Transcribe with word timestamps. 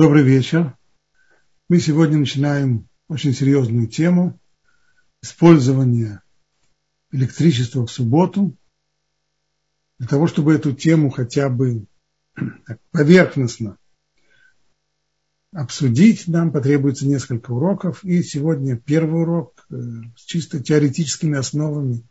Добрый 0.00 0.22
вечер. 0.22 0.78
Мы 1.68 1.78
сегодня 1.78 2.16
начинаем 2.16 2.88
очень 3.08 3.34
серьезную 3.34 3.86
тему 3.86 4.40
использования 5.20 6.22
электричества 7.12 7.84
в 7.84 7.92
субботу. 7.92 8.56
Для 9.98 10.08
того, 10.08 10.26
чтобы 10.26 10.54
эту 10.54 10.72
тему 10.72 11.10
хотя 11.10 11.50
бы 11.50 11.84
поверхностно 12.92 13.76
обсудить, 15.52 16.28
нам 16.28 16.50
потребуется 16.50 17.06
несколько 17.06 17.50
уроков. 17.50 18.02
И 18.02 18.22
сегодня 18.22 18.78
первый 18.78 19.20
урок 19.20 19.66
э, 19.68 19.74
с 20.16 20.24
чисто 20.24 20.60
теоретическими 20.60 21.36
основами. 21.36 22.08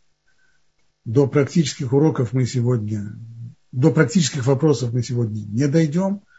До 1.04 1.26
практических 1.26 1.92
уроков 1.92 2.32
мы 2.34 2.46
сегодня, 2.46 3.18
до 3.72 3.90
практических 3.90 4.46
вопросов 4.46 4.92
мы 4.92 5.02
сегодня 5.02 5.40
не 5.40 5.66
дойдем– 5.66 6.22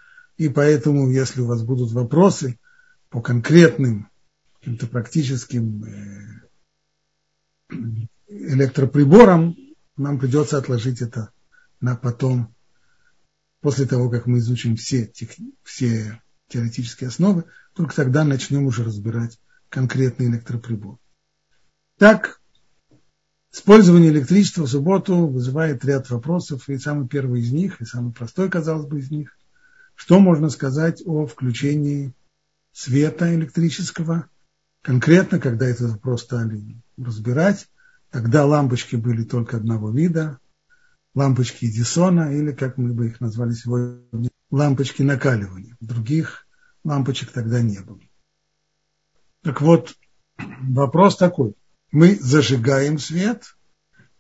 и 0.42 0.50
поэтому, 0.50 1.12
если 1.12 1.42
у 1.42 1.46
вас 1.46 1.62
будут 1.62 1.92
вопросы 1.92 2.58
по 3.10 3.22
конкретным 3.22 4.10
каким-то 4.58 4.88
практическим 4.88 5.86
э, 7.70 7.78
электроприборам, 8.28 9.56
нам 9.98 10.18
придется 10.18 10.58
отложить 10.58 11.04
это 11.04 11.30
на 11.80 11.96
потом, 11.96 12.56
после 13.60 13.86
того, 13.86 14.10
как 14.10 14.26
мы 14.26 14.40
изучим 14.40 14.78
все, 14.78 15.06
тех, 15.06 15.30
все 15.62 16.20
теоретические 16.48 17.10
основы, 17.10 17.44
только 17.76 17.96
тогда 17.96 18.24
начнем 18.24 18.66
уже 18.66 18.84
разбирать 18.84 19.40
конкретный 19.70 20.26
электроприбор. 20.26 20.98
Так, 22.00 22.42
использование 23.54 24.10
электричества 24.10 24.64
в 24.64 24.72
субботу 24.72 25.28
вызывает 25.28 25.86
ряд 25.86 26.10
вопросов, 26.10 26.68
и 26.68 26.80
самый 26.80 27.08
первый 27.08 27.42
из 27.42 27.52
них, 27.52 27.80
и 27.80 27.86
самый 27.86 28.12
простой, 28.12 28.50
казалось 28.50 28.88
бы, 28.88 28.98
из 28.98 29.12
них, 29.12 29.38
что 30.02 30.20
можно 30.20 30.50
сказать 30.50 31.04
о 31.06 31.28
включении 31.28 32.16
света 32.72 33.36
электрического? 33.36 34.28
Конкретно, 34.82 35.40
когда 35.40 35.68
этот 35.68 35.92
вопрос 35.92 36.24
стали 36.24 36.82
разбирать, 36.98 37.68
тогда 38.10 38.48
лампочки 38.48 38.96
были 38.96 39.24
только 39.24 39.58
одного 39.58 39.92
вида, 39.92 40.40
лампочки 41.14 41.66
Эдисона, 41.66 42.36
или, 42.36 42.52
как 42.52 42.80
мы 42.80 42.94
бы 42.94 43.10
их 43.10 43.22
назвали 43.22 43.52
сегодня, 43.52 44.32
лампочки 44.50 45.04
накаливания. 45.04 45.78
Других 45.80 46.48
лампочек 46.84 47.32
тогда 47.32 47.62
не 47.62 47.78
было. 47.82 48.00
Так 49.44 49.62
вот, 49.62 49.94
вопрос 50.64 51.16
такой. 51.16 51.54
Мы 51.92 52.16
зажигаем 52.16 52.98
свет, 52.98 53.56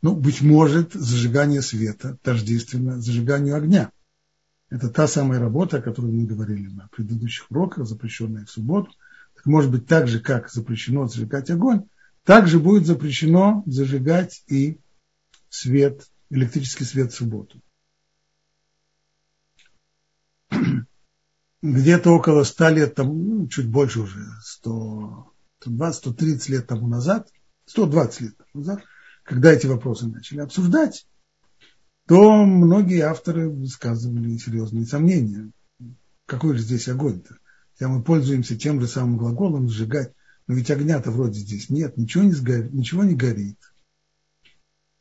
ну, 0.04 0.16
быть 0.16 0.44
может, 0.44 0.94
зажигание 0.94 1.64
света 1.64 2.20
тождественно 2.22 3.02
зажиганию 3.02 3.56
огня. 3.56 3.92
Это 4.72 4.90
та 4.90 5.06
самая 5.06 5.40
работа, 5.40 5.78
о 5.78 5.82
которой 5.82 6.12
мы 6.12 6.26
говорили 6.26 6.68
на 6.70 6.88
предыдущих 6.88 7.52
уроках, 7.52 7.86
запрещенная 7.86 8.46
в 8.46 8.50
субботу. 8.50 8.90
Так 9.36 9.46
может 9.46 9.70
быть, 9.70 9.86
так 9.86 10.08
же, 10.08 10.22
как 10.22 10.50
запрещено 10.50 11.08
зажигать 11.08 11.50
огонь, 11.50 11.90
также 12.24 12.58
будет 12.58 12.86
запрещено 12.86 13.64
зажигать 13.66 14.44
и 14.48 14.80
свет, 15.50 16.08
электрический 16.30 16.86
свет 16.86 17.12
в 17.12 17.16
субботу. 17.18 17.62
Где-то 21.62 22.12
около 22.12 22.46
100 22.46 22.70
лет 22.70 22.96
тому, 22.96 23.14
ну, 23.14 23.48
чуть 23.50 23.68
больше 23.68 24.00
уже, 24.00 24.26
100, 24.42 25.34
120, 25.60 26.00
130 26.00 26.50
лет 26.50 26.68
тому 26.68 26.88
назад, 26.88 27.30
120 27.66 28.22
лет 28.22 28.38
тому 28.38 28.64
назад, 28.64 28.86
когда 29.24 29.52
эти 29.52 29.68
вопросы 29.68 30.08
начали 30.08 30.40
обсуждать, 30.40 31.06
то 32.08 32.46
многие 32.46 33.02
авторы 33.02 33.50
высказывали 33.50 34.38
серьезные 34.38 34.86
сомнения. 34.86 35.52
Какой 36.26 36.58
же 36.58 36.64
здесь 36.64 36.88
огонь-то? 36.88 37.38
Хотя 37.74 37.90
мы 37.90 38.04
пользуемся 38.04 38.58
тем 38.58 38.82
же 38.82 38.88
самым 38.88 39.18
глаголом 39.18 39.70
«сжигать», 39.70 40.14
но 40.48 40.56
ведь 40.56 40.72
огня-то 40.72 41.12
вроде 41.12 41.40
здесь 41.40 41.70
нет, 41.70 41.98
ничего 41.98 42.24
не, 42.24 42.34
сгорит, 42.34 42.74
ничего 42.74 43.04
не 43.04 43.16
горит, 43.16 43.58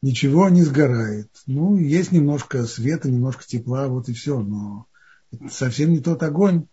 ничего 0.02 0.48
не 0.48 0.62
сгорает. 0.62 1.30
Ну, 1.47 1.76
есть 1.76 2.12
немножко 2.12 2.64
света, 2.66 3.10
немножко 3.10 3.44
тепла, 3.44 3.88
вот 3.88 4.08
и 4.08 4.12
все, 4.12 4.41
но 4.41 4.86
это 5.32 5.48
совсем 5.48 5.91
не 5.91 6.00
тот 6.00 6.22
огонь, 6.22 6.66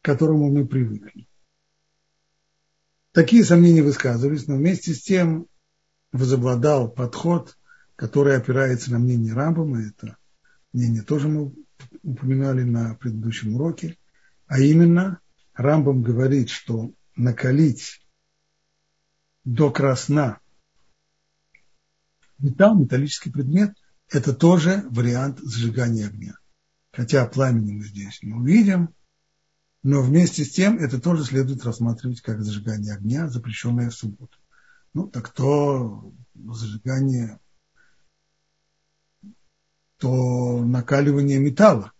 к 0.00 0.04
которому 0.04 0.50
мы 0.50 0.66
привыкли. 0.66 1.26
Такие 3.12 3.44
сомнения 3.44 3.82
высказывались, 3.82 4.46
но 4.46 4.56
вместе 4.56 4.94
с 4.94 5.02
тем 5.02 5.46
возобладал 6.12 6.90
подход– 6.90 7.56
которая 8.02 8.38
опирается 8.38 8.90
на 8.90 8.98
мнение 8.98 9.32
Рамбама, 9.32 9.80
это 9.80 10.16
мнение 10.72 11.02
тоже 11.02 11.28
мы 11.28 11.54
упоминали 12.02 12.64
на 12.64 12.96
предыдущем 12.96 13.54
уроке, 13.54 13.96
а 14.48 14.58
именно 14.58 15.20
Рамбам 15.54 16.02
говорит, 16.02 16.50
что 16.50 16.92
накалить 17.14 18.04
до 19.44 19.70
красна 19.70 20.40
металл, 22.38 22.76
металлический 22.76 23.30
предмет, 23.30 23.72
это 24.08 24.34
тоже 24.34 24.84
вариант 24.90 25.38
сжигания 25.38 26.08
огня. 26.08 26.34
Хотя 26.90 27.24
пламени 27.26 27.70
мы 27.70 27.84
здесь 27.84 28.20
не 28.24 28.32
увидим, 28.32 28.96
но 29.84 30.02
вместе 30.02 30.44
с 30.44 30.50
тем 30.50 30.76
это 30.76 31.00
тоже 31.00 31.24
следует 31.24 31.64
рассматривать 31.64 32.20
как 32.20 32.42
зажигание 32.42 32.94
огня, 32.94 33.28
запрещенное 33.28 33.90
в 33.90 33.94
субботу. 33.94 34.38
Ну, 34.92 35.06
так 35.06 35.28
то 35.28 36.12
зажигание 36.34 37.38
то 40.02 40.64
накаливание 40.64 41.38
металла. 41.38 41.92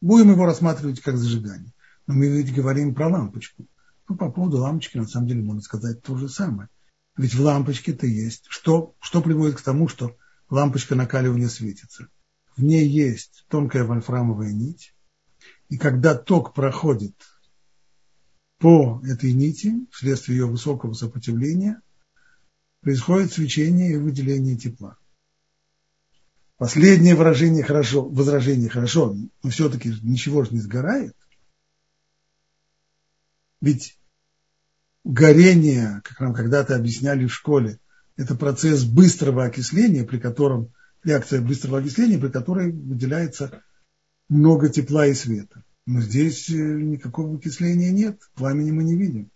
Будем 0.00 0.30
его 0.30 0.46
рассматривать 0.46 1.02
как 1.02 1.18
зажигание. 1.18 1.74
Но 2.06 2.14
мы 2.14 2.28
ведь 2.28 2.54
говорим 2.54 2.94
про 2.94 3.08
лампочку. 3.08 3.66
Ну, 4.08 4.16
по 4.16 4.30
поводу 4.30 4.58
лампочки, 4.58 4.96
на 4.96 5.06
самом 5.06 5.28
деле, 5.28 5.42
можно 5.42 5.60
сказать 5.60 6.00
то 6.00 6.16
же 6.16 6.30
самое. 6.30 6.70
Ведь 7.18 7.34
в 7.34 7.40
лампочке-то 7.42 8.06
есть. 8.06 8.46
Что, 8.48 8.94
что 8.98 9.20
приводит 9.20 9.58
к 9.58 9.60
тому, 9.60 9.88
что 9.88 10.16
лампочка 10.48 10.94
накаливания 10.94 11.48
светится? 11.48 12.08
В 12.56 12.62
ней 12.62 12.88
есть 12.88 13.44
тонкая 13.50 13.84
вольфрамовая 13.84 14.52
нить. 14.54 14.94
И 15.68 15.76
когда 15.76 16.14
ток 16.14 16.54
проходит 16.54 17.14
по 18.58 19.02
этой 19.04 19.34
нити, 19.34 19.86
вследствие 19.90 20.38
ее 20.38 20.46
высокого 20.46 20.94
сопротивления, 20.94 21.82
происходит 22.80 23.34
свечение 23.34 23.92
и 23.92 23.96
выделение 23.96 24.56
тепла. 24.56 24.96
Последнее 26.58 27.14
выражение 27.14 27.62
хорошо, 27.62 28.08
возражение 28.08 28.70
хорошо, 28.70 29.14
но 29.42 29.50
все-таки 29.50 29.92
ничего 30.02 30.42
же 30.44 30.52
не 30.52 30.60
сгорает. 30.60 31.14
Ведь 33.60 33.98
горение, 35.04 36.00
как 36.02 36.20
нам 36.20 36.32
когда-то 36.32 36.74
объясняли 36.74 37.26
в 37.26 37.34
школе, 37.34 37.78
это 38.16 38.34
процесс 38.34 38.84
быстрого 38.84 39.44
окисления, 39.44 40.04
при 40.04 40.18
котором 40.18 40.72
реакция 41.04 41.42
быстрого 41.42 41.78
окисления, 41.78 42.18
при 42.18 42.28
которой 42.28 42.72
выделяется 42.72 43.62
много 44.30 44.70
тепла 44.70 45.06
и 45.06 45.14
света. 45.14 45.62
Но 45.84 46.00
здесь 46.00 46.48
э, 46.48 46.54
никакого 46.54 47.36
окисления 47.36 47.90
нет, 47.90 48.20
пламени 48.34 48.70
мы 48.72 48.82
не 48.82 48.96
видим. 48.96 49.30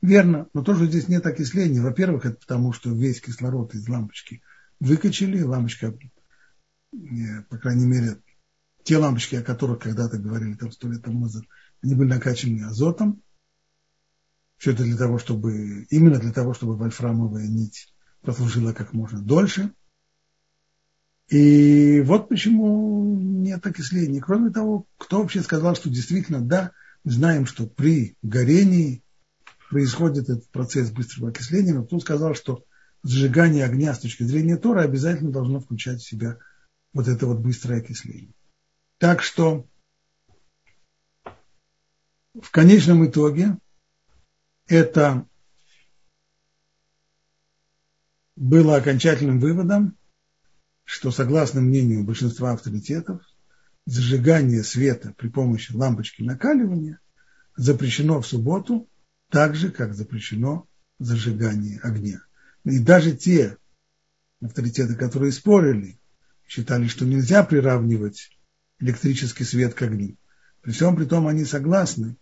Верно, 0.00 0.48
но 0.54 0.62
тоже 0.62 0.86
здесь 0.86 1.08
нет 1.08 1.26
окисления. 1.26 1.82
Во-первых, 1.82 2.24
это 2.24 2.36
потому, 2.36 2.72
что 2.72 2.90
весь 2.90 3.20
кислород 3.20 3.74
из 3.74 3.88
лампочки 3.88 4.42
выкачали, 4.80 5.42
лампочка 5.42 5.94
по 7.48 7.58
крайней 7.58 7.86
мере, 7.86 8.18
те 8.84 8.98
лампочки, 8.98 9.36
о 9.36 9.42
которых 9.42 9.80
когда-то 9.80 10.18
говорили 10.18 10.54
там 10.54 10.70
сто 10.72 10.88
лет 10.88 11.02
тому 11.02 11.20
назад, 11.20 11.44
они 11.82 11.94
были 11.94 12.08
накачаны 12.08 12.64
азотом. 12.64 13.22
Все 14.56 14.72
это 14.72 14.84
для 14.84 14.96
того, 14.96 15.18
чтобы, 15.18 15.86
именно 15.90 16.18
для 16.18 16.32
того, 16.32 16.54
чтобы 16.54 16.76
вольфрамовая 16.76 17.48
нить 17.48 17.92
прослужила 18.20 18.72
как 18.72 18.92
можно 18.92 19.20
дольше. 19.20 19.72
И 21.28 22.00
вот 22.02 22.28
почему 22.28 23.16
нет 23.18 23.66
окисления. 23.66 24.20
Кроме 24.20 24.50
того, 24.50 24.86
кто 24.98 25.20
вообще 25.20 25.42
сказал, 25.42 25.74
что 25.74 25.88
действительно, 25.88 26.40
да, 26.40 26.72
мы 27.04 27.10
знаем, 27.10 27.46
что 27.46 27.66
при 27.66 28.16
горении 28.22 29.02
происходит 29.70 30.28
этот 30.28 30.48
процесс 30.50 30.90
быстрого 30.90 31.30
окисления, 31.30 31.74
но 31.74 31.84
кто 31.84 31.98
сказал, 31.98 32.34
что 32.34 32.64
сжигание 33.02 33.64
огня 33.64 33.94
с 33.94 34.00
точки 34.00 34.22
зрения 34.22 34.56
Тора 34.56 34.82
обязательно 34.82 35.32
должно 35.32 35.58
включать 35.58 36.00
в 36.00 36.08
себя 36.08 36.38
вот 36.92 37.08
это 37.08 37.26
вот 37.26 37.38
быстрое 37.38 37.80
окисление. 37.80 38.34
Так 38.98 39.22
что 39.22 39.66
в 42.34 42.50
конечном 42.50 43.06
итоге 43.06 43.58
это 44.66 45.26
было 48.36 48.76
окончательным 48.76 49.38
выводом, 49.40 49.96
что 50.84 51.10
согласно 51.10 51.60
мнению 51.60 52.04
большинства 52.04 52.52
авторитетов, 52.52 53.22
зажигание 53.86 54.62
света 54.62 55.14
при 55.16 55.28
помощи 55.28 55.72
лампочки 55.72 56.22
накаливания 56.22 57.00
запрещено 57.56 58.20
в 58.20 58.26
субботу 58.26 58.88
так 59.28 59.54
же, 59.54 59.70
как 59.70 59.94
запрещено 59.94 60.66
зажигание 60.98 61.80
огня. 61.80 62.22
И 62.64 62.78
даже 62.78 63.16
те 63.16 63.58
авторитеты, 64.40 64.94
которые 64.94 65.32
спорили, 65.32 65.98
считали, 66.46 66.86
что 66.86 67.04
нельзя 67.04 67.44
приравнивать 67.44 68.30
электрический 68.78 69.44
свет 69.44 69.74
к 69.74 69.82
огню. 69.82 70.16
При 70.60 70.72
всем 70.72 70.96
при 70.96 71.04
том 71.04 71.26
они 71.26 71.44
согласны, 71.44 72.16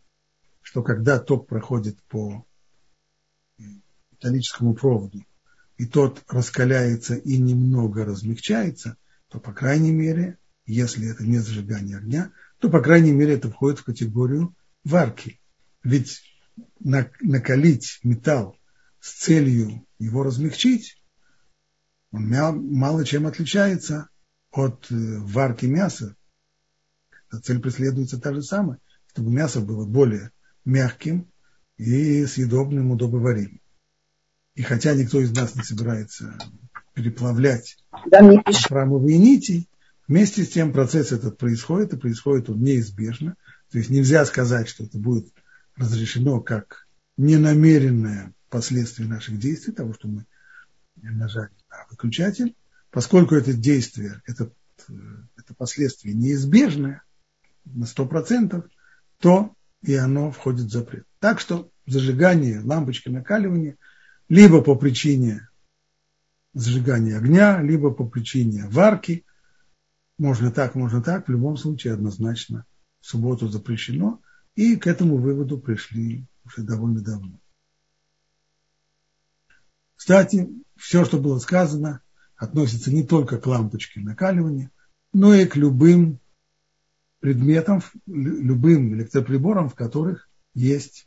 что 0.63 0.83
когда 0.83 1.19
ток 1.19 1.47
проходит 1.47 2.03
по 2.05 2.47
металлическому 4.13 4.75
проводу, 4.75 5.25
и 5.77 5.87
тот 5.87 6.23
раскаляется 6.29 7.15
и 7.15 7.39
немного 7.39 8.05
размягчается, 8.05 8.97
то, 9.29 9.41
по 9.41 9.53
крайней 9.53 9.93
мере, 9.93 10.39
если 10.67 11.11
это 11.11 11.25
не 11.25 11.39
зажигание 11.39 11.97
огня, 11.97 12.33
то, 12.59 12.69
по 12.69 12.81
крайней 12.83 13.13
мере, 13.13 13.35
это 13.35 13.51
входит 13.51 13.79
в 13.79 13.85
категорию 13.85 14.55
варки. 14.85 15.41
Ведь 15.83 16.21
накалить 16.79 18.01
металл 18.03 18.59
с 19.01 19.13
целью 19.13 19.87
его 19.99 20.23
размягчить, 20.23 21.00
он 22.13 22.29
мало 22.29 23.05
чем 23.05 23.27
отличается 23.27 24.09
от 24.51 24.91
э, 24.91 24.95
варки 24.95 25.67
мяса. 25.67 26.17
Цель 27.43 27.61
преследуется 27.61 28.19
та 28.19 28.35
же 28.35 28.43
самая, 28.43 28.79
чтобы 29.07 29.31
мясо 29.31 29.61
было 29.61 29.87
более 29.87 30.33
мягким 30.65 31.31
и 31.77 32.27
съедобным, 32.27 32.91
удобоваримым. 32.91 33.61
И 34.55 34.63
хотя 34.63 34.95
никто 34.95 35.21
из 35.21 35.31
нас 35.31 35.55
не 35.55 35.63
собирается 35.63 36.37
переплавлять 36.95 37.79
да, 38.07 38.21
храмовые 38.67 39.17
нити, 39.17 39.69
вместе 40.09 40.45
с 40.45 40.49
тем 40.49 40.73
процесс 40.73 41.13
этот 41.13 41.39
происходит, 41.39 41.93
и 41.93 41.97
происходит 41.97 42.51
он 42.51 42.61
неизбежно. 42.63 43.37
То 43.71 43.79
есть 43.79 43.91
нельзя 43.91 44.27
сказать, 44.27 44.69
что 44.69 44.85
это 44.85 44.99
будет 44.99 45.33
разрешено 45.77 46.41
как 46.41 46.89
ненамеренное 47.17 48.35
последствие 48.49 49.09
наших 49.09 49.39
действий, 49.39 49.73
того, 49.73 49.95
что 49.95 50.09
мы 50.09 50.27
нажали 50.97 51.51
на 51.71 51.87
выключатель, 51.91 52.57
поскольку 52.91 53.35
это 53.35 53.53
действие, 53.53 54.23
это, 54.27 54.51
это 55.37 55.55
последствие 55.55 56.15
неизбежное 56.15 57.03
на 57.65 57.85
100%, 57.85 58.69
то 59.19 59.55
и 59.83 59.95
оно 59.95 60.31
входит 60.31 60.67
в 60.67 60.71
запрет. 60.71 61.07
Так 61.21 61.41
что 61.41 61.71
зажигание 61.87 62.61
лампочки 62.61 63.09
накаливания– 63.09 63.77
либо 64.31 64.63
по 64.63 64.77
причине 64.77 65.49
зажигания 66.55 67.19
огня, 67.19 67.61
либо 67.61 67.91
по 67.91 68.07
причине 68.07 68.67
варки. 68.69 69.27
Можно 70.19 70.53
так, 70.53 70.75
можно 70.75 71.03
так. 71.03 71.27
В 71.27 71.31
любом 71.31 71.57
случае 71.57 71.95
однозначно 71.95 72.65
в 73.01 73.07
субботу 73.07 73.49
запрещено. 73.49 74.23
И 74.55 74.77
к 74.77 74.87
этому 74.87 75.17
выводу 75.17 75.59
пришли 75.59 76.27
уже 76.45 76.63
довольно 76.63 77.03
давно. 77.03 77.40
Кстати, 80.01 80.49
все, 80.77 81.05
что 81.05 81.21
было 81.21 81.39
сказано, 81.41 82.01
относится 82.35 82.91
не 82.91 83.07
только 83.07 83.37
к 83.37 83.47
лампочке 83.47 84.01
накаливания, 84.01 84.71
но 85.13 85.35
и 85.35 85.45
к 85.45 85.57
любым 85.57 86.21
предметам, 87.19 87.83
любым 88.07 88.95
электроприборам, 88.95 89.69
в 89.69 89.75
которых 89.75 90.31
есть 90.55 91.07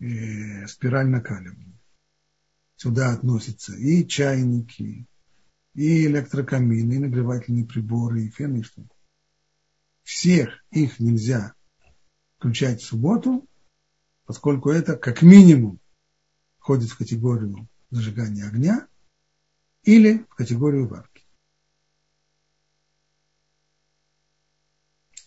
э, 0.00 0.66
спираль 0.66 1.06
накаливания. 1.06 1.78
Сюда 2.74 3.12
относятся 3.12 3.76
и 3.76 4.04
чайники, 4.04 5.06
и 5.74 6.06
электрокамины, 6.06 6.94
и 6.94 6.98
нагревательные 6.98 7.66
приборы, 7.66 8.24
и 8.24 8.30
фены, 8.30 8.58
и 8.58 8.62
что 8.62 8.82
Всех 10.02 10.48
их 10.72 10.98
нельзя 10.98 11.54
включать 12.36 12.82
в 12.82 12.84
субботу, 12.84 13.48
поскольку 14.24 14.70
это 14.70 14.96
как 14.96 15.22
минимум 15.22 15.78
входит 16.58 16.90
в 16.90 16.98
категорию 16.98 17.68
зажигания 17.92 18.48
огня 18.48 18.88
или 19.82 20.18
в 20.30 20.34
категорию 20.34 20.88
варки. 20.88 21.26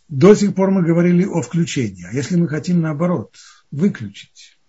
До 0.07 0.35
сих 0.35 0.55
пор 0.55 0.71
мы 0.71 0.83
говорили 0.83 1.25
о 1.25 1.41
включении. 1.41 2.05
А 2.05 2.11
если 2.11 2.35
мы 2.35 2.47
хотим, 2.47 2.81
наоборот, 2.81 3.37
выключить, 3.71 4.59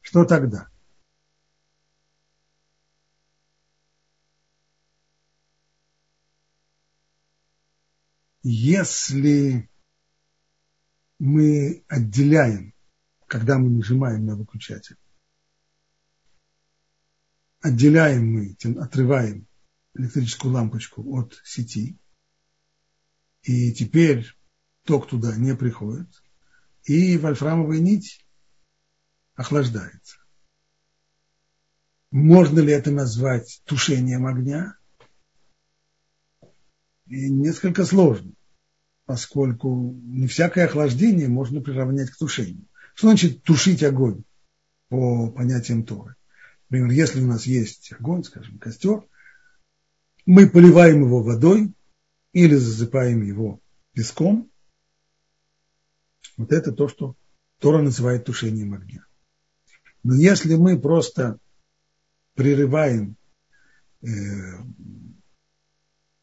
что 0.00 0.24
тогда? 0.24 0.68
Если 8.42 9.70
мы 11.18 11.84
отделяем, 11.88 12.74
когда 13.26 13.58
мы 13.58 13.70
нажимаем 13.70 14.26
на 14.26 14.36
выключатель, 14.36 14.98
отделяем 17.64 18.30
мы, 18.30 18.56
отрываем 18.78 19.48
электрическую 19.94 20.52
лампочку 20.52 21.02
от 21.18 21.40
сети, 21.44 21.98
и 23.42 23.72
теперь 23.72 24.26
ток 24.84 25.08
туда 25.08 25.34
не 25.34 25.56
приходит, 25.56 26.08
и 26.84 27.16
вольфрамовая 27.16 27.78
нить 27.78 28.22
охлаждается. 29.34 30.18
Можно 32.10 32.60
ли 32.60 32.70
это 32.70 32.90
назвать 32.90 33.62
тушением 33.64 34.26
огня? 34.26 34.76
И 37.06 37.30
несколько 37.30 37.86
сложно, 37.86 38.34
поскольку 39.06 39.98
не 40.02 40.26
всякое 40.26 40.66
охлаждение 40.66 41.28
можно 41.28 41.62
приравнять 41.62 42.10
к 42.10 42.18
тушению. 42.18 42.68
Что 42.94 43.08
значит 43.08 43.42
тушить 43.42 43.82
огонь 43.82 44.24
по 44.90 45.30
понятиям 45.30 45.84
Торы? 45.84 46.14
Например, 46.74 46.90
если 46.90 47.20
у 47.20 47.26
нас 47.28 47.46
есть 47.46 47.92
огонь, 47.92 48.24
скажем, 48.24 48.58
костер, 48.58 49.04
мы 50.26 50.50
поливаем 50.50 51.04
его 51.04 51.22
водой 51.22 51.72
или 52.32 52.56
засыпаем 52.56 53.22
его 53.22 53.60
песком. 53.92 54.50
Вот 56.36 56.50
это 56.50 56.72
то, 56.72 56.88
что 56.88 57.14
Тора 57.60 57.80
называет 57.80 58.24
тушением 58.24 58.74
огня. 58.74 59.06
Но 60.02 60.16
если 60.16 60.56
мы 60.56 60.76
просто 60.80 61.38
прерываем, 62.34 63.16
э, 64.02 64.08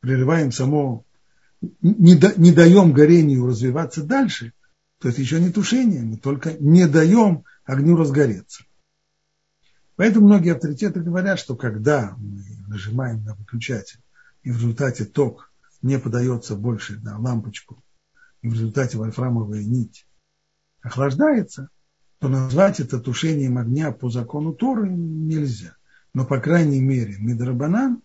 прерываем 0.01 0.51
само, 0.51 1.05
не, 1.79 2.17
да, 2.17 2.33
не 2.35 2.51
даем 2.51 2.91
горению 2.91 3.47
развиваться 3.47 4.03
дальше, 4.03 4.51
то 4.99 5.07
это 5.07 5.21
еще 5.21 5.39
не 5.39 5.49
тушение, 5.49 6.01
мы 6.01 6.17
только 6.17 6.57
не 6.59 6.89
даем 6.89 7.45
огню 7.63 7.95
разгореться. 7.95 8.65
Поэтому 10.01 10.25
многие 10.25 10.53
авторитеты 10.53 10.99
говорят, 10.99 11.37
что 11.37 11.55
когда 11.55 12.15
мы 12.17 12.41
нажимаем 12.67 13.23
на 13.23 13.35
выключатель, 13.35 13.99
и 14.41 14.49
в 14.49 14.55
результате 14.55 15.05
ток 15.05 15.53
не 15.83 15.99
подается 15.99 16.55
больше 16.55 16.99
на 17.01 17.19
лампочку, 17.19 17.83
и 18.41 18.47
в 18.47 18.53
результате 18.53 18.97
вольфрамовая 18.97 19.63
нить 19.63 20.07
охлаждается– 20.81 21.69
то 22.17 22.29
назвать 22.29 22.79
это 22.79 22.99
тушением 22.99 23.59
огня 23.59 23.91
по 23.91 24.09
закону 24.09 24.53
Торы 24.53 24.89
нельзя. 24.89 25.75
Но, 26.15 26.25
по 26.25 26.39
крайней 26.39 26.81
мере, 26.81 27.17
Мидрабанан 27.19 28.01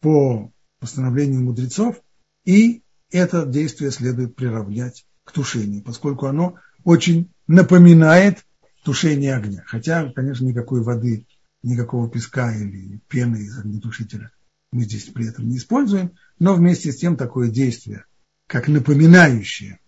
по 0.00 0.52
постановлению 0.78 1.42
мудрецов, 1.42 2.00
и 2.44 2.84
это 3.10 3.46
действие 3.46 3.90
следует 3.90 4.36
приравнять 4.36 5.06
к 5.24 5.32
тушению, 5.32 5.82
поскольку 5.82 6.26
оно 6.26 6.54
очень 6.84 7.32
напоминает 7.48 8.46
тушение 8.82 9.34
огня. 9.34 9.62
Хотя, 9.66 10.10
конечно, 10.12 10.44
никакой 10.44 10.82
воды, 10.82 11.26
никакого 11.62 12.10
песка 12.10 12.54
или 12.54 13.00
пены 13.08 13.36
из 13.36 13.58
огнетушителя 13.58 14.30
мы 14.72 14.84
здесь 14.84 15.06
при 15.06 15.28
этом 15.28 15.48
не 15.48 15.56
используем, 15.56 16.12
но 16.38 16.54
вместе 16.54 16.92
с 16.92 16.96
тем 16.96 17.16
такое 17.16 17.50
действие, 17.50 18.04
как 18.46 18.68
напоминающее 18.68 19.80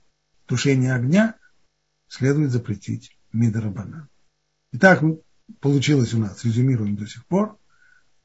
тушение 0.46 0.94
огня, 0.94 1.36
следует 2.08 2.50
запретить 2.50 3.16
Мидарабана. 3.32 4.08
Итак, 4.72 5.02
получилось 5.60 6.14
у 6.14 6.18
нас, 6.18 6.44
резюмируем 6.44 6.96
до 6.96 7.06
сих 7.06 7.24
пор, 7.26 7.58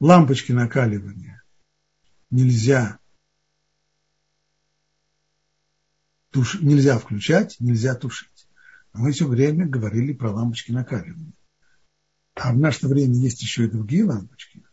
лампочки 0.00 0.52
накаливания 0.52 1.42
нельзя, 2.30 2.98
туш, 6.30 6.60
нельзя 6.60 6.98
включать, 6.98 7.56
нельзя 7.60 7.94
тушить. 7.94 8.37
Мы 8.92 9.12
все 9.12 9.26
время 9.26 9.66
говорили 9.66 10.12
про 10.12 10.32
лампочки 10.32 10.72
накаливания. 10.72 11.32
А 12.34 12.52
в 12.52 12.58
наше 12.58 12.86
время 12.86 13.14
есть 13.14 13.42
еще 13.42 13.64
и 13.64 13.70
другие 13.70 14.04
лампочки. 14.04 14.64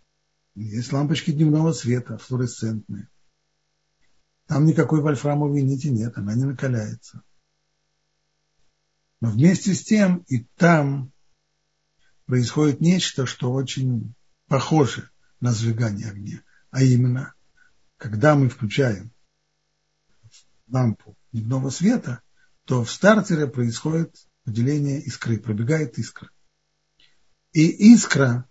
Есть 0.55 0.93
лампочки 0.93 1.31
дневного 1.31 1.74
света, 1.74 2.17
флуоресцентные. 2.17 3.10
Там 4.48 4.65
никакой 4.65 5.01
вольфрамовой 5.01 5.63
нити 5.63 5.88
нет, 5.88 6.17
она 6.17 6.36
не 6.36 6.45
накаляется. 6.45 7.24
Но 9.19 9.31
вместе 9.31 9.74
с 9.74 9.84
тем 9.84 10.19
и 10.27 10.43
там 10.55 11.12
происходит 12.25 12.79
нечто, 12.81 13.25
что 13.25 13.51
очень 13.51 14.13
похоже 14.48 15.10
на 15.39 15.51
сжигание 15.51 16.10
огня. 16.10 16.43
А 16.69 16.84
именно, 16.84 17.34
когда 17.98 18.36
мы 18.36 18.50
включаем 18.50 19.12
лампу 20.67 21.17
дневного 21.31 21.69
света, 21.69 22.22
то 22.65 22.84
в 22.84 22.91
стартере 22.91 23.48
происходит 23.48 24.15
выделение 24.43 25.00
искры, 25.00 25.39
пробегает 25.39 25.98
искра. 25.98 26.29
И 27.53 27.93
искра, 27.93 28.50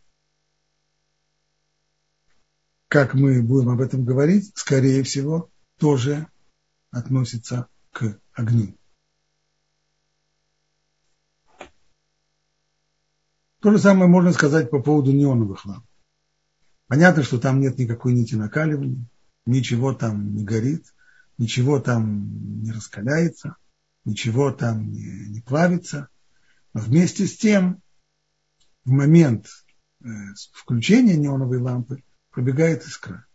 как 2.88 3.14
мы 3.14 3.42
будем 3.42 3.70
об 3.70 3.80
этом 3.80 4.04
говорить, 4.04 4.52
скорее 4.54 5.02
всего, 5.02 5.50
тоже 5.78 6.28
относится 6.90 7.66
к 7.90 8.18
огню. 8.32 8.76
То 13.60 13.72
же 13.72 13.78
самое 13.78 14.08
можно 14.08 14.32
сказать 14.32 14.70
по 14.70 14.80
поводу 14.80 15.10
неоновых 15.12 15.64
ламп. 15.64 15.86
Понятно, 16.86 17.22
что 17.22 17.40
там 17.40 17.60
нет 17.60 17.78
никакой 17.78 18.12
нити 18.12 18.34
накаливания, 18.34 19.06
ничего 19.46 19.92
там 19.92 20.34
не 20.34 20.44
горит, 20.44 20.94
ничего 21.38 21.80
там 21.80 22.62
не 22.62 22.70
раскаляется, 22.72 23.56
ничего 24.04 24.52
там 24.52 24.90
не, 24.90 25.28
не 25.28 25.40
плавится. 25.40 26.08
Но 26.72 26.80
вместе 26.80 27.26
с 27.26 27.36
тем, 27.36 27.82
в 28.84 28.90
момент 28.90 29.48
э, 30.02 30.06
включения 30.52 31.16
неоновой 31.16 31.58
лампы 31.58 32.02
пробегает 32.30 32.84
искра. 32.84 33.26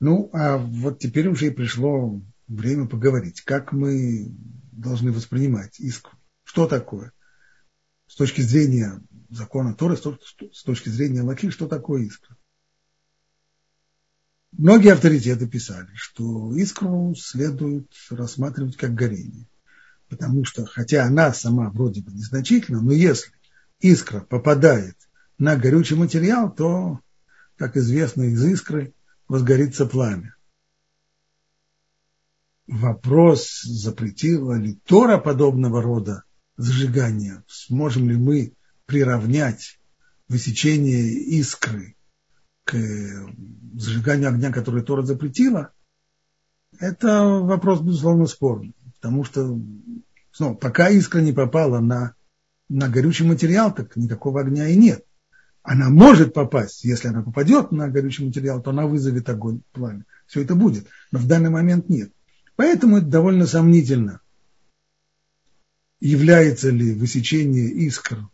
Ну, 0.00 0.30
а 0.32 0.58
вот 0.58 0.98
теперь 0.98 1.28
уже 1.28 1.46
и 1.46 1.50
пришло 1.50 2.20
время 2.46 2.86
поговорить, 2.86 3.40
как 3.42 3.72
мы 3.72 4.28
должны 4.72 5.12
воспринимать 5.12 5.80
искру. 5.80 6.12
Что 6.42 6.66
такое? 6.66 7.12
С 8.06 8.16
точки 8.16 8.42
зрения 8.42 9.00
закона 9.30 9.74
Торы, 9.74 9.96
с 9.96 10.62
точки 10.62 10.88
зрения 10.88 11.22
Лаки, 11.22 11.50
что 11.50 11.66
такое 11.66 12.02
искра? 12.02 12.36
Многие 14.52 14.92
авторитеты 14.92 15.48
писали, 15.48 15.90
что 15.94 16.54
искру 16.54 17.14
следует 17.16 17.90
рассматривать 18.10 18.76
как 18.76 18.94
горение. 18.94 19.48
Потому 20.08 20.44
что, 20.44 20.66
хотя 20.66 21.04
она 21.04 21.32
сама 21.32 21.70
вроде 21.70 22.02
бы 22.02 22.12
незначительна, 22.12 22.80
но 22.80 22.92
если 22.92 23.32
искра 23.80 24.20
попадает 24.20 24.96
на 25.38 25.56
горючий 25.56 25.96
материал, 25.96 26.54
то, 26.54 27.00
как 27.56 27.76
известно, 27.76 28.22
из 28.22 28.44
искры 28.44 28.94
возгорится 29.28 29.86
пламя. 29.86 30.36
Вопрос, 32.66 33.62
запретила 33.62 34.54
ли 34.54 34.80
Тора 34.86 35.18
подобного 35.18 35.82
рода 35.82 36.24
зажигания, 36.56 37.44
сможем 37.46 38.08
ли 38.08 38.16
мы 38.16 38.54
приравнять 38.86 39.80
высечение 40.28 41.12
искры 41.12 41.96
к 42.64 42.74
зажиганию 43.74 44.30
огня, 44.30 44.50
который 44.50 44.82
Тора 44.82 45.02
запретила, 45.02 45.72
это 46.78 47.24
вопрос, 47.24 47.80
безусловно, 47.80 48.26
спорный. 48.26 48.74
Потому 49.04 49.22
что 49.24 49.60
ну, 50.38 50.54
пока 50.54 50.88
искра 50.88 51.20
не 51.20 51.34
попала 51.34 51.80
на, 51.80 52.14
на 52.70 52.88
горючий 52.88 53.26
материал, 53.26 53.74
так 53.74 53.94
никакого 53.96 54.40
огня 54.40 54.66
и 54.66 54.76
нет. 54.76 55.04
Она 55.62 55.90
может 55.90 56.32
попасть, 56.32 56.84
если 56.84 57.08
она 57.08 57.22
попадет 57.22 57.70
на 57.70 57.90
горючий 57.90 58.24
материал, 58.24 58.62
то 58.62 58.70
она 58.70 58.86
вызовет 58.86 59.28
огонь, 59.28 59.60
пламя. 59.72 60.06
Все 60.26 60.40
это 60.40 60.54
будет, 60.54 60.86
но 61.12 61.18
в 61.18 61.26
данный 61.26 61.50
момент 61.50 61.90
нет. 61.90 62.14
Поэтому 62.56 62.96
это 62.96 63.06
довольно 63.08 63.46
сомнительно, 63.46 64.22
является 66.00 66.70
ли 66.70 66.94
высечение 66.94 67.68
искр 67.68 68.26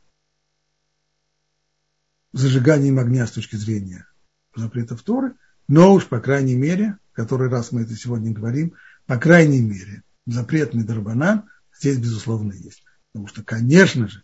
зажиганием 2.33 3.01
огня 3.01 3.27
с 3.27 3.33
точки 3.33 3.57
зрения 3.57 4.07
запретов 4.55 5.03
Торы, 5.03 5.35
но 5.67 5.93
уж, 5.95 6.07
по 6.07 6.21
крайней 6.21 6.55
мере, 6.55 6.97
который 7.11 7.49
раз 7.49 7.73
мы 7.73 7.83
это 7.83 7.97
сегодня 7.97 8.31
говорим, 8.31 8.75
по 9.07 9.19
крайней 9.19 9.63
мере, 9.63 10.05
запрет 10.27 10.75
Медарбанан 10.75 11.49
здесь, 11.77 11.99
безусловно, 11.99 12.53
есть. 12.53 12.85
Потому 13.13 13.27
что, 13.27 13.43
конечно 13.43 14.09
же, 14.09 14.23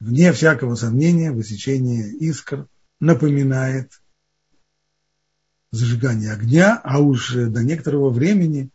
вне 0.00 0.32
всякого 0.32 0.74
сомнения, 0.74 1.32
высечение 1.32 2.12
искр 2.12 2.68
напоминает 3.00 4.00
зажигание 5.70 6.32
огня, 6.32 6.80
а 6.84 7.00
уж 7.00 7.32
до 7.32 7.64
некоторого 7.64 8.10
времени, 8.10 8.70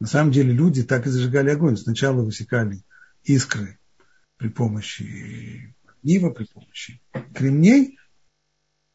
на 0.00 0.06
самом 0.06 0.32
деле, 0.32 0.52
люди 0.52 0.84
так 0.84 1.06
и 1.06 1.10
зажигали 1.10 1.50
огонь. 1.50 1.76
Сначала 1.76 2.22
высекали 2.22 2.82
искры 3.24 3.78
при 4.36 4.48
помощи 4.48 5.74
огнива, 5.86 6.30
при 6.30 6.44
помощи 6.44 7.02
кремней, 7.34 7.98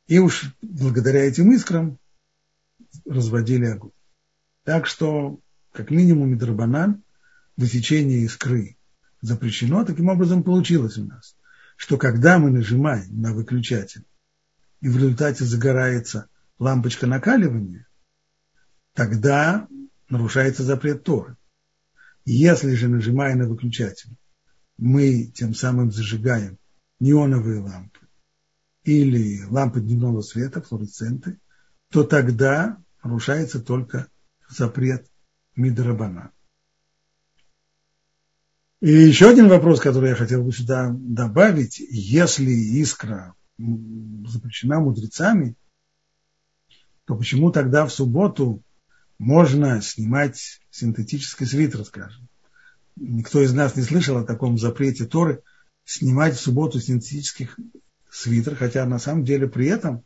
и 0.07 0.19
уж 0.19 0.53
благодаря 0.62 1.25
этим 1.25 1.51
искрам 1.51 2.00
разводили 3.05 3.65
огонь. 3.65 3.91
Так 4.63 4.88
что, 4.88 5.39
как 5.74 5.89
минимум, 5.89 6.32
Мидрабанан, 6.32 7.03
высечение 7.58 8.22
искры 8.22 8.77
запрещено. 9.22 9.84
Таким 9.84 10.08
образом, 10.08 10.44
получилось 10.44 10.98
у 10.98 11.06
нас, 11.06 11.36
что 11.75 11.98
когда 11.98 12.39
мы 12.39 12.51
нажимаем 12.51 13.22
на 13.22 13.34
выключатель, 13.34 14.06
и 14.82 14.88
в 14.88 14.96
результате 14.96 15.44
загорается 15.44 16.30
лампочка 16.60 17.08
накаливания, 17.08 17.88
тогда 18.94 19.68
нарушается 20.10 20.63
запрет 20.63 21.03
Торы. 21.03 21.38
Если 22.25 22.75
же, 22.75 22.88
нажимая 22.88 23.36
на 23.36 23.48
выключатель, 23.48 24.15
мы 24.77 25.25
тем 25.34 25.53
самым 25.53 25.92
зажигаем 25.92 26.60
неоновые 27.00 27.62
лампы 27.62 28.00
или 28.84 29.44
лампы 29.46 29.82
дневного 29.82 30.22
света, 30.22 30.62
флуоресценты, 30.62 31.39
то 31.89 32.03
тогда 32.03 32.77
нарушается 33.03 33.60
только 33.60 34.08
запрет 34.50 35.08
Мидрабана. 35.55 36.31
И 38.81 38.91
еще 38.91 39.29
один 39.29 39.48
вопрос, 39.48 39.79
который 39.79 40.10
я 40.10 40.15
хотел 40.15 40.43
бы 40.43 40.51
сюда 40.51 40.89
добавить. 40.93 41.79
Если 41.79 42.51
искра 42.51 43.33
запрещена 43.57 44.79
мудрецами, 44.81 45.55
то 47.05 47.15
почему 47.15 47.51
тогда 47.51 47.86
в 47.86 47.93
субботу 47.93 48.62
можно 49.19 49.81
снимать 49.81 50.60
синтетический 50.69 51.45
свитер, 51.45 51.86
скажем? 51.86 52.27
Никто 52.95 53.41
из 53.41 53.53
нас 53.53 53.75
не 53.75 53.83
слышал 53.83 54.17
о 54.17 54.25
таком 54.25 54.57
запрете 54.57 55.05
Торы 55.05 55.41
снимать 55.86 56.36
в 56.36 56.41
субботу 56.41 56.79
синтетических 56.79 57.57
свитер, 58.10 58.55
хотя 58.55 58.86
на 58.86 59.00
самом 59.00 59.24
деле 59.24 59.48
при 59.48 59.67
этом 59.67 60.03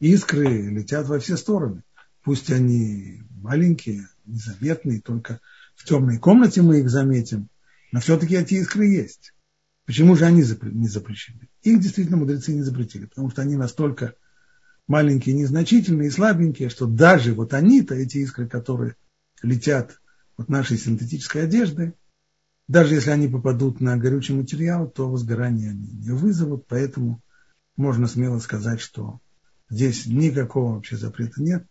искры 0.00 0.70
летят 0.70 1.06
во 1.06 1.18
все 1.18 1.36
стороны. 1.36 1.82
Пусть 2.26 2.50
они 2.50 3.22
маленькие, 3.40 4.08
незаметные, 4.24 5.00
только 5.00 5.38
в 5.76 5.84
темной 5.84 6.18
комнате 6.18 6.60
мы 6.60 6.80
их 6.80 6.90
заметим, 6.90 7.48
но 7.92 8.00
все-таки 8.00 8.34
эти 8.34 8.54
искры 8.54 8.86
есть. 8.86 9.32
Почему 9.84 10.16
же 10.16 10.24
они 10.24 10.38
не 10.38 10.88
запрещены? 10.88 11.48
Их 11.62 11.78
действительно 11.78 12.16
мудрецы 12.16 12.52
не 12.52 12.62
запретили, 12.62 13.06
потому 13.06 13.30
что 13.30 13.42
они 13.42 13.54
настолько 13.54 14.14
маленькие, 14.88 15.36
незначительные 15.36 16.08
и 16.08 16.10
слабенькие, 16.10 16.68
что 16.68 16.86
даже 16.86 17.32
вот 17.32 17.54
они-то, 17.54 17.94
эти 17.94 18.18
искры, 18.18 18.48
которые 18.48 18.96
летят 19.40 20.00
от 20.36 20.48
нашей 20.48 20.78
синтетической 20.78 21.44
одежды, 21.44 21.94
даже 22.66 22.94
если 22.94 23.10
они 23.10 23.28
попадут 23.28 23.80
на 23.80 23.96
горючий 23.96 24.34
материал, 24.34 24.90
то 24.90 25.08
возгорание 25.08 25.70
они 25.70 25.92
не 25.92 26.10
вызовут, 26.10 26.66
поэтому 26.66 27.22
можно 27.76 28.08
смело 28.08 28.40
сказать, 28.40 28.80
что 28.80 29.20
здесь 29.70 30.06
никакого 30.06 30.74
вообще 30.74 30.96
запрета 30.96 31.40
нет, 31.40 31.68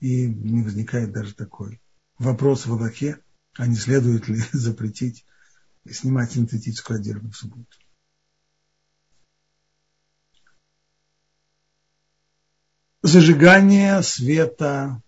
и 0.00 0.26
не 0.26 0.62
возникает 0.62 1.12
даже 1.12 1.34
такой 1.34 1.80
вопрос 2.18 2.66
в 2.66 2.72
Аллахе, 2.72 3.20
а 3.56 3.66
не 3.66 3.76
следует 3.76 4.28
ли 4.28 4.40
запретить 4.52 5.24
снимать 5.90 6.32
синтетическую 6.32 6.98
одежду 6.98 7.30
в 7.30 7.36
субботу. 7.36 7.66
Зажигание 13.02 14.02
света 14.02 15.02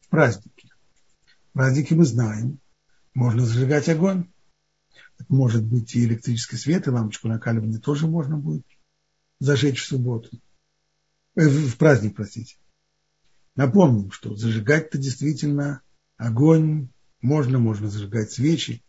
в 0.00 0.08
празднике. 0.08 0.68
В 1.50 1.52
празднике 1.54 1.94
мы 1.94 2.04
знаем, 2.04 2.60
можно 3.14 3.44
зажигать 3.44 3.88
огонь. 3.88 4.30
Это 5.18 5.34
может 5.34 5.64
быть 5.64 5.94
и 5.94 6.04
электрический 6.04 6.56
свет, 6.56 6.86
и 6.86 6.90
лампочку 6.90 7.28
накаливания 7.28 7.80
тоже 7.80 8.06
можно 8.06 8.38
будет 8.38 8.64
зажечь 9.40 9.82
в 9.82 9.86
субботу, 9.86 10.30
э, 11.34 11.46
в 11.46 11.76
праздник, 11.76 12.14
простите. 12.14 12.56
Напомним, 13.60 14.10
что 14.10 14.34
зажигать-то 14.34 14.96
действительно 14.96 15.82
огонь 16.16 16.88
можно, 17.20 17.58
можно 17.58 17.90
зажигать 17.90 18.32
свечи, 18.32 18.82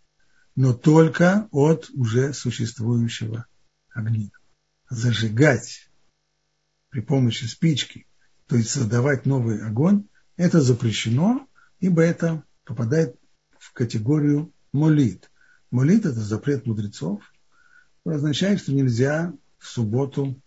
но 0.55 0.73
только 0.73 1.49
от 1.51 1.89
уже 1.89 2.31
существующего 2.31 3.47
огня. 3.89 4.29
Зажигать 4.89 5.91
при 6.87 7.01
помощи 7.01 7.43
спички, 7.47 8.07
то 8.47 8.55
есть 8.55 8.69
создавать 8.69 9.25
новый 9.25 9.61
огонь, 9.61 10.05
это 10.37 10.61
запрещено, 10.61 11.49
ибо 11.81 12.01
это 12.01 12.45
попадает 12.63 13.19
в 13.59 13.73
категорию 13.73 14.53
молит. 14.71 15.29
Молит– 15.69 16.05
это 16.05 16.21
запрет 16.21 16.65
мудрецов, 16.65 17.21
означает, 18.05 18.61
что 18.61 18.71
нельзя 18.71 19.33
в 19.57 19.67
субботу 19.67 20.41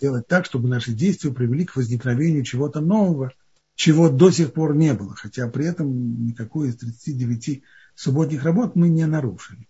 делать 0.00 0.26
так, 0.26 0.44
чтобы 0.44 0.68
наши 0.68 0.92
действия 0.92 1.32
привели 1.32 1.64
к 1.64 1.76
возникновению 1.76 2.44
чего-то 2.44 2.80
нового, 2.80 3.32
чего 3.74 4.08
до 4.08 4.30
сих 4.30 4.52
пор 4.52 4.74
не 4.74 4.94
было, 4.94 5.14
хотя 5.14 5.48
при 5.48 5.66
этом 5.66 6.26
никакой 6.26 6.68
из 6.68 6.76
39 6.76 7.62
субботних 7.94 8.44
работ 8.44 8.76
мы 8.76 8.88
не 8.88 9.06
нарушили. 9.06 9.68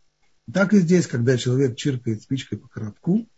Так 0.52 0.73
и 0.73 0.78
здесь, 0.78 1.06
когда 1.06 1.37
человек 1.37 1.76
чиркает 1.76 2.23
спичкой 2.23 2.58
по 2.58 2.68
коробку 2.68 3.28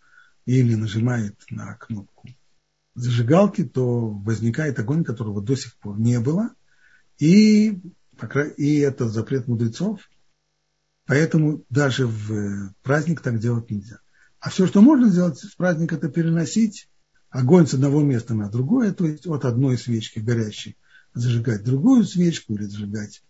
или 0.46 0.74
нажимает 0.74 1.36
на 1.50 1.74
кнопку 1.74 2.28
зажигалки, 2.94 3.64
то 3.64 4.10
возникает 4.10 4.78
огонь, 4.78 5.04
которого 5.04 5.42
до 5.42 5.56
сих 5.56 5.76
пор 5.76 5.98
не 5.98 6.20
было, 6.20 6.50
и 7.18 7.80
И 8.56 8.78
это 8.78 9.08
запрет 9.08 9.48
мудрецов. 9.48 10.00
Поэтому 11.06 11.64
даже 11.70 12.06
в 12.06 12.74
праздник 12.82 13.20
так 13.22 13.38
делать 13.38 13.70
нельзя. 13.70 14.00
А 14.40 14.48
все, 14.48 14.66
что 14.66 14.80
можно 14.80 15.08
сделать 15.08 15.38
в 15.38 15.56
праздник, 15.56 15.92
это 15.92 16.08
переносить 16.08 16.88
огонь 17.28 17.66
с 17.66 17.74
одного 17.74 18.02
места 18.02 18.34
на 18.34 18.50
другое, 18.50 18.92
то 18.92 19.06
есть 19.06 19.26
от 19.26 19.44
одной 19.44 19.78
свечки 19.78 20.18
горящей 20.18 20.76
зажигать 21.12 21.62
другую 21.62 22.04
свечку 22.04 22.54
или 22.54 22.64
зажигать 22.64 23.22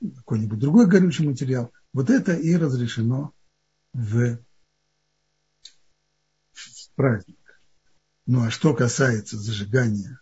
какой-нибудь 0.00 0.58
другой 0.58 0.86
горючий 0.86 1.26
материал. 1.26 1.72
Вот 1.92 2.10
это 2.10 2.34
и 2.34 2.54
разрешено 2.56 3.32
в, 3.92 4.38
в 6.52 6.90
праздник. 6.96 7.62
Ну 8.26 8.44
а 8.44 8.50
что 8.50 8.74
касается 8.74 9.38
зажигания 9.38 10.20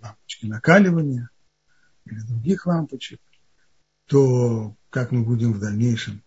лампочки 0.00 0.46
накаливания 0.46 1.30
или 2.04 2.20
других 2.20 2.66
лампочек, 2.66 3.20
то 4.06 4.76
как 4.90 5.10
мы 5.10 5.24
будем 5.24 5.52
в 5.52 5.60
дальнейшем 5.60 6.22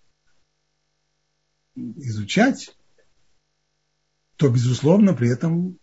изучать, 1.76 2.76
то, 4.38 4.50
безусловно, 4.50 5.14
при 5.14 5.30
этом 5.30 5.80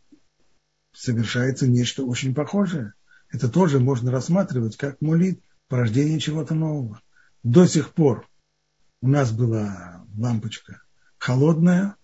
совершается 0.93 1.67
нечто 1.67 2.05
очень 2.05 2.35
похожее. 2.35 2.95
Это 3.31 3.49
тоже 3.49 3.81
можно 3.81 4.11
рассматривать 4.11 4.77
как 4.77 5.01
молит 5.01 5.43
порождение 5.69 6.21
чего-то 6.21 6.55
нового. 6.55 7.01
До 7.43 7.67
сих 7.67 7.95
пор 7.95 8.29
у 9.01 9.09
нас 9.09 9.33
была 9.33 10.05
лампочка 10.17 10.83
холодная, 11.19 11.97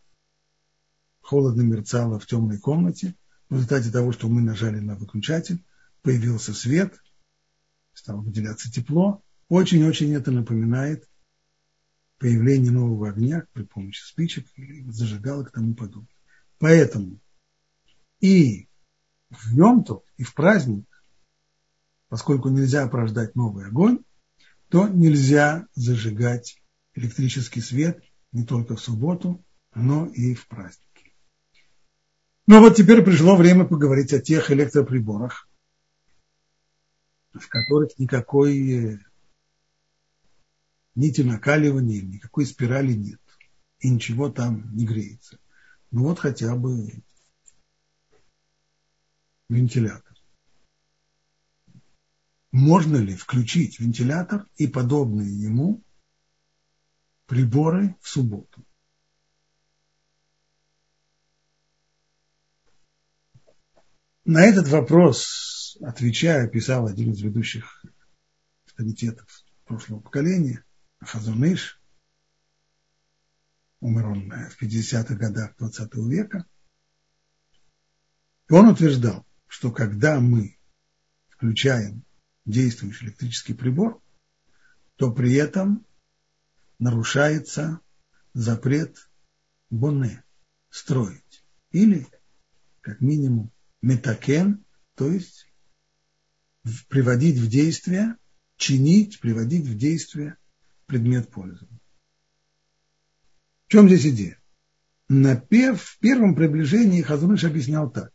холодно 1.20 1.62
мерцала 1.62 2.18
в 2.18 2.26
темной 2.26 2.58
комнате. 2.58 3.14
В 3.50 3.54
результате 3.54 3.90
того, 3.90 4.12
что 4.12 4.28
мы 4.28 4.42
нажали 4.42 4.78
на 4.78 4.94
выключатель, 4.94 5.64
появился 6.02 6.54
свет, 6.54 7.00
стало 7.94 8.20
выделяться 8.20 8.70
тепло. 8.70 9.22
Очень-очень 9.48 10.14
это 10.14 10.30
напоминает 10.30 11.07
появление 12.18 12.70
нового 12.70 13.10
огня 13.10 13.46
при 13.52 13.62
помощи 13.62 14.02
спичек 14.02 14.46
или 14.56 14.82
зажигалок 14.90 15.48
и 15.48 15.52
тому 15.52 15.74
подобное. 15.74 16.08
Поэтому 16.58 17.20
и 18.20 18.68
в 19.30 19.52
Йомтов, 19.52 20.02
и 20.16 20.24
в 20.24 20.34
праздник, 20.34 20.86
поскольку 22.08 22.48
нельзя 22.48 22.86
порождать 22.88 23.36
новый 23.36 23.66
огонь, 23.66 24.00
то 24.68 24.88
нельзя 24.88 25.66
зажигать 25.74 26.60
электрический 26.94 27.60
свет 27.60 28.02
не 28.32 28.44
только 28.44 28.76
в 28.76 28.80
субботу, 28.80 29.44
но 29.74 30.06
и 30.06 30.34
в 30.34 30.46
праздники. 30.48 31.14
Ну 32.46 32.60
вот 32.60 32.76
теперь 32.76 33.02
пришло 33.02 33.36
время 33.36 33.64
поговорить 33.64 34.12
о 34.12 34.20
тех 34.20 34.50
электроприборах, 34.50 35.48
в 37.32 37.46
которых 37.48 37.98
никакой 37.98 39.00
нити 40.98 41.20
накаливания, 41.20 42.02
никакой 42.02 42.44
спирали 42.44 42.92
нет. 42.92 43.20
И 43.78 43.88
ничего 43.88 44.30
там 44.30 44.74
не 44.74 44.84
греется. 44.84 45.38
Ну 45.92 46.02
вот 46.02 46.18
хотя 46.18 46.56
бы 46.56 47.02
вентилятор. 49.48 50.16
Можно 52.50 52.96
ли 52.96 53.14
включить 53.14 53.78
вентилятор 53.78 54.48
и 54.56 54.66
подобные 54.66 55.30
ему 55.30 55.84
приборы 57.26 57.94
в 58.00 58.08
субботу? 58.08 58.64
На 64.24 64.44
этот 64.44 64.66
вопрос, 64.68 65.78
отвечая, 65.80 66.48
писал 66.48 66.86
один 66.86 67.12
из 67.12 67.20
ведущих 67.22 67.84
авторитетов 68.66 69.44
прошлого 69.64 70.00
поколения, 70.00 70.64
Хазуныш, 71.00 71.80
умер 73.80 74.06
он 74.06 74.30
в 74.30 74.62
50-х 74.62 75.14
годах 75.14 75.56
20 75.56 75.94
века, 76.08 76.46
и 78.48 78.52
он 78.52 78.68
утверждал, 78.68 79.26
что 79.46 79.70
когда 79.70 80.20
мы 80.20 80.58
включаем 81.28 82.04
действующий 82.44 83.06
электрический 83.06 83.54
прибор, 83.54 84.02
то 84.96 85.12
при 85.12 85.34
этом 85.34 85.86
нарушается 86.78 87.80
запрет 88.32 89.10
боне 89.70 90.24
строить. 90.70 91.44
Или, 91.70 92.08
как 92.80 93.00
минимум, 93.00 93.52
метакен, 93.82 94.64
то 94.94 95.10
есть 95.10 95.46
приводить 96.88 97.38
в 97.38 97.48
действие, 97.48 98.16
чинить, 98.56 99.20
приводить 99.20 99.66
в 99.66 99.76
действие 99.76 100.36
предмет 100.88 101.30
пользования. 101.30 101.80
В 103.66 103.70
чем 103.70 103.86
здесь 103.88 104.06
идея? 104.06 104.40
На 105.08 105.36
пев, 105.36 105.82
в 105.82 105.98
первом 106.00 106.34
приближении 106.34 107.02
Хазуныш 107.02 107.44
объяснял 107.44 107.90
так. 107.90 108.10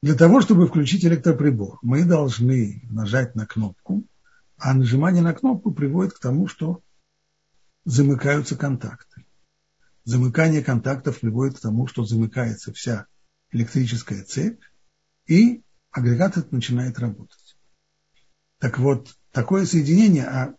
Для 0.00 0.14
того, 0.14 0.40
чтобы 0.40 0.68
включить 0.68 1.04
электроприбор, 1.04 1.78
мы 1.82 2.04
должны 2.04 2.82
нажать 2.88 3.34
на 3.34 3.46
кнопку, 3.46 4.06
а 4.56 4.72
нажимание 4.74 5.22
на 5.22 5.34
кнопку 5.34 5.72
приводит 5.72 6.14
к 6.14 6.20
тому, 6.20 6.46
что 6.46 6.82
замыкаются 7.84 8.56
контакты. 8.56 9.26
Замыкание 10.04 10.62
контактов 10.62 11.20
приводит 11.20 11.58
к 11.58 11.60
тому, 11.60 11.88
что 11.88 12.04
замыкается 12.04 12.72
вся 12.72 13.06
электрическая 13.50 14.22
цепь, 14.22 14.62
и 15.26 15.62
агрегат 15.90 16.36
этот 16.36 16.52
начинает 16.52 16.98
работать. 17.00 17.56
Так 18.58 18.78
вот, 18.78 19.16
такое 19.32 19.66
соединение, 19.66 20.24
а 20.24 20.54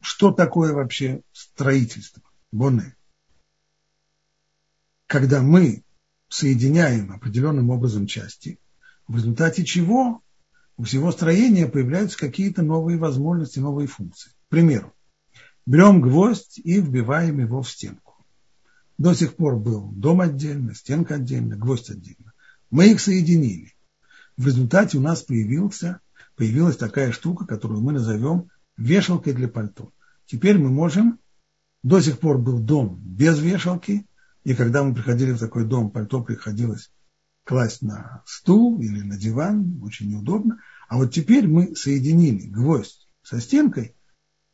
что 0.00 0.32
такое 0.32 0.72
вообще 0.72 1.22
строительство, 1.32 2.22
боне? 2.52 2.96
Когда 5.06 5.42
мы 5.42 5.84
соединяем 6.28 7.12
определенным 7.12 7.70
образом 7.70 8.06
части, 8.06 8.58
в 9.06 9.16
результате 9.16 9.64
чего 9.64 10.22
у 10.76 10.82
всего 10.82 11.10
строения 11.12 11.66
появляются 11.66 12.18
какие-то 12.18 12.62
новые 12.62 12.98
возможности, 12.98 13.58
новые 13.58 13.88
функции. 13.88 14.30
К 14.30 14.48
примеру, 14.50 14.92
берем 15.64 16.00
гвоздь 16.00 16.58
и 16.62 16.80
вбиваем 16.80 17.40
его 17.40 17.62
в 17.62 17.70
стенку. 17.70 18.24
До 18.98 19.14
сих 19.14 19.36
пор 19.36 19.56
был 19.56 19.90
дом 19.92 20.20
отдельно, 20.20 20.74
стенка 20.74 21.16
отдельно, 21.16 21.56
гвоздь 21.56 21.90
отдельно. 21.90 22.32
Мы 22.70 22.92
их 22.92 23.00
соединили. 23.00 23.74
В 24.36 24.46
результате 24.46 24.98
у 24.98 25.00
нас 25.00 25.22
появился, 25.22 26.00
появилась 26.34 26.76
такая 26.76 27.12
штука, 27.12 27.46
которую 27.46 27.80
мы 27.80 27.92
назовем 27.92 28.50
вешалкой 28.76 29.32
для 29.32 29.48
пальто. 29.48 29.92
Теперь 30.26 30.58
мы 30.58 30.70
можем, 30.70 31.18
до 31.82 32.00
сих 32.00 32.18
пор 32.18 32.38
был 32.38 32.58
дом 32.58 33.00
без 33.02 33.38
вешалки, 33.38 34.06
и 34.44 34.54
когда 34.54 34.82
мы 34.82 34.94
приходили 34.94 35.32
в 35.32 35.38
такой 35.38 35.64
дом, 35.64 35.90
пальто 35.90 36.22
приходилось 36.22 36.90
класть 37.44 37.82
на 37.82 38.22
стул 38.26 38.80
или 38.80 39.02
на 39.02 39.16
диван, 39.16 39.80
очень 39.82 40.10
неудобно. 40.10 40.60
А 40.88 40.96
вот 40.96 41.12
теперь 41.12 41.46
мы 41.46 41.74
соединили 41.76 42.46
гвоздь 42.46 43.08
со 43.22 43.40
стенкой, 43.40 43.96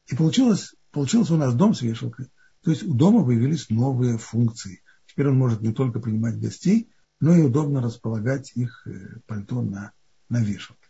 и 0.06 0.14
получилось, 0.14 0.74
получился 0.90 1.34
у 1.34 1.38
нас 1.38 1.54
дом 1.54 1.74
с 1.74 1.82
вешалкой. 1.82 2.30
То 2.62 2.70
есть 2.70 2.84
у 2.84 2.94
дома 2.94 3.24
появились 3.24 3.70
новые 3.70 4.18
функции. 4.18 4.82
Теперь 5.06 5.28
он 5.28 5.36
может 5.36 5.62
не 5.62 5.72
только 5.72 6.00
принимать 6.00 6.40
гостей, 6.40 6.90
но 7.20 7.34
и 7.34 7.42
удобно 7.42 7.80
располагать 7.80 8.52
их 8.54 8.86
э, 8.86 9.20
пальто 9.26 9.62
на, 9.62 9.92
на 10.28 10.42
вешалке. 10.42 10.81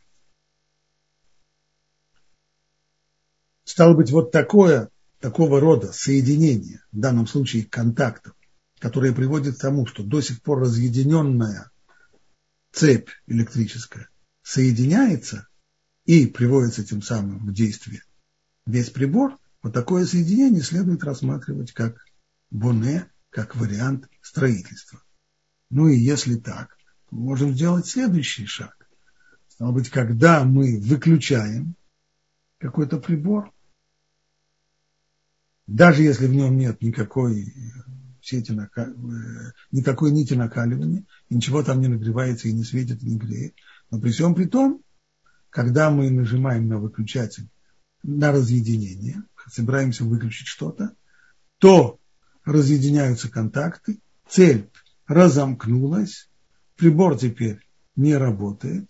Стало 3.65 3.95
быть, 3.95 4.11
вот 4.11 4.33
такое, 4.33 4.91
такого 5.21 5.61
рода 5.61 5.93
соединение, 5.93 6.81
в 6.93 6.99
данном 6.99 7.27
случае 7.27 7.65
контактов, 7.65 8.35
которое 8.79 9.13
приводит 9.13 9.57
к 9.57 9.61
тому, 9.61 9.87
что 9.87 10.03
до 10.03 10.21
сих 10.21 10.43
пор 10.43 10.61
разъединенная 10.61 11.71
цепь 12.73 13.11
электрическая 13.27 14.09
соединяется 14.43 15.47
и 16.05 16.27
приводится 16.27 16.85
тем 16.85 17.03
самым 17.03 17.47
в 17.47 17.53
действие 17.53 18.03
весь 18.67 18.91
прибор, 18.91 19.39
вот 19.63 19.73
такое 19.73 20.07
соединение 20.07 20.63
следует 20.63 21.05
рассматривать 21.05 21.73
как 21.73 22.05
боне, 22.51 23.07
как 23.31 23.57
вариант 23.57 24.09
строительства. 24.21 25.03
Ну 25.71 25.89
и 25.89 25.97
если 25.97 26.37
так, 26.37 26.77
то 27.09 27.17
можем 27.17 27.55
сделать 27.55 27.87
следующий 27.87 28.47
шаг. 28.47 28.89
Стало 29.49 29.73
быть, 29.73 29.89
когда 29.89 30.45
мы 30.45 30.81
выключаем 30.81 31.77
какой-то 32.63 32.99
прибор, 32.99 33.53
даже 35.67 36.03
если 36.03 36.29
в 36.29 36.33
нем 36.33 36.57
нет 36.57 36.81
никакой 36.81 37.53
сети, 38.21 38.53
э, 38.53 38.87
никакой 39.73 40.13
нити 40.13 40.35
накаливания, 40.35 41.05
ничего 41.29 41.65
там 41.65 41.81
не 41.81 41.89
нагревается 41.89 42.47
и 42.47 42.53
не 42.53 42.63
светит, 42.63 43.03
и 43.03 43.07
не 43.07 43.19
греет. 43.19 43.57
Но 43.91 44.01
при 44.01 44.11
всем 44.11 44.37
при 44.37 44.45
том, 44.45 44.81
когда 45.51 45.91
мы 45.91 46.09
нажимаем 46.11 46.69
на 46.69 46.79
выключатель 46.79 47.51
на 48.05 48.31
разъединение, 48.31 49.25
собираемся 49.51 50.05
выключить 50.05 50.47
что-то, 50.47 50.95
то 51.59 51.99
разъединяются 52.45 53.29
контакты, 53.29 53.99
цепь 54.29 54.73
разомкнулась, 55.07 56.31
прибор 56.77 57.19
теперь 57.19 57.59
не 57.97 58.17
работает, 58.17 58.89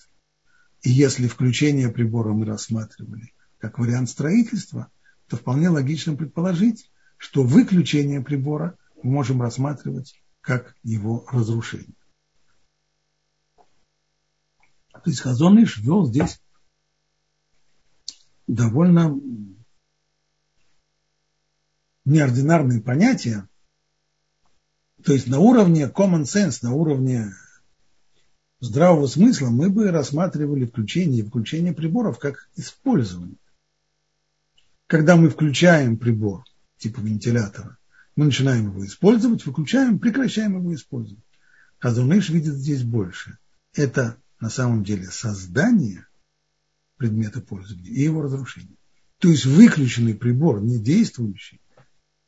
И 0.82 0.90
если 0.90 1.26
включение 1.26 1.88
прибора 1.88 2.32
мы 2.32 2.44
рассматривали 2.44 3.32
как 3.62 3.78
вариант 3.78 4.10
строительства, 4.10 4.90
то 5.28 5.36
вполне 5.36 5.68
логично 5.68 6.16
предположить, 6.16 6.90
что 7.16 7.44
выключение 7.44 8.20
прибора 8.20 8.76
мы 9.04 9.12
можем 9.12 9.40
рассматривать 9.40 10.20
как 10.40 10.76
его 10.82 11.24
разрушение. 11.30 11.94
То 14.92 15.10
есть 15.10 15.20
Хазоныш 15.20 15.78
ввел 15.78 16.06
здесь 16.06 16.40
довольно 18.48 19.16
неординарные 22.04 22.82
понятия, 22.82 23.48
то 25.04 25.12
есть 25.12 25.28
на 25.28 25.38
уровне 25.38 25.84
common 25.84 26.24
sense, 26.24 26.58
на 26.62 26.72
уровне 26.72 27.32
здравого 28.58 29.06
смысла 29.06 29.50
мы 29.50 29.70
бы 29.70 29.92
рассматривали 29.92 30.66
включение 30.66 31.20
и 31.20 31.22
выключение 31.22 31.72
приборов 31.72 32.18
как 32.18 32.48
использование. 32.56 33.36
Когда 34.92 35.16
мы 35.16 35.30
включаем 35.30 35.96
прибор 35.96 36.44
типа 36.76 37.00
вентилятора, 37.00 37.78
мы 38.14 38.26
начинаем 38.26 38.66
его 38.66 38.84
использовать, 38.84 39.46
выключаем, 39.46 39.98
прекращаем 39.98 40.58
его 40.58 40.74
использовать. 40.74 41.24
Хазуныш 41.78 42.28
видит 42.28 42.56
здесь 42.56 42.82
больше. 42.82 43.38
Это 43.72 44.18
на 44.38 44.50
самом 44.50 44.84
деле 44.84 45.06
создание 45.06 46.06
предмета 46.98 47.40
пользования 47.40 47.90
и 47.90 48.02
его 48.02 48.20
разрушение. 48.20 48.76
То 49.16 49.30
есть 49.30 49.46
выключенный 49.46 50.14
прибор, 50.14 50.60
не 50.60 50.78
действующий, 50.78 51.62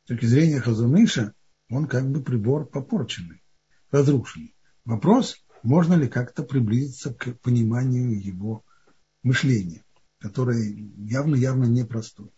с 0.05 0.07
точки 0.07 0.25
зрения 0.25 0.59
Хазуныша, 0.59 1.35
он 1.69 1.85
как 1.85 2.09
бы 2.09 2.23
прибор 2.23 2.65
попорченный, 2.65 3.43
разрушенный. 3.91 4.55
Вопрос, 4.85 5.37
можно 5.61 5.93
ли 5.93 6.07
как-то 6.07 6.41
приблизиться 6.41 7.13
к 7.13 7.39
пониманию 7.41 8.19
его 8.19 8.65
мышления, 9.21 9.85
которое 10.17 10.67
явно-явно 10.97 11.65
непростое. 11.65 12.31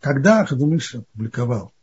Когда 0.00 0.46
Хазуныш 0.46 0.94
опубликовал 0.94 1.74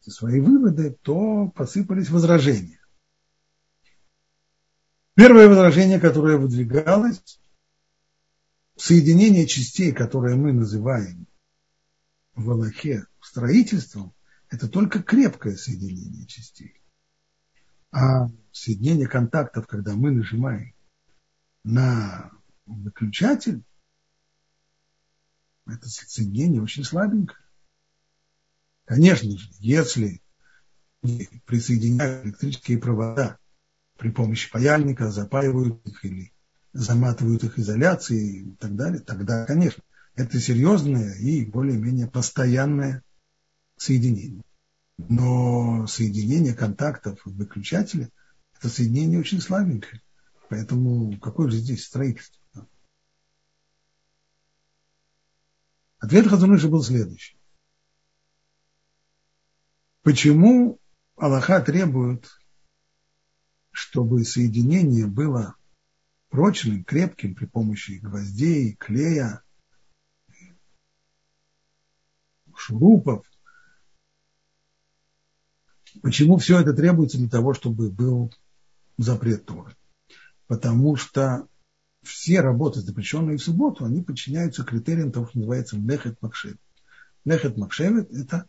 свои 0.00 0.40
выводы, 0.40 0.96
то 1.02 1.48
посыпались 1.48 2.10
возражения. 2.10 2.80
Первое 5.14 5.48
возражение, 5.48 5.98
которое 5.98 6.36
выдвигалось, 6.36 7.40
соединение 8.76 9.46
частей, 9.46 9.92
которые 9.92 10.36
мы 10.36 10.52
называем 10.52 11.26
в 12.34 12.50
Аллахе 12.50 13.06
строительством, 13.20 14.14
это 14.50 14.68
только 14.68 15.02
крепкое 15.02 15.56
соединение 15.56 16.26
частей. 16.26 16.82
А 17.90 18.28
соединение 18.50 19.06
контактов, 19.06 19.66
когда 19.66 19.94
мы 19.94 20.10
нажимаем 20.10 20.74
на 21.62 22.30
выключатель, 22.66 23.62
это 25.74 25.88
соединение 25.88 26.62
очень 26.62 26.84
слабенькое. 26.84 27.38
Конечно 28.84 29.38
же, 29.38 29.48
если 29.58 30.22
присоединяют 31.46 32.26
электрические 32.26 32.78
провода 32.78 33.38
при 33.98 34.10
помощи 34.10 34.50
паяльника, 34.50 35.10
запаивают 35.10 35.86
их 35.86 36.04
или 36.04 36.32
заматывают 36.72 37.44
их 37.44 37.58
изоляцией 37.58 38.52
и 38.52 38.56
так 38.56 38.74
далее, 38.74 39.00
тогда, 39.00 39.44
конечно, 39.46 39.82
это 40.14 40.40
серьезное 40.40 41.14
и 41.14 41.44
более-менее 41.44 42.06
постоянное 42.06 43.02
соединение. 43.76 44.42
Но 44.98 45.86
соединение 45.86 46.54
контактов 46.54 47.20
в 47.24 47.34
выключателе– 47.34 48.10
это 48.58 48.68
соединение 48.68 49.20
очень 49.20 49.40
слабенькое. 49.40 50.00
Поэтому 50.48 51.18
какое 51.18 51.50
же 51.50 51.56
здесь 51.58 51.84
строительство? 51.84 52.40
Ответ 56.02 56.26
Хазуныша 56.26 56.68
был 56.68 56.82
следующий. 56.82 57.38
Почему 60.02 60.80
Аллаха 61.14 61.60
требует, 61.60 62.28
чтобы 63.70 64.24
соединение 64.24 65.06
было 65.06 65.54
прочным, 66.28 66.82
крепким 66.82 67.36
при 67.36 67.46
помощи 67.46 68.00
гвоздей, 68.02 68.74
клея, 68.74 69.44
шурупов. 72.56 73.24
Почему 76.02 76.36
все 76.38 76.58
это 76.60 76.72
требуется 76.72 77.18
для 77.18 77.28
того, 77.28 77.54
чтобы 77.54 77.92
был 77.92 78.34
запрет 78.98 79.46
Торы? 79.46 79.76
Потому 80.48 80.96
что 80.96 81.46
все 82.02 82.40
работы, 82.40 82.80
запрещенные 82.80 83.38
в 83.38 83.42
субботу, 83.42 83.84
они 83.84 84.02
подчиняются 84.02 84.64
критериям 84.64 85.12
того, 85.12 85.28
что 85.28 85.38
называется 85.38 85.76
Мехет 85.76 86.20
Макшевет. 86.20 86.60
Мехет 87.24 87.56
Макшевет– 87.56 88.10
это, 88.12 88.46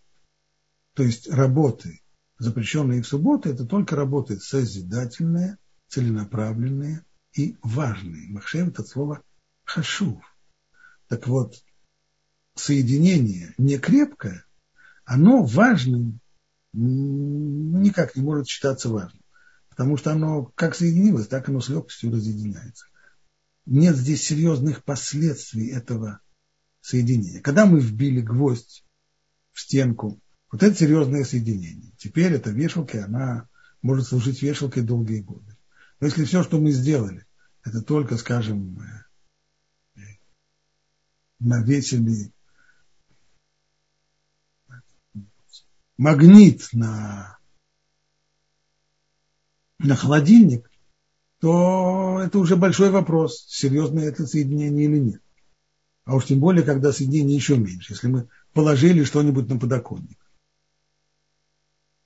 то 0.93 1.03
есть 1.03 1.29
работы, 1.29 2.01
запрещенные 2.39 3.01
в 3.01 3.07
субботу, 3.07 3.49
это 3.49 3.65
только 3.65 3.95
работы 3.95 4.39
созидательные, 4.39 5.57
целенаправленные 5.87 7.05
и 7.33 7.55
важные. 7.61 8.29
Махшевет 8.29 8.79
от 8.79 8.87
слова 8.87 9.21
хашув. 9.63 10.23
Так 11.07 11.27
вот, 11.27 11.63
соединение 12.55 13.53
не 13.57 13.77
крепкое, 13.77 14.45
оно 15.05 15.43
важным 15.43 16.19
никак 16.73 18.15
не 18.15 18.23
может 18.23 18.47
считаться 18.47 18.89
важным. 18.89 19.21
Потому 19.69 19.97
что 19.97 20.11
оно 20.11 20.45
как 20.55 20.75
соединилось, 20.75 21.27
так 21.27 21.49
оно 21.49 21.61
с 21.61 21.69
легкостью 21.69 22.11
разъединяется. 22.11 22.85
Нет 23.65 23.95
здесь 23.95 24.23
серьезных 24.23 24.83
последствий 24.83 25.69
этого 25.69 26.19
соединения. 26.81 27.41
Когда 27.41 27.65
мы 27.65 27.79
вбили 27.79 28.21
гвоздь 28.21 28.85
в 29.51 29.61
стенку, 29.61 30.19
вот 30.51 30.63
это 30.63 30.75
серьезное 30.75 31.23
соединение. 31.23 31.93
Теперь 31.97 32.33
эта 32.33 32.51
вешалка, 32.51 33.05
она 33.05 33.47
может 33.81 34.07
служить 34.07 34.41
вешалкой 34.41 34.83
долгие 34.83 35.21
годы. 35.21 35.57
Но 35.99 36.07
если 36.07 36.25
все, 36.25 36.43
что 36.43 36.59
мы 36.59 36.71
сделали, 36.71 37.25
это 37.63 37.81
только, 37.81 38.17
скажем, 38.17 38.79
э, 39.95 40.01
навесили 41.39 42.33
магнит 45.97 46.67
на, 46.73 47.37
на 49.79 49.95
холодильник, 49.95 50.69
то 51.43 52.21
это 52.23 52.39
уже 52.39 52.55
большой 52.55 52.89
вопрос, 52.89 53.45
серьезное 53.49 54.05
это 54.05 54.25
соединение 54.25 54.85
или 54.85 54.97
нет. 54.97 55.21
А 56.05 56.15
уж 56.15 56.27
тем 56.27 56.39
более, 56.39 56.63
когда 56.63 56.93
соединение 56.93 57.35
еще 57.35 57.57
меньше, 57.57 57.91
если 57.91 58.07
мы 58.07 58.29
положили 58.53 59.03
что-нибудь 59.03 59.49
на 59.49 59.59
подоконник. 59.59 60.17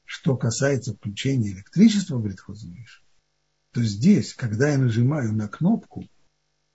Что 0.05 0.35
касается 0.35 0.95
включения 0.95 1.51
электричества, 1.51 2.17
говорит 2.17 2.39
Хозмиш, 2.39 3.03
то 3.73 3.83
здесь, 3.83 4.33
когда 4.33 4.69
я 4.69 4.79
нажимаю 4.79 5.33
на 5.33 5.47
кнопку, 5.47 6.09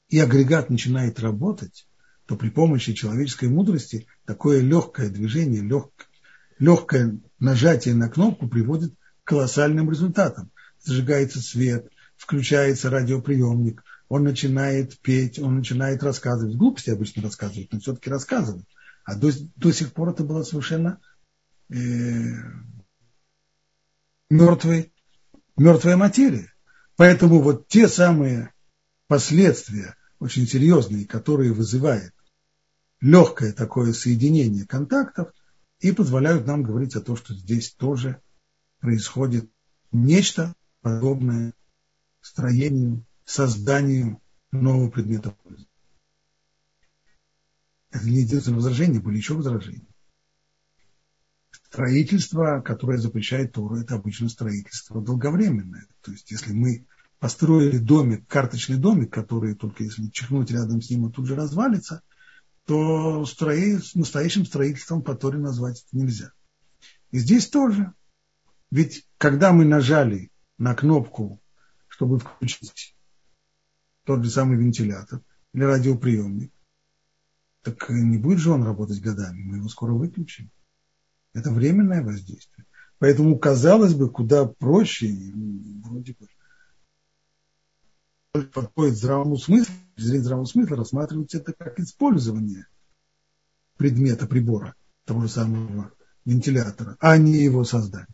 и 0.09 0.20
агрегат 0.20 0.70
начинает 0.70 1.18
работать, 1.18 1.88
то 2.27 2.37
при 2.37 2.51
помощи 2.51 2.92
человеческой 2.92 3.48
мудрости 3.48 4.07
такое 4.25 4.61
легкое 4.61 5.11
движение, 5.11 5.62
легкое, 5.62 6.07
легкое 6.61 7.18
нажатие 7.40 7.96
на 7.96 8.09
кнопку 8.09 8.46
приводит 8.46 8.94
к 9.25 9.27
колоссальным 9.27 9.90
результатам. 9.90 10.53
Зажигается 10.79 11.40
свет, 11.40 11.92
включается 12.23 12.89
радиоприемник, 12.89 13.83
он 14.09 14.23
начинает 14.23 14.97
петь, 15.01 15.41
он 15.41 15.57
начинает 15.57 16.05
рассказывать. 16.05 16.57
Глупости 16.57 16.91
обычно 16.91 17.23
рассказывают, 17.23 17.73
но 17.73 17.81
все-таки 17.81 18.11
рассказывает. 18.11 18.65
А 19.05 19.17
до, 19.17 19.33
до 19.57 19.73
сих 19.73 19.93
пор 19.93 20.11
это 20.11 20.23
было 20.23 20.45
совершенно 20.45 21.01
э, 21.69 21.75
мертвой, 24.31 24.93
мертвая 25.57 25.97
материя. 25.97 26.53
Поэтому 26.95 27.41
вот 27.41 27.67
те 27.67 27.89
самые 27.89 28.53
последствия, 29.09 29.97
очень 30.21 30.47
серьезные, 30.47 31.07
которые 31.07 31.53
вызывает 31.53 32.13
легкое 33.01 33.53
такое 33.53 33.93
соединение 33.93 34.65
контактов, 34.65 35.33
и 35.81 35.91
позволяют 35.91 36.47
нам 36.47 36.63
говорить 36.63 36.95
о 36.95 37.01
том, 37.01 37.17
что 37.17 37.35
здесь 37.35 37.73
тоже 37.73 38.21
происходит 38.79 39.51
нечто 39.91 40.55
подобное 40.83 41.55
строению, 42.23 43.05
созданию 43.25 44.21
нового 44.51 44.91
предмета 44.91 45.31
пользы. 45.31 45.67
Это 47.91 48.09
не 48.09 48.23
единственное 48.23 48.57
возражение, 48.57 49.01
были 49.01 49.19
еще 49.19 49.35
возражения. 49.35 49.87
Строительство, 51.51 52.61
которое 52.61 52.99
запрещает 52.99 53.53
Тору, 53.53 53.77
это 53.77 53.97
обычно 53.97 54.29
строительство 54.29 55.03
долговременное. 55.03 55.87
То 56.01 56.13
есть, 56.13 56.31
если 56.31 56.53
мы 56.53 56.87
построили 57.19 57.79
домик, 57.79 58.27
карточный 58.27 58.79
домик, 58.79 59.13
который 59.13 59.55
только 59.55 59.85
если 59.85 60.09
чихнуть 60.09 60.51
рядом 60.51 60.81
с 60.81 60.91
ним, 60.91 61.05
он 61.05 61.13
тут 61.13 61.27
же 61.27 61.35
развалится, 61.35 62.03
то 62.67 63.25
строи, 63.27 63.79
настоящим 63.95 64.47
строительством 64.47 65.03
по 65.03 65.15
Торе 65.15 65.39
назвать 65.39 65.85
это 65.87 65.97
нельзя. 65.97 66.33
И 67.11 67.19
здесь 67.19 67.49
тоже. 67.49 67.93
Ведь 68.71 69.07
когда 69.19 69.53
мы 69.53 69.65
нажали 69.65 70.31
на 70.59 70.75
кнопку, 70.75 71.42
чтобы 71.93 72.19
включить 72.19 72.97
тот 74.05 74.25
же 74.25 74.31
самый 74.31 74.57
вентилятор 74.57 75.21
или 75.53 75.63
радиоприемник, 75.63 76.51
так 77.61 77.91
не 77.91 78.17
будет 78.17 78.39
же 78.39 78.51
он 78.51 78.65
работать 78.65 79.03
годами, 79.03 79.43
мы 79.43 79.59
его 79.59 79.69
скоро 79.69 79.93
выключим. 79.93 80.51
Это 81.35 81.51
временное 81.51 82.03
воздействие. 82.03 82.67
Поэтому, 82.99 83.39
казалось 83.39 83.95
бы, 83.95 84.09
куда 84.09 84.47
проще, 84.47 85.13
вроде 85.85 86.17
бы, 88.33 88.43
подходит 88.47 88.97
здравому 88.97 89.37
смыслу, 89.37 89.75
зрения 89.97 90.25
здравого 90.25 90.47
смысла 90.47 90.79
рассматривать 90.79 91.35
это 91.35 91.53
как 91.53 91.79
использование 91.79 92.67
предмета, 93.77 94.27
прибора, 94.27 94.75
того 95.05 95.21
же 95.21 95.29
самого 95.29 95.93
вентилятора, 96.25 96.97
а 97.01 97.19
не 97.19 97.35
его 97.35 97.65
создание. 97.65 98.12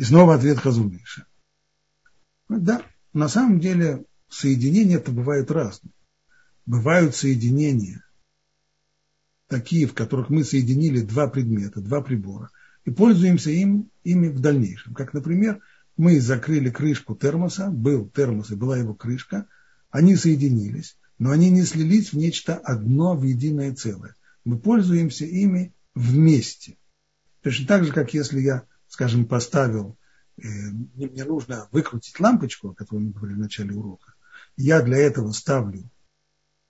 И 0.00 0.02
снова 0.02 0.36
ответ 0.36 0.56
Хазумиша. 0.56 1.26
Да, 2.48 2.80
на 3.12 3.28
самом 3.28 3.60
деле 3.60 4.06
соединения 4.30 4.96
это 4.96 5.12
бывают 5.12 5.50
разные. 5.50 5.92
Бывают 6.64 7.14
соединения 7.14 8.02
такие, 9.46 9.86
в 9.86 9.92
которых 9.92 10.30
мы 10.30 10.42
соединили 10.42 11.02
два 11.02 11.28
предмета, 11.28 11.82
два 11.82 12.00
прибора, 12.00 12.48
и 12.86 12.90
пользуемся 12.90 13.50
им, 13.50 13.90
ими 14.02 14.28
в 14.28 14.40
дальнейшем. 14.40 14.94
Как, 14.94 15.12
например, 15.12 15.60
мы 15.98 16.18
закрыли 16.18 16.70
крышку 16.70 17.14
термоса, 17.14 17.68
был 17.68 18.08
термос 18.08 18.52
и 18.52 18.54
была 18.54 18.78
его 18.78 18.94
крышка, 18.94 19.48
они 19.90 20.16
соединились, 20.16 20.96
но 21.18 21.30
они 21.30 21.50
не 21.50 21.62
слились 21.64 22.14
в 22.14 22.16
нечто 22.16 22.56
одно, 22.56 23.14
в 23.14 23.24
единое 23.24 23.74
целое. 23.74 24.16
Мы 24.46 24.58
пользуемся 24.58 25.26
ими 25.26 25.74
вместе. 25.94 26.78
Точно 27.42 27.66
так 27.66 27.84
же, 27.84 27.92
как 27.92 28.14
если 28.14 28.40
я, 28.40 28.64
скажем, 28.90 29.24
поставил, 29.24 29.96
э, 30.36 30.42
мне 30.42 31.24
нужно 31.24 31.68
выкрутить 31.70 32.18
лампочку, 32.18 32.70
о 32.70 32.74
которой 32.74 33.04
мы 33.04 33.12
говорили 33.12 33.38
в 33.38 33.42
начале 33.42 33.74
урока, 33.74 34.14
я 34.56 34.82
для 34.82 34.98
этого 34.98 35.30
ставлю 35.30 35.88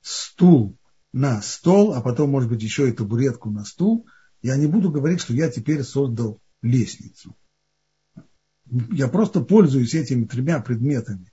стул 0.03 0.79
на 1.13 1.41
стол, 1.41 1.95
а 1.95 2.03
потом, 2.03 2.31
может 2.31 2.51
быть, 2.51 2.63
еще 2.63 2.89
и 2.89 2.93
табуретку 2.93 3.51
на 3.51 3.65
стул, 3.65 4.07
я 4.43 4.57
не 4.57 4.67
буду 4.67 4.91
говорить, 4.91 5.21
что 5.21 5.33
я 5.33 5.51
теперь 5.51 5.83
создал 5.83 6.41
лестницу. 6.63 7.35
Я 8.91 9.09
просто 9.09 9.41
пользуюсь 9.41 9.95
этими 9.95 10.27
тремя 10.27 10.61
предметами, 10.61 11.33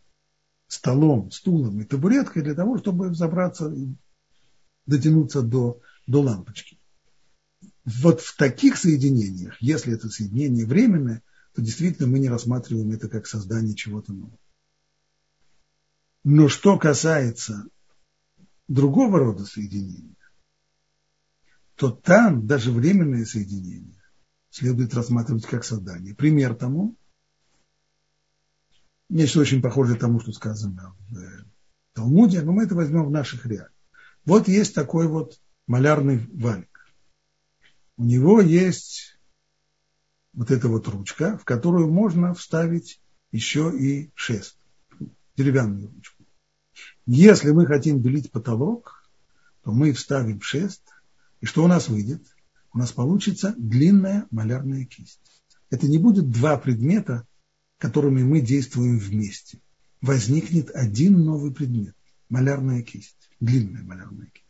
столом, 0.68 1.32
стулом 1.32 1.82
и 1.82 1.84
табуреткой 1.84 2.44
для 2.44 2.56
того, 2.56 2.78
чтобы 2.78 3.14
забраться, 3.14 3.72
дотянуться 4.86 5.42
до, 5.42 5.82
до 6.08 6.22
лампочки. 6.22 6.77
Вот 7.88 8.20
в 8.20 8.36
таких 8.36 8.78
соединениях, 8.78 9.56
если 9.62 9.94
это 9.94 10.10
соединение 10.10 10.66
временное, 10.66 11.24
то 11.56 11.62
действительно 11.62 12.10
мы 12.10 12.20
не 12.20 12.28
рассматриваем 12.28 12.92
это 12.92 13.08
как 13.08 13.26
создание 13.26 13.76
чего-то 13.76 14.12
нового. 14.12 14.38
Но 16.26 16.50
что 16.50 16.78
касается 16.78 17.66
другого 18.68 19.20
рода 19.20 19.46
соединения, 19.46 20.18
то 21.76 21.90
там 21.90 22.46
даже 22.46 22.74
временное 22.74 23.24
соединение 23.24 24.04
следует 24.50 24.94
рассматривать 24.94 25.46
как 25.46 25.64
создание. 25.64 26.14
Пример 26.14 26.56
тому 26.56 26.98
Нечто 29.10 29.40
очень 29.40 29.62
похожее 29.62 29.98
тому, 29.98 30.20
что 30.20 30.34
сказано 30.34 30.94
в 31.10 31.46
Талмуде, 31.94 32.42
но 32.42 32.52
мы 32.52 32.64
это 32.64 32.76
возьмем 32.76 33.06
в 33.06 33.12
наших 33.12 33.46
реалиях. 33.46 33.72
Вот 34.26 34.50
есть 34.50 34.76
такой 34.76 35.08
вот 35.08 35.40
малярный 35.66 36.28
валик. 36.34 36.77
У 37.98 38.04
него 38.04 38.42
есть 38.42 39.18
вот 40.34 40.52
эта 40.52 40.68
вот 40.68 40.88
ручка, 40.88 41.38
в 41.40 41.46
которую 41.46 41.92
можно 41.92 42.36
вставить 42.36 43.02
еще 43.32 43.76
и 43.76 44.12
шест, 44.14 44.58
деревянную 45.36 45.92
ручку. 45.92 46.24
Если 47.08 47.50
мы 47.50 47.66
хотим 47.66 48.00
белить 48.00 48.32
потолок, 48.32 49.10
то 49.64 49.72
мы 49.72 49.94
вставим 49.94 50.42
шест, 50.42 50.84
и 51.42 51.48
что 51.48 51.64
у 51.64 51.68
нас 51.68 51.88
выйдет? 51.88 52.24
У 52.72 52.78
нас 52.78 52.92
получится 52.92 53.56
длинная 53.58 54.28
малярная 54.30 54.86
кисть. 54.86 55.42
Это 55.72 55.88
не 55.88 55.98
будет 55.98 56.30
два 56.30 56.58
предмета, 56.58 57.26
которыми 57.80 58.22
мы 58.22 58.42
действуем 58.42 59.00
вместе. 59.00 59.60
Возникнет 60.02 60.70
один 60.70 61.26
новый 61.26 61.52
предмет– 61.52 61.96
малярная 62.30 62.84
кисть, 62.84 63.32
длинная 63.40 63.84
малярная 63.84 64.28
кисть. 64.28 64.46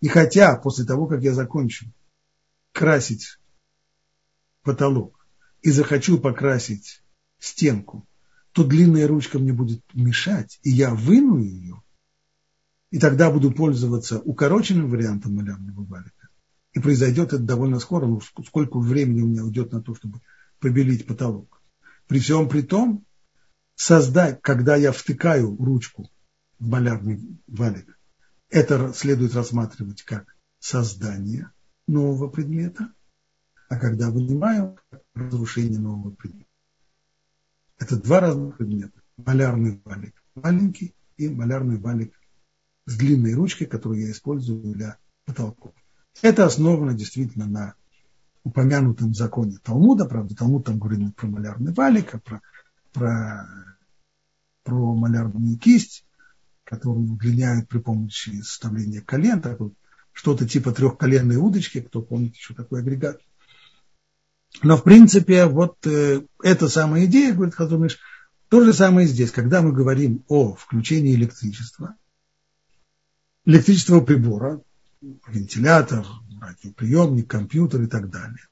И 0.00 0.08
хотя 0.08 0.56
после 0.56 0.86
того, 0.86 1.06
как 1.06 1.22
я 1.22 1.34
закончу 1.34 1.92
красить 2.76 3.38
потолок 4.62 5.26
и 5.62 5.70
захочу 5.70 6.18
покрасить 6.18 7.02
стенку, 7.38 8.06
то 8.52 8.64
длинная 8.64 9.08
ручка 9.08 9.38
мне 9.38 9.54
будет 9.54 9.82
мешать, 9.94 10.60
и 10.62 10.70
я 10.70 10.94
выну 10.94 11.38
ее, 11.38 11.82
и 12.90 12.98
тогда 12.98 13.30
буду 13.30 13.50
пользоваться 13.50 14.20
укороченным 14.20 14.90
вариантом 14.90 15.34
малярного 15.34 15.84
валика. 15.84 16.28
И 16.74 16.78
произойдет 16.78 17.32
это 17.32 17.38
довольно 17.38 17.80
скоро, 17.80 18.06
ну, 18.06 18.20
сколько 18.20 18.78
времени 18.78 19.22
у 19.22 19.28
меня 19.28 19.44
уйдет 19.44 19.72
на 19.72 19.82
то, 19.82 19.94
чтобы 19.94 20.20
побелить 20.60 21.06
потолок. 21.06 21.62
При 22.06 22.18
всем 22.18 22.46
при 22.46 22.60
том, 22.60 23.06
создать, 23.74 24.42
когда 24.42 24.76
я 24.76 24.92
втыкаю 24.92 25.56
ручку 25.56 26.10
в 26.58 26.68
малярный 26.68 27.40
валик, 27.46 27.98
это 28.50 28.92
следует 28.94 29.34
рассматривать 29.34 30.02
как 30.02 30.36
создание 30.58 31.50
нового 31.86 32.28
предмета, 32.28 32.92
а 33.68 33.78
когда 33.78 34.10
вынимаю, 34.10 34.78
как 34.90 35.02
разрушение 35.14 35.78
нового 35.78 36.10
предмета. 36.10 36.50
Это 37.78 38.00
два 38.00 38.20
разных 38.20 38.56
предмета. 38.56 39.00
Малярный 39.16 39.80
валик 39.84 40.14
маленький 40.36 40.94
и 41.16 41.28
малярный 41.28 41.78
валик 41.78 42.18
с 42.84 42.96
длинной 42.96 43.34
ручкой, 43.34 43.66
которую 43.66 44.02
я 44.02 44.10
использую 44.10 44.74
для 44.74 44.98
потолков. 45.24 45.74
Это 46.22 46.46
основано 46.46 46.94
действительно 46.94 47.46
на 47.46 47.74
упомянутом 48.44 49.12
законе 49.12 49.58
Талмуда, 49.62 50.04
правда, 50.04 50.36
Талмуд 50.36 50.66
там 50.66 50.78
говорит 50.78 51.16
про 51.16 51.26
малярный 51.26 51.72
валик, 51.72 52.14
а 52.14 52.18
про, 52.20 52.40
про, 52.92 53.48
про 54.62 54.94
малярную 54.94 55.58
кисть, 55.58 56.06
которую 56.64 57.12
удлиняют 57.12 57.68
при 57.68 57.78
помощи 57.78 58.40
составления 58.42 59.00
колен, 59.00 59.42
так 59.42 59.58
вот, 59.58 59.74
что-то 60.16 60.48
типа 60.48 60.72
трехколенной 60.72 61.36
удочки, 61.36 61.82
кто 61.82 62.00
помнит 62.00 62.34
еще 62.34 62.54
такой 62.54 62.80
агрегат. 62.80 63.20
Но 64.62 64.78
в 64.78 64.82
принципе 64.82 65.44
вот 65.44 65.86
э, 65.86 66.22
эта 66.42 66.68
самая 66.68 67.04
идея, 67.04 67.34
говорит 67.34 67.54
Хазумиш, 67.54 67.98
то 68.48 68.64
же 68.64 68.72
самое 68.72 69.06
здесь, 69.06 69.30
когда 69.30 69.60
мы 69.60 69.72
говорим 69.72 70.24
о 70.28 70.54
включении 70.54 71.14
электричества, 71.14 71.96
электрического 73.44 74.00
прибора, 74.00 74.62
вентилятор, 75.02 76.06
радиоприемник, 76.40 77.28
компьютер 77.28 77.82
и 77.82 77.86
так 77.86 78.08
далее, 78.08 78.48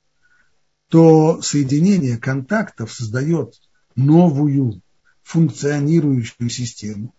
то 0.91 1.41
соединение 1.41 2.19
контактов 2.19 2.93
создает 2.93 3.55
новую 3.97 4.83
функционирующую 5.23 6.51
систему. 6.51 7.15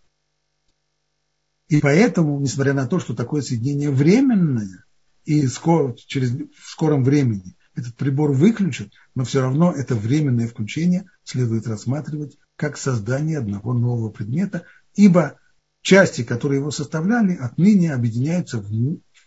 И 1.67 1.79
поэтому, 1.79 2.39
несмотря 2.39 2.73
на 2.73 2.87
то, 2.87 2.99
что 2.99 3.15
такое 3.15 3.41
соединение 3.41 3.89
временное, 3.89 4.85
и 5.23 5.47
скоро, 5.47 5.95
через, 5.95 6.31
в 6.31 6.69
скором 6.69 7.03
времени 7.03 7.55
этот 7.73 7.95
прибор 7.95 8.31
выключат, 8.31 8.91
но 9.15 9.23
все 9.23 9.41
равно 9.41 9.71
это 9.71 9.95
временное 9.95 10.47
включение 10.47 11.05
следует 11.23 11.67
рассматривать 11.67 12.37
как 12.55 12.77
создание 12.77 13.39
одного 13.39 13.73
нового 13.73 14.09
предмета, 14.09 14.63
ибо 14.93 15.39
части, 15.81 16.23
которые 16.23 16.59
его 16.59 16.71
составляли, 16.71 17.35
отныне 17.35 17.93
объединяются 17.93 18.59
в 18.59 18.71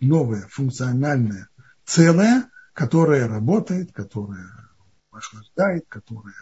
новое 0.01 0.47
функциональное 0.49 1.49
целое, 1.85 2.49
которое 2.73 3.27
работает, 3.27 3.93
которое 3.93 4.49
охлаждает, 5.11 5.85
которое 5.89 6.35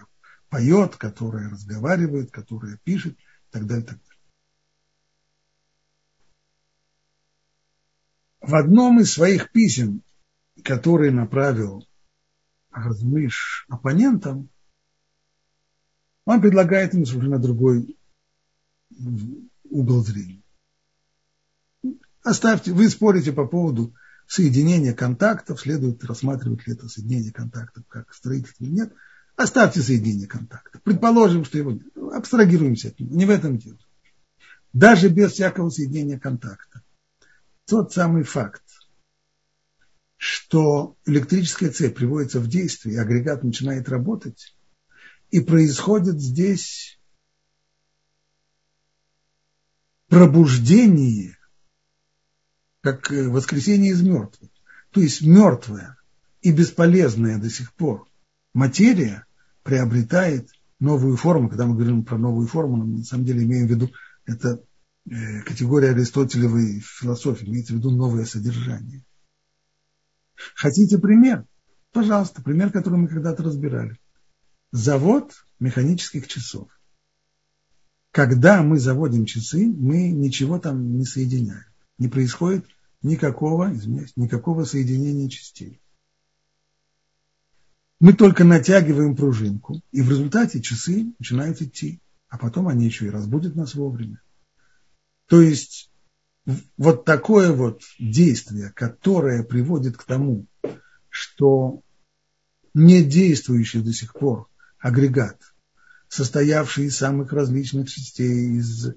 поет, 0.49 0.97
которое 0.97 1.49
разговаривает, 1.49 2.31
которое 2.31 2.79
пишет 2.85 3.15
и 3.15 3.53
так 3.53 3.67
далее. 3.67 3.87
Так 3.87 3.97
далее. 3.99 4.06
В 8.47 8.55
одном 8.55 9.01
из 9.01 9.13
своих 9.13 9.51
писем, 9.51 10.05
которые 10.63 11.11
направил 11.11 11.85
Размыш 12.71 13.67
оппонентам, 13.69 14.51
он 16.25 16.41
предлагает 16.41 16.95
им 16.95 17.05
совершенно 17.05 17.41
другой 17.41 17.99
угол 19.65 20.05
зрения. 20.05 20.45
Оставьте, 22.23 22.73
вы 22.73 22.89
спорите 22.89 23.33
по 23.33 23.47
поводу 23.47 23.95
соединения 24.29 24.95
контактов, 24.95 25.61
следует 25.61 26.05
рассматривать 26.05 26.69
ли 26.69 26.75
это 26.75 26.89
соединение 26.89 27.33
контактов 27.33 27.83
как 27.89 28.15
строительство 28.15 28.63
или 28.63 28.71
нет. 28.71 28.95
Оставьте 29.35 29.83
соединение 29.83 30.29
контактов. 30.29 30.83
Предположим, 30.83 31.45
что 31.45 31.59
его 31.59 31.73
нет. 31.73 31.97
Абстрагируемся 32.15 32.89
от 32.89 33.01
него. 33.01 33.13
Не 33.13 33.27
в 33.27 33.31
этом 33.31 33.59
дело. 33.59 33.79
Даже 34.73 35.09
без 35.09 35.33
всякого 35.33 35.69
соединения 35.71 36.21
контакта. 36.21 36.83
Тот 37.66 37.92
самый 37.92 38.22
факт, 38.22 38.62
что 40.16 40.96
электрическая 41.05 41.70
цепь 41.70 41.96
приводится 41.96 42.38
в 42.38 42.48
действие, 42.48 43.00
агрегат 43.00 43.42
начинает 43.42 43.88
работать, 43.88 44.57
и 45.31 45.40
происходит 45.40 46.20
здесь 46.20 47.00
пробуждение, 50.09 51.37
как 52.83 53.11
э, 53.11 53.29
воскресение 53.29 53.90
из 53.90 54.00
мертвых. 54.00 54.50
То 54.92 55.00
есть 55.00 55.22
мертвая 55.22 55.96
и 56.42 56.52
бесполезная 56.52 57.38
до 57.38 57.50
сих 57.50 57.72
пор 57.74 58.09
материя 58.55 59.26
приобретает 59.64 60.50
новую 60.79 61.16
форму. 61.16 61.48
Когда 61.48 61.66
мы 61.66 61.74
говорим 61.74 62.05
про 62.05 62.16
новую 62.16 62.46
форму, 62.46 62.76
мы 62.76 62.98
на 62.98 63.05
самом 63.05 63.24
деле 63.24 63.42
имеем 63.42 63.66
в 63.66 63.70
виду, 63.70 63.90
это 64.24 64.62
категория 65.45 65.90
аристотелевой 65.90 66.81
философии, 66.81 67.47
имеется 67.47 67.73
в 67.73 67.77
виду 67.77 67.90
новое 67.90 68.25
содержание. 68.25 69.05
Хотите 70.55 70.99
пример? 70.99 71.47
Пожалуйста, 71.92 72.42
пример, 72.42 72.71
который 72.71 72.99
мы 72.99 73.09
когда-то 73.09 73.42
разбирали. 73.42 73.99
Завод 74.73 75.33
механических 75.61 76.27
часов. 76.29 76.69
Когда 78.11 78.62
мы 78.62 78.79
заводим 78.79 79.25
часы, 79.27 79.66
мы 79.66 80.11
ничего 80.11 80.59
там 80.59 80.99
не 80.99 81.05
соединяем. 81.05 81.66
Не 81.99 82.09
происходит 82.09 82.66
никакого, 83.03 83.73
извиняюсь, 83.73 84.16
никакого 84.16 84.64
соединения 84.64 85.29
частей. 85.29 85.81
Мы 88.01 88.12
только 88.12 88.45
натягиваем 88.45 89.16
пружинку, 89.16 89.81
и 89.92 90.03
в 90.03 90.11
результате 90.11 90.61
часы 90.61 91.14
начинают 91.19 91.62
идти, 91.62 92.01
а 92.29 92.37
потом 92.37 92.69
они 92.69 92.85
еще 92.85 93.07
и 93.07 93.11
разбудят 93.11 93.55
нас 93.55 93.75
вовремя. 93.75 94.21
То 95.29 95.41
есть 95.41 95.91
вот 96.77 97.05
такое 97.05 97.53
вот 97.53 97.83
действие, 97.99 98.73
которое 98.75 99.43
приводит 99.43 99.97
к 99.97 100.05
тому, 100.05 100.47
что 101.09 101.83
не 102.75 103.03
действующий 103.03 103.81
до 103.81 103.93
сих 103.93 104.12
пор 104.12 104.49
агрегат, 104.79 105.41
состоявший 106.09 106.87
из 106.87 106.97
самых 106.97 107.33
различных 107.33 107.91
частей, 107.91 108.59
из, 108.59 108.91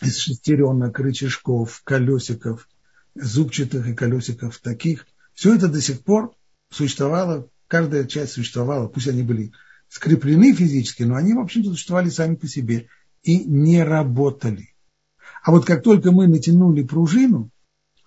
из 0.00 0.16
шестеренок, 0.16 0.98
рычажков, 0.98 1.82
колесиков, 1.84 2.68
зубчатых 3.14 3.86
и 3.86 3.94
колесиков 3.94 4.58
таких, 4.58 5.06
все 5.34 5.54
это 5.54 5.68
до 5.68 5.82
сих 5.82 6.02
пор 6.02 6.34
существовало, 6.70 7.50
каждая 7.68 8.04
часть 8.04 8.32
существовала, 8.32 8.88
пусть 8.88 9.08
они 9.08 9.22
были 9.22 9.52
скреплены 9.88 10.54
физически, 10.54 11.02
но 11.02 11.16
они, 11.16 11.34
в 11.34 11.40
общем-то, 11.40 11.70
существовали 11.70 12.08
сами 12.08 12.36
по 12.36 12.48
себе 12.48 12.88
и 13.24 13.42
не 13.44 13.82
работали. 13.82 14.74
А 15.42 15.50
вот 15.50 15.64
как 15.64 15.82
только 15.82 16.12
мы 16.12 16.28
натянули 16.28 16.82
пружину, 16.82 17.50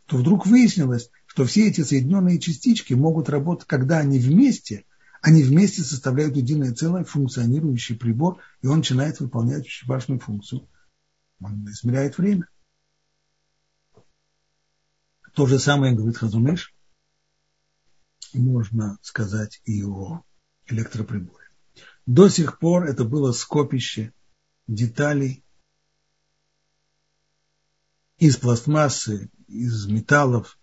то 0.06 0.18
вдруг 0.18 0.46
выяснилось, 0.46 1.10
что 1.26 1.44
все 1.44 1.68
эти 1.68 1.82
соединенные 1.82 2.40
частички 2.40 2.94
могут 2.94 3.28
работать, 3.30 3.68
когда 3.68 3.98
они 3.98 4.20
вместе, 4.20 4.86
они 5.22 5.44
вместе 5.44 5.82
составляют 5.82 6.38
единое 6.38 6.74
целое, 6.74 7.04
функционирующий 7.04 7.98
прибор, 7.98 8.40
и 8.62 8.68
он 8.68 8.78
начинает 8.78 9.20
выполнять 9.20 9.66
очень 9.66 9.88
важную 9.88 10.20
функцию. 10.20 10.70
Он 11.42 11.68
измеряет 11.70 12.18
время. 12.18 12.48
То 15.34 15.46
же 15.46 15.60
самое 15.60 15.94
говорит 15.96 16.18
Хазумеш, 16.18 16.74
можно 18.34 18.98
сказать 19.02 19.62
и 19.66 19.84
о 19.84 20.24
электроприборе. 20.68 21.46
До 22.06 22.30
сих 22.30 22.60
пор 22.60 22.86
это 22.86 23.04
было 23.04 23.32
скопище 23.32 24.14
деталей, 24.68 25.44
из 28.18 28.38
пластмассы, 28.38 29.30
из 29.48 29.88
металлов. 29.88 30.60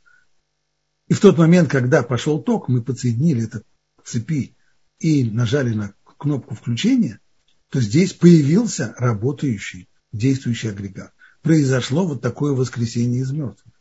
И 1.07 1.15
в 1.15 1.21
тот 1.21 1.39
момент, 1.39 1.71
когда 1.71 2.03
пошел 2.03 2.43
ток, 2.43 2.69
мы 2.69 2.83
подсоединили 2.83 3.45
это 3.45 3.63
к 3.97 4.05
цепи 4.05 4.57
и 4.99 5.25
нажали 5.31 5.75
на 5.75 5.95
кнопку 6.19 6.55
включения, 6.55 7.21
то 7.69 7.81
здесь 7.81 8.13
появился 8.13 8.95
работающий, 8.99 9.89
действующий 10.13 10.69
агрегат. 10.69 11.13
Произошло 11.43 12.07
вот 12.07 12.23
такое 12.23 12.53
воскресение 12.53 13.21
из 13.21 13.31
мертвых. 13.31 13.75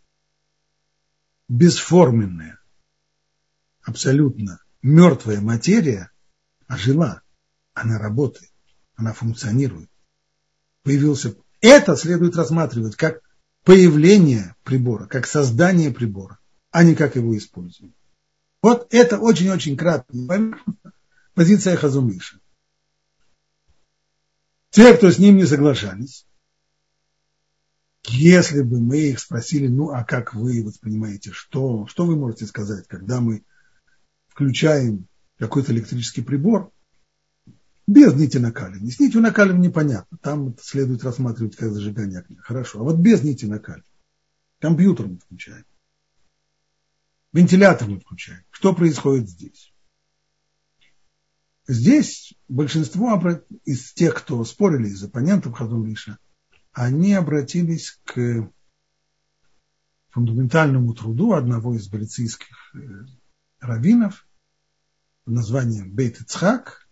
Бесформенная, 1.48 2.60
абсолютно 3.82 4.60
мертвая 4.82 5.42
материя 5.42 6.12
ожила. 6.68 7.22
Она 7.74 7.98
работает, 7.98 8.52
она 8.96 9.14
функционирует. 9.14 9.90
Появился. 10.84 11.36
Это 11.62 11.96
следует 11.96 12.36
рассматривать 12.36 12.96
как 12.96 13.22
появление 13.64 14.56
прибора, 14.64 15.08
как 15.08 15.26
создание 15.26 15.92
прибора, 15.92 16.40
а 16.72 16.84
не 16.84 16.96
как 16.96 17.16
его 17.16 17.38
использование. 17.38 17.96
Вот 18.62 18.88
это 18.94 19.18
очень-очень 19.18 19.78
краткая 19.78 20.58
позиция 21.34 21.78
Хазумиша. 21.78 22.40
Те, 24.70 24.96
кто 24.96 25.12
с 25.12 25.20
ним 25.20 25.38
не 25.38 25.46
соглашались, 25.46 26.26
если 28.08 28.62
бы 28.62 28.82
мы 28.82 28.98
их 28.98 29.20
спросили, 29.20 29.68
ну 29.68 29.92
а 29.92 30.04
как 30.04 30.34
вы 30.34 30.64
воспринимаете, 30.64 31.32
что, 31.32 31.88
что 31.88 32.06
вы 32.06 32.16
можете 32.16 32.46
сказать, 32.46 32.88
когда 32.88 33.22
мы 33.22 33.46
включаем 34.28 35.08
какой-то 35.38 35.72
электрический 35.72 36.22
прибор, 36.22 36.72
без 37.88 38.16
нити 38.16 38.38
накаливания. 38.38 38.92
С 38.92 39.00
нитью 39.00 39.22
накаливания 39.22 39.70
непонятно. 39.70 40.18
Там 40.20 40.56
следует 40.60 41.04
рассматривать 41.04 41.56
как 41.56 41.72
зажигание 41.72 42.20
огня. 42.20 42.42
Хорошо. 42.42 42.80
А 42.80 42.84
вот 42.84 42.98
без 42.98 43.24
нити 43.24 43.46
накаливания. 43.46 43.90
Компьютер 44.60 45.08
мы 45.08 45.18
включаем. 45.18 45.66
Вентилятор 47.34 47.90
мы 47.90 48.00
включаем. 48.00 48.44
Что 48.52 48.74
происходит 48.74 49.30
здесь? 49.30 49.74
Здесь 51.68 52.34
большинство 52.48 53.20
из 53.64 53.94
тех, 53.94 54.16
кто 54.16 54.44
спорили 54.44 54.90
из 54.90 55.04
оппонентов 55.04 55.54
Хазумиша, 55.54 56.20
они 56.74 57.14
обратились 57.14 58.00
к 58.04 58.52
фундаментальному 60.10 60.94
труду 60.94 61.34
одного 61.34 61.76
из 61.76 61.88
галицийских 61.88 62.76
э, 62.76 62.80
раввинов, 63.60 64.28
названием 65.26 65.92
Бейт 65.92 66.20
Ицхак, 66.22 66.83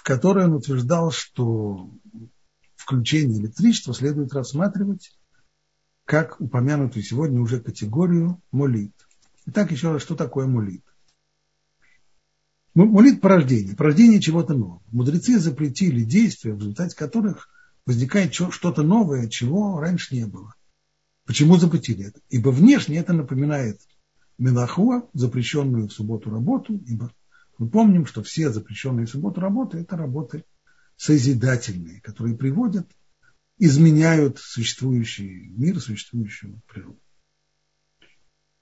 в 0.00 0.02
которой 0.02 0.46
он 0.46 0.54
утверждал, 0.54 1.10
что 1.10 1.90
включение 2.74 3.38
электричества 3.38 3.92
следует 3.92 4.32
рассматривать 4.32 5.12
как 6.06 6.40
упомянутую 6.40 7.02
сегодня 7.02 7.38
уже 7.38 7.60
категорию 7.60 8.40
молит. 8.50 8.94
Итак, 9.44 9.72
еще 9.72 9.92
раз, 9.92 10.00
что 10.00 10.16
такое 10.16 10.46
молит? 10.46 10.82
Молит– 12.72 13.20
порождение, 13.22 13.76
порождение 13.76 14.22
чего-то 14.22 14.54
нового. 14.54 14.82
Мудрецы 14.90 15.38
запретили 15.38 16.02
действия, 16.02 16.54
в 16.54 16.60
результате 16.60 16.96
которых 16.96 17.50
возникает 17.84 18.32
что-то 18.32 18.82
новое, 18.82 19.28
чего 19.28 19.80
раньше 19.80 20.14
не 20.14 20.26
было. 20.26 20.54
Почему 21.26 21.56
запретили 21.56 22.06
это? 22.06 22.20
Ибо 22.30 22.48
внешне 22.48 22.96
это 22.96 23.12
напоминает 23.12 23.82
Мелахуа, 24.38 25.10
запрещенную 25.12 25.88
в 25.88 25.92
субботу 25.92 26.30
работу, 26.30 26.74
ибо 26.86 27.12
мы 27.60 27.68
помним, 27.68 28.06
что 28.06 28.22
все 28.22 28.50
запрещенные 28.50 29.04
в 29.04 29.10
субботу 29.10 29.38
работы– 29.42 29.76
это 29.80 29.94
работы 29.94 30.46
созидательные, 30.96 32.00
которые 32.00 32.34
приводят, 32.34 32.90
изменяют 33.58 34.38
существующий 34.38 35.50
мир, 35.50 35.78
существующую 35.78 36.62
природу. 36.66 36.98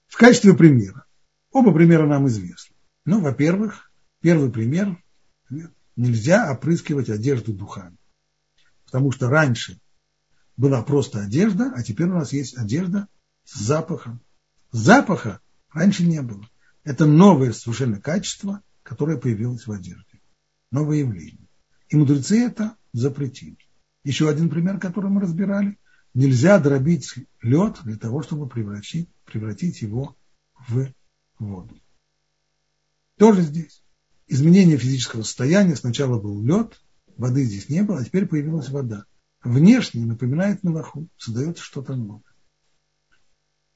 В 0.07 0.17
качестве 0.17 0.53
примера, 0.53 1.05
оба 1.49 1.73
примера 1.73 2.05
нам 2.07 2.27
известны. 2.27 2.75
Ну, 3.05 3.21
во-первых, 3.21 3.89
первый 4.19 4.51
пример– 4.51 5.01
нельзя 5.95 6.51
опрыскивать 6.51 7.09
одежду 7.09 7.53
духами. 7.53 7.95
Потому 8.83 9.13
что 9.13 9.29
раньше 9.29 9.79
была 10.57 10.83
просто 10.83 11.21
одежда, 11.21 11.71
а 11.73 11.83
теперь 11.83 12.07
у 12.07 12.15
нас 12.15 12.33
есть 12.33 12.57
одежда 12.57 13.07
с 13.45 13.59
запахом. 13.59 14.19
Запаха 14.73 15.39
раньше 15.69 16.03
не 16.03 16.21
было. 16.21 16.45
Это 16.83 17.05
новое 17.05 17.53
совершенно 17.53 18.01
качество, 18.01 18.61
которое 18.89 19.19
появилось 19.19 19.67
в 19.67 19.71
одежде. 19.71 20.19
Новое 20.71 20.97
явление. 20.97 21.47
И 21.89 21.95
мудрецы 21.95 22.43
это 22.43 22.75
запретили. 22.91 23.59
Еще 24.03 24.27
один 24.27 24.49
пример, 24.49 24.79
который 24.79 25.11
мы 25.11 25.21
разбирали. 25.21 25.77
Нельзя 26.15 26.57
дробить 26.57 27.13
лед 27.43 27.77
для 27.83 27.97
того, 27.97 28.23
чтобы 28.23 28.49
превратить, 28.49 29.07
превратить 29.25 29.83
его 29.83 30.17
в 30.67 30.91
воду. 31.37 31.79
Тоже 33.19 33.43
здесь. 33.43 33.83
Изменение 34.25 34.77
физического 34.77 35.21
состояния. 35.21 35.75
Сначала 35.75 36.19
был 36.19 36.43
лед, 36.43 36.81
воды 37.15 37.43
здесь 37.43 37.69
не 37.69 37.83
было, 37.83 37.99
а 37.99 38.03
теперь 38.03 38.25
появилась 38.25 38.69
вода. 38.69 39.05
Внешне 39.43 40.03
напоминает 40.03 40.63
мелаху, 40.63 41.07
создается 41.15 41.63
что-то 41.63 41.95
новое. 41.95 42.23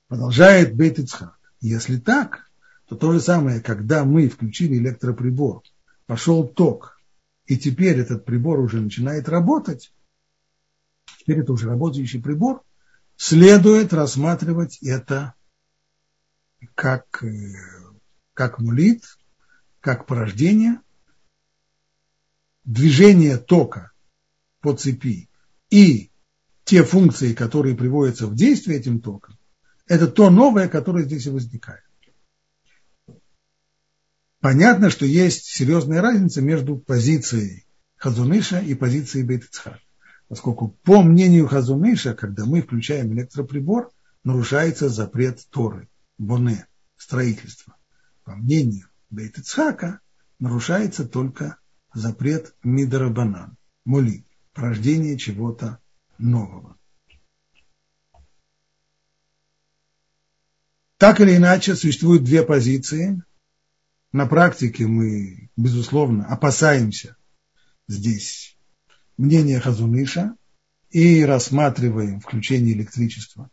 Продолжает 0.07 0.75
Бейт 0.75 0.97
Ицхак. 0.97 1.37
Если 1.59 1.99
так, 1.99 2.51
то 2.93 2.99
то 2.99 3.13
же 3.13 3.19
самое, 3.19 3.59
когда 3.59 4.05
мы 4.05 4.29
включили 4.29 4.77
электроприбор, 4.77 5.63
пошел 6.05 6.47
ток, 6.47 6.99
и 7.45 7.57
теперь 7.57 7.97
этот 7.97 8.23
прибор 8.23 8.59
уже 8.59 8.79
начинает 8.79 9.27
работать, 9.27 9.93
теперь 11.19 11.39
это 11.39 11.53
уже 11.53 11.67
работающий 11.67 12.21
прибор, 12.21 12.61
следует 13.15 13.93
рассматривать 13.93 14.77
это 14.83 15.33
как, 16.75 17.23
э, 17.23 17.53
как 18.35 18.59
мулит, 18.59 19.03
как 19.79 20.05
порождение, 20.05 20.79
движение 22.63 23.37
тока 23.37 23.91
по 24.61 24.73
цепи 24.75 25.29
и 25.69 26.11
те 26.63 26.83
функции, 26.83 27.33
которые 27.33 27.75
приводятся 27.75 28.27
в 28.27 28.35
действие 28.35 28.79
этим 28.79 29.01
током, 29.01 29.37
это 29.87 30.07
то 30.07 30.29
новое, 30.29 30.67
которое 30.67 31.03
здесь 31.03 31.25
и 31.25 31.31
возникает. 31.31 31.82
Понятно, 34.43 34.89
что 34.89 35.05
есть 35.05 35.45
серьезная 35.45 36.01
разница 36.01 36.41
между 36.41 36.75
позицией 36.75 37.65
Хазуныша 37.95 38.59
и 38.59 38.75
позицией 38.75 39.23
Бейтицхак. 39.23 39.79
Поскольку 40.27 40.77
по 40.83 41.01
мнению 41.01 41.47
Хазуныша, 41.47 42.13
когда 42.13 42.43
мы 42.43 42.61
включаем 42.61 43.13
электроприбор, 43.13 43.89
нарушается 44.25 44.89
запрет 44.89 45.39
Торы, 45.49 45.87
Боне, 46.17 46.67
строительства. 46.97 47.77
По 48.25 48.35
мнению 48.35 48.89
Бейтицхака, 49.09 50.01
нарушается 50.39 51.07
только 51.07 51.55
запрет 51.93 52.53
Мидарабанан, 52.63 53.55
Мули, 53.85 54.25
порождение 54.51 55.17
чего-то 55.17 55.79
нового. 56.17 56.75
Так 60.97 61.21
или 61.21 61.37
иначе, 61.37 61.77
существуют 61.77 62.25
две 62.25 62.43
позиции. 62.43 63.23
На 64.13 64.27
практике 64.27 64.85
мы, 64.85 65.49
безусловно, 65.57 66.27
опасаемся 66.27 67.17
здесь 67.87 68.55
мнения 69.17 69.59
Хазуныша 69.59 70.35
и 70.91 71.25
рассматриваем 71.25 72.19
включение 72.19 72.73
электричества 72.73 73.49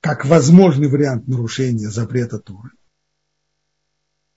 как 0.00 0.24
возможный 0.24 0.88
вариант 0.88 1.28
нарушения 1.28 1.88
запрета 1.88 2.38
Туры. 2.40 2.70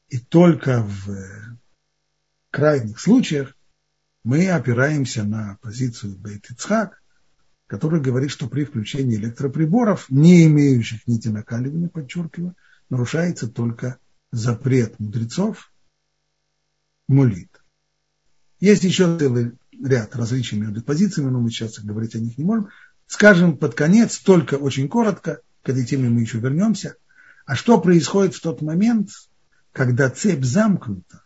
И 0.09 0.19
только 0.19 0.83
в 0.83 1.57
крайних 2.51 2.99
случаях 2.99 3.57
мы 4.23 4.49
опираемся 4.49 5.23
на 5.23 5.57
позицию 5.61 6.17
Бейт 6.17 6.51
Ицхак, 6.51 7.01
который 7.65 8.01
говорит, 8.01 8.29
что 8.29 8.47
при 8.47 8.65
включении 8.65 9.15
электроприборов, 9.15 10.07
не 10.09 10.45
имеющих 10.45 11.07
нити 11.07 11.29
накаливания, 11.29 11.89
подчеркиваю, 11.89 12.55
нарушается 12.89 13.47
только 13.47 13.97
запрет 14.35 14.99
мудрецов 14.99 15.71
молит. 17.07 17.49
Есть 18.59 18.83
еще 18.83 19.17
целый 19.17 19.57
ряд 19.81 20.15
различий 20.15 20.57
между 20.57 20.81
позициями, 20.81 21.29
но 21.29 21.39
мы 21.39 21.49
сейчас 21.49 21.79
говорить 21.79 22.15
о 22.15 22.19
них 22.19 22.37
не 22.37 22.43
можем. 22.43 22.69
Скажем 23.07 23.57
под 23.57 23.75
конец, 23.75 24.17
только 24.19 24.55
очень 24.55 24.89
коротко, 24.89 25.41
к 25.61 25.69
этой 25.69 25.85
теме 25.85 26.09
мы 26.09 26.21
еще 26.21 26.39
вернемся. 26.39 26.97
А 27.45 27.55
что 27.55 27.79
происходит 27.79 28.35
в 28.35 28.41
тот 28.41 28.61
момент, 28.61 29.09
когда 29.71 30.09
цепь 30.09 30.43
замкнута, 30.43 31.23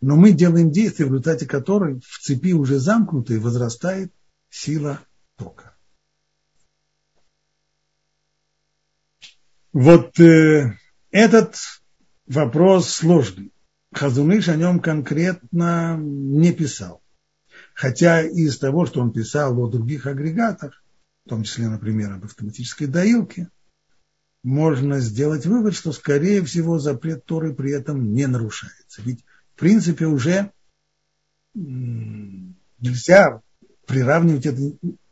но 0.00 0.14
мы 0.16 0.32
делаем 0.32 0.70
действия, 0.70 1.06
в 1.06 1.08
результате 1.08 1.46
которой 1.46 2.00
в 2.00 2.18
цепи 2.20 2.52
уже 2.52 2.78
замкнутой 2.78 3.38
возрастает 3.38 4.12
сила 4.48 5.00
тока. 5.36 5.76
Вот 9.72 10.18
э, 10.20 10.78
этот 11.10 11.56
вопрос 12.26 12.90
сложный. 12.90 13.52
Хазуныш 13.92 14.48
о 14.48 14.56
нем 14.56 14.80
конкретно 14.80 15.96
не 15.98 16.52
писал. 16.52 17.02
Хотя 17.74 18.22
из 18.22 18.58
того, 18.58 18.86
что 18.86 19.00
он 19.00 19.12
писал 19.12 19.58
о 19.58 19.68
других 19.68 20.06
агрегатах, 20.06 20.82
в 21.24 21.28
том 21.28 21.42
числе, 21.42 21.68
например, 21.68 22.12
об 22.12 22.24
автоматической 22.24 22.86
доилке, 22.86 23.48
можно 24.42 25.00
сделать 25.00 25.46
вывод, 25.46 25.74
что, 25.74 25.92
скорее 25.92 26.44
всего, 26.44 26.78
запрет 26.78 27.24
Торы 27.24 27.54
при 27.54 27.72
этом 27.72 28.12
не 28.12 28.26
нарушается. 28.26 29.02
Ведь, 29.02 29.24
в 29.54 29.58
принципе, 29.58 30.06
уже 30.06 30.52
нельзя 31.54 33.42
приравнивать 33.86 34.46
это, 34.46 34.60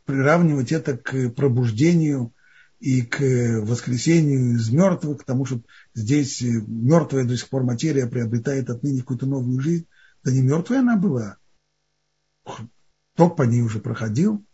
приравнивать 0.05 0.71
это 0.71 0.97
к 0.97 1.29
пробуждению 1.31 2.33
и 2.79 3.01
к 3.01 3.19
воскресению 3.61 4.55
из 4.55 4.69
мертвых, 4.69 5.19
к 5.19 5.23
тому, 5.23 5.45
что 5.45 5.61
здесь 5.95 6.41
мертвая 6.41 7.25
до 7.25 7.35
сих 7.35 7.49
пор 7.49 7.63
материя 7.63 8.07
приобретает 8.07 8.69
отныне 8.69 9.01
какую-то 9.01 9.25
новую 9.25 9.59
жизнь. 9.59 9.87
Да 10.23 10.31
не 10.31 10.41
мертвая 10.41 10.79
она 10.79 10.95
была. 10.97 11.37
Ток 13.15 13.35
по 13.35 13.43
ней 13.43 13.61
уже 13.61 13.79
проходил. 13.79 14.45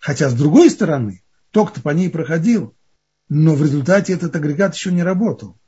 Хотя, 0.00 0.28
с 0.28 0.34
другой 0.34 0.70
стороны, 0.70 1.22
ток-то 1.50 1.80
по 1.80 1.90
ней 1.90 2.10
проходил, 2.10 2.76
но 3.28 3.54
в 3.54 3.62
результате 3.62 4.12
этот 4.12 4.36
агрегат 4.36 4.74
еще 4.74 4.92
не 4.92 5.02
работал. 5.02 5.58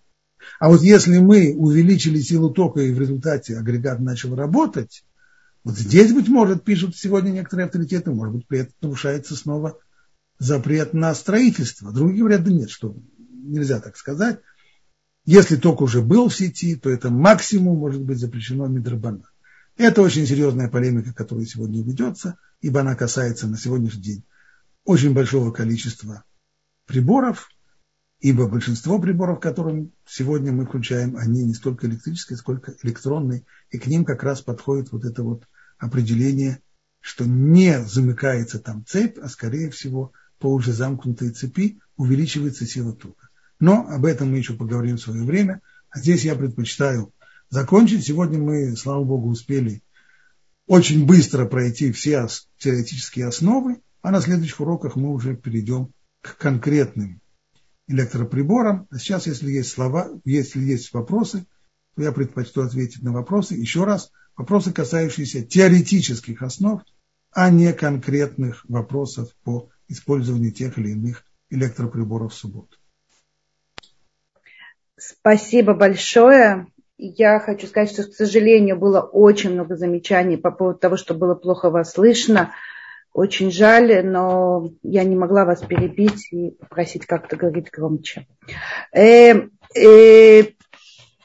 А 0.59 0.69
вот 0.69 0.83
если 0.83 1.19
мы 1.19 1.55
увеличили 1.55 2.21
силу 2.21 2.51
тока 2.51 2.81
и 2.81 2.93
в 2.93 3.01
результате 3.01 3.57
агрегат 3.57 4.01
начал 4.01 4.35
работать, 4.35 5.05
вот 5.65 5.77
здесь, 5.77 6.13
быть 6.13 6.29
может, 6.29 6.65
пишут 6.65 6.97
сегодня 6.97 7.31
некоторые 7.31 7.67
авторитеты, 7.67 8.11
может 8.11 8.35
быть, 8.35 8.47
при 8.47 8.61
этом 8.61 8.75
нарушается 8.81 9.37
снова 9.37 9.79
запрет 10.41 10.95
на 10.95 11.15
строительство. 11.15 11.93
Другие 11.93 12.21
говорят, 12.21 12.43
да 12.43 12.51
нет, 12.51 12.71
что 12.71 12.97
нельзя 13.19 13.79
так 13.79 13.97
сказать. 13.97 14.41
Если 15.25 15.57
ток 15.57 15.83
уже 15.83 16.01
был 16.01 16.29
в 16.29 16.35
сети, 16.35 16.75
то 16.75 16.91
это 16.91 17.11
максимум 17.11 17.79
может 17.79 18.03
быть 18.03 18.19
запрещено 18.19 18.67
Мидрабана. 18.67 19.29
Это 19.77 20.03
очень 20.03 20.27
серьезная 20.27 20.69
полемика, 20.69 21.13
которая 21.15 21.45
сегодня 21.45 21.85
ведется, 21.85 22.39
ибо 22.61 22.81
она 22.81 22.97
касается 22.97 23.47
на 23.47 23.59
сегодняшний 23.59 24.03
день 24.03 24.25
очень 24.85 25.13
большого 25.13 25.53
количества 25.53 26.25
приборов, 26.87 27.51
ибо 28.19 28.49
большинство 28.49 28.99
приборов, 28.99 29.41
которые 29.41 29.91
сегодня 30.07 30.53
мы 30.53 30.65
включаем, 30.65 31.17
они 31.19 31.45
не 31.45 31.55
столько 31.55 31.87
электрические, 31.87 32.39
сколько 32.39 32.75
электронные, 32.83 33.45
и 33.71 33.79
к 33.79 33.87
ним 33.87 34.07
как 34.07 34.23
раз 34.23 34.41
подходит 34.41 34.91
вот 34.91 35.05
это 35.05 35.23
вот 35.23 35.47
определение, 35.79 36.63
что 37.01 37.27
не 37.27 37.85
замыкается 37.85 38.59
там 38.59 38.85
цепь, 38.87 39.19
а 39.19 39.29
скорее 39.29 39.71
всего 39.71 40.13
по 40.41 40.53
уже 40.53 40.73
замкнутой 40.73 41.31
цепи 41.31 41.79
увеличивается 41.97 42.67
сила 42.67 42.93
тока. 42.93 43.29
Но 43.61 43.87
об 43.87 44.07
этом 44.07 44.31
мы 44.31 44.39
еще 44.39 44.55
поговорим 44.55 44.97
в 44.97 45.03
свое 45.03 45.23
время. 45.23 45.61
А 45.91 46.01
здесь 46.01 46.25
я 46.25 46.35
предпочитаю 46.35 47.13
закончить. 47.51 48.05
Сегодня 48.05 48.39
мы, 48.39 48.75
слава 48.75 49.05
богу, 49.05 49.29
успели 49.29 49.83
очень 50.67 51.05
быстро 51.05 51.47
пройти 51.47 51.93
все 51.93 52.27
теоретические 52.59 53.27
основы, 53.27 53.83
а 54.03 54.11
на 54.11 54.21
следующих 54.21 54.61
уроках 54.61 54.97
мы 54.97 55.13
уже 55.13 55.37
перейдем 55.37 55.93
к 56.23 56.39
конкретным 56.39 57.21
электроприборам. 57.87 58.87
А 58.91 58.99
сейчас, 58.99 59.27
если 59.27 59.51
есть 59.51 59.71
слова, 59.71 60.09
если 60.25 60.63
есть 60.63 60.93
вопросы, 60.95 61.45
то 61.97 62.03
я 62.03 62.13
предпочту 62.13 62.63
ответить 62.63 63.03
на 63.03 63.13
вопросы. 63.13 63.55
Еще 63.55 63.85
раз, 63.85 64.11
вопросы, 64.37 64.73
касающиеся 64.73 65.45
теоретических 65.45 66.41
основ, 66.43 66.83
а 67.33 67.51
не 67.51 67.73
конкретных 67.73 68.65
вопросов 68.69 69.35
по 69.43 69.71
использованию 69.91 70.53
тех 70.53 70.79
или 70.79 70.91
иных 70.91 71.25
электроприборов 71.51 72.33
в 72.33 72.37
субботу. 72.37 72.79
Спасибо 74.97 75.75
большое. 75.75 76.67
Я 76.97 77.41
хочу 77.41 77.67
сказать, 77.67 77.91
что, 77.91 78.05
к 78.05 78.15
сожалению, 78.15 78.79
было 78.79 79.01
очень 79.01 79.53
много 79.53 79.77
замечаний 79.77 80.37
по 80.37 80.51
поводу 80.51 80.79
того, 80.79 80.97
что 80.97 81.15
было 81.15 81.35
плохо 81.35 81.71
вас 81.71 81.93
слышно. 81.93 82.53
Очень 83.13 83.51
жаль, 83.51 84.07
но 84.07 84.71
я 84.83 85.03
не 85.05 85.17
могла 85.17 85.45
вас 85.45 85.63
перебить 85.63 86.29
и 86.31 86.51
попросить 86.51 87.07
как-то 87.07 87.37
говорить 87.37 87.71
громче. 87.73 88.27
Э, 88.93 89.49
э, 89.75 90.43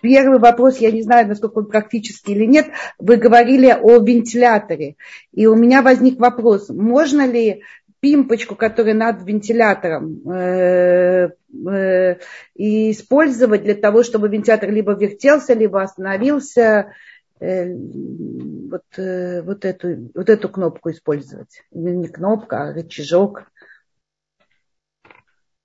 первый 0.01 0.39
вопрос, 0.39 0.77
я 0.77 0.91
не 0.91 1.03
знаю, 1.03 1.27
насколько 1.27 1.59
он 1.59 1.65
практический 1.65 2.31
или 2.31 2.45
нет. 2.45 2.67
Вы 2.97 3.17
говорили 3.17 3.67
о 3.67 3.99
вентиляторе. 3.99 4.95
И 5.31 5.45
у 5.45 5.55
меня 5.55 5.81
возник 5.81 6.19
вопрос, 6.19 6.69
можно 6.69 7.27
ли 7.27 7.63
пимпочку, 8.05 8.55
которая 8.55 8.93
над 8.93 9.23
вентилятором, 9.23 10.21
э, 10.29 11.29
э, 11.67 12.19
и 12.53 12.91
использовать 12.91 13.63
для 13.63 13.73
того, 13.73 14.03
чтобы 14.03 14.29
вентилятор 14.29 14.69
либо 14.69 14.93
вертелся, 14.93 15.55
либо 15.55 15.81
остановился, 15.81 16.93
э, 17.39 17.73
вот, 17.73 18.83
вот, 18.95 19.65
эту, 19.65 20.11
вот 20.13 20.29
эту 20.29 20.49
кнопку 20.49 20.91
использовать. 20.91 21.63
Не 21.71 22.07
кнопка, 22.07 22.69
а 22.69 22.73
рычажок. 22.73 23.51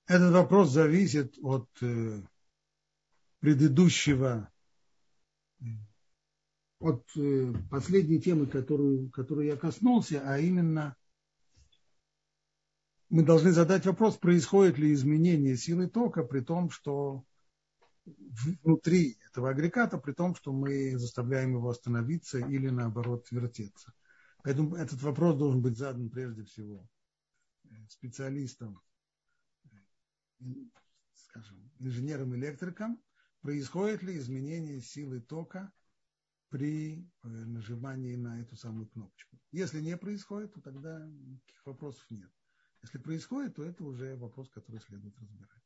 Этот 0.09 0.33
вопрос 0.33 0.71
зависит 0.71 1.35
от 1.43 1.69
предыдущего, 3.41 4.49
от 6.81 7.05
последней 7.71 8.19
темы, 8.19 8.47
которую, 8.47 9.11
которую 9.11 9.47
я 9.47 9.57
коснулся, 9.57 10.23
а 10.25 10.39
именно 10.39 10.97
мы 13.11 13.25
должны 13.25 13.51
задать 13.51 13.87
вопрос, 13.87 14.17
происходит 14.17 14.79
ли 14.79 14.93
изменение 14.93 15.57
силы 15.57 15.89
тока 15.89 16.23
при 16.23 16.41
том, 16.41 16.71
что 16.71 17.25
внутри 18.07 19.19
этого 19.29 19.51
агрегата, 19.51 19.99
при 19.99 20.13
том, 20.13 20.35
что 20.35 20.53
мы 20.53 20.97
заставляем 20.97 21.51
его 21.55 21.69
остановиться 21.69 22.39
или 22.39 22.69
наоборот 22.71 23.27
вертеться. 23.31 23.93
Поэтому 24.43 24.77
этот 24.77 25.03
вопрос 25.03 25.37
должен 25.37 25.61
быть 25.61 25.77
задан 25.77 26.09
прежде 26.09 26.45
всего 26.45 26.89
э, 27.65 27.69
специалистам, 27.89 28.81
э, 29.65 30.47
скажем, 31.15 31.71
инженерам-электрикам, 31.79 33.03
происходит 33.43 34.03
ли 34.03 34.17
изменение 34.17 34.81
силы 34.81 35.21
тока 35.21 35.73
при 36.49 37.03
э, 37.23 37.29
нажимании 37.29 38.17
на 38.17 38.41
эту 38.41 38.57
самую 38.57 38.87
кнопочку. 38.89 39.39
Если 39.53 39.81
не 39.81 39.97
происходит, 39.97 40.55
то 40.55 40.61
тогда 40.61 41.07
никаких 41.07 41.67
вопросов 41.67 42.07
нет. 42.11 42.31
Если 42.83 42.99
происходит, 42.99 43.57
то 43.57 43.65
это 43.65 43.85
уже 43.85 44.17
вопрос, 44.17 44.49
который 44.49 44.81
следует 44.81 45.19
разбирать. 45.19 45.63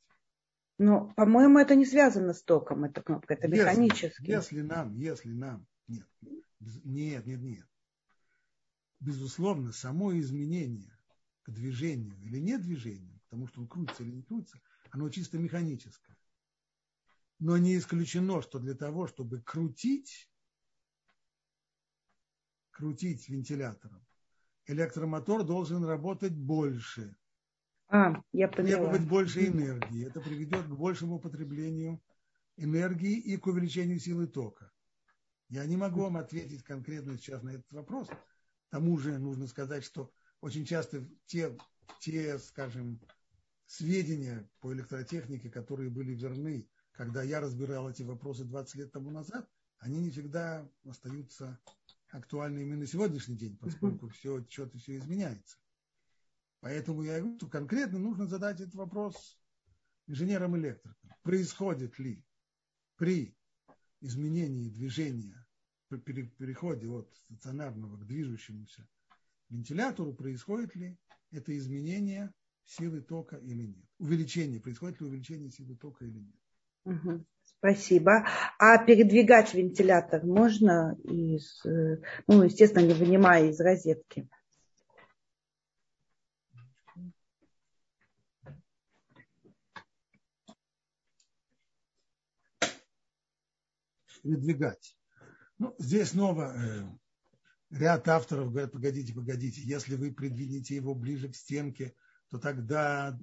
Но, 0.78 1.12
по-моему, 1.14 1.58
это 1.58 1.76
не 1.76 1.86
связано 1.86 2.32
с 2.32 2.42
током, 2.42 2.84
эта 2.84 3.00
кнопка, 3.00 3.34
это 3.34 3.46
механически. 3.46 4.28
Если 4.28 4.60
нам, 4.60 4.96
если 4.98 5.30
нам, 5.30 5.66
нет, 5.86 6.08
нет, 6.20 7.26
нет, 7.26 7.40
нет. 7.40 7.68
Безусловно, 8.98 9.72
само 9.72 10.18
изменение 10.18 10.98
к 11.42 11.50
движению 11.50 12.20
или 12.22 12.38
не 12.38 12.58
движению, 12.58 13.20
к 13.20 13.28
тому, 13.28 13.46
что 13.46 13.60
он 13.60 13.68
крутится 13.68 14.02
или 14.02 14.10
не 14.10 14.22
крутится, 14.22 14.60
оно 14.90 15.08
чисто 15.10 15.38
механическое. 15.38 16.16
Но 17.38 17.56
не 17.58 17.76
исключено, 17.76 18.42
что 18.42 18.58
для 18.58 18.74
того, 18.74 19.06
чтобы 19.06 19.42
крутить, 19.42 20.30
крутить 22.70 23.28
вентилятором, 23.28 24.04
электромотор 24.66 25.44
должен 25.44 25.84
работать 25.84 26.32
больше. 26.32 27.16
А, 27.88 28.22
я 28.32 28.48
поняла. 28.48 28.90
Требовать 28.90 29.08
больше 29.08 29.46
энергии. 29.46 30.06
Это 30.06 30.20
приведет 30.20 30.66
к 30.66 30.74
большему 30.76 31.18
потреблению 31.18 32.02
энергии 32.56 33.18
и 33.18 33.36
к 33.36 33.46
увеличению 33.46 33.98
силы 33.98 34.26
тока. 34.26 34.70
Я 35.48 35.64
не 35.66 35.76
могу 35.76 36.02
вам 36.02 36.16
ответить 36.16 36.64
конкретно 36.64 37.16
сейчас 37.18 37.42
на 37.42 37.50
этот 37.50 37.70
вопрос. 37.70 38.08
К 38.08 38.70
тому 38.70 38.98
же 38.98 39.18
нужно 39.18 39.46
сказать, 39.46 39.84
что 39.84 40.10
очень 40.40 40.64
часто 40.64 41.08
те, 41.26 41.56
те, 42.00 42.38
скажем, 42.38 43.00
сведения 43.66 44.48
по 44.60 44.72
электротехнике, 44.72 45.50
которые 45.50 45.90
были 45.90 46.12
верны, 46.12 46.68
когда 46.92 47.22
я 47.22 47.40
разбирал 47.40 47.90
эти 47.90 48.02
вопросы 48.02 48.44
20 48.44 48.74
лет 48.76 48.92
тому 48.92 49.10
назад, 49.10 49.48
они 49.78 50.00
не 50.00 50.10
всегда 50.10 50.68
остаются 50.88 51.58
актуальны 52.14 52.60
именно 52.60 52.86
сегодняшний 52.86 53.36
день, 53.36 53.56
поскольку 53.56 54.08
все, 54.08 54.44
что-то 54.48 54.78
все 54.78 54.96
изменяется. 54.96 55.58
Поэтому 56.60 57.02
я 57.02 57.18
говорю, 57.18 57.36
что 57.36 57.48
конкретно 57.48 57.98
нужно 57.98 58.26
задать 58.26 58.60
этот 58.60 58.74
вопрос 58.74 59.38
инженерам-электрикам. 60.06 61.10
Происходит 61.22 61.98
ли 61.98 62.24
при 62.96 63.36
изменении 64.00 64.70
движения, 64.70 65.44
при 65.88 66.22
переходе 66.22 66.86
от 66.86 67.12
стационарного 67.24 67.96
к 67.96 68.06
движущемуся 68.06 68.88
вентилятору, 69.48 70.14
происходит 70.14 70.74
ли 70.76 70.98
это 71.32 71.56
изменение 71.56 72.32
силы 72.64 73.00
тока 73.02 73.36
или 73.36 73.66
нет? 73.66 73.88
Увеличение, 73.98 74.60
происходит 74.60 75.00
ли 75.00 75.06
увеличение 75.06 75.50
силы 75.50 75.76
тока 75.76 76.04
или 76.04 76.20
нет? 76.20 76.43
Спасибо. 77.58 78.26
А 78.58 78.78
передвигать 78.84 79.54
вентилятор 79.54 80.24
можно 80.24 80.96
из, 81.04 81.64
э, 81.64 82.02
ну, 82.26 82.42
естественно, 82.42 82.84
не 82.84 82.92
вынимая 82.92 83.48
из 83.48 83.58
розетки? 83.58 84.28
передвигать. 94.24 94.96
Ну, 95.58 95.74
здесь 95.78 96.10
снова 96.10 96.54
э, 96.56 96.84
ряд 97.70 98.08
авторов 98.08 98.50
говорят, 98.50 98.72
погодите, 98.72 99.14
погодите, 99.14 99.60
если 99.60 99.96
вы 99.96 100.12
придвинете 100.12 100.74
его 100.74 100.94
ближе 100.94 101.28
к 101.28 101.36
стенке, 101.36 101.94
то 102.30 102.38
тогда 102.38 103.18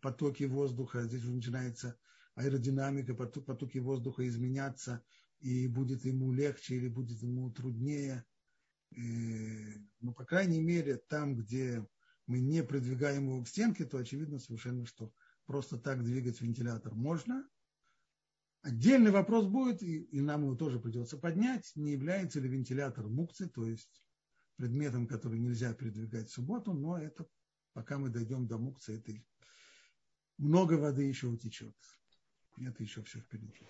потоки 0.00 0.44
воздуха, 0.44 1.02
здесь 1.02 1.22
уже 1.22 1.32
начинается 1.32 1.98
аэродинамика, 2.38 3.14
потоки 3.14 3.78
воздуха 3.78 4.26
изменяться, 4.26 5.02
и 5.40 5.66
будет 5.68 6.04
ему 6.04 6.32
легче 6.32 6.76
или 6.76 6.88
будет 6.88 7.22
ему 7.22 7.50
труднее. 7.50 8.24
Э, 8.96 8.98
ну, 10.00 10.12
по 10.12 10.24
крайней 10.24 10.60
мере, 10.60 10.96
там, 11.08 11.36
где 11.36 11.86
мы 12.26 12.40
не 12.40 12.62
придвигаем 12.62 13.24
его 13.24 13.42
к 13.42 13.48
стенке, 13.48 13.84
то 13.84 13.98
очевидно 13.98 14.38
совершенно, 14.38 14.86
что 14.86 15.12
просто 15.46 15.78
так 15.78 16.04
двигать 16.04 16.40
вентилятор 16.40 16.94
можно, 16.94 17.48
Отдельный 18.62 19.12
вопрос 19.12 19.46
будет, 19.46 19.82
и, 19.82 20.02
и 20.02 20.20
нам 20.20 20.42
его 20.42 20.56
тоже 20.56 20.80
придется 20.80 21.16
поднять, 21.16 21.70
не 21.76 21.92
является 21.92 22.40
ли 22.40 22.48
вентилятор 22.48 23.06
мукцы, 23.08 23.48
то 23.48 23.64
есть 23.64 24.02
предметом, 24.56 25.06
который 25.06 25.38
нельзя 25.38 25.72
передвигать 25.72 26.28
в 26.28 26.32
субботу, 26.32 26.74
но 26.74 26.98
это 26.98 27.26
пока 27.72 27.98
мы 27.98 28.08
дойдем 28.08 28.48
до 28.48 28.58
мукцы, 28.58 28.96
это 28.96 29.12
много 30.38 30.74
воды 30.74 31.04
еще 31.04 31.28
утечет. 31.28 31.76
Это 32.66 32.82
еще 32.82 33.02
все 33.02 33.20
впереди. 33.20 33.66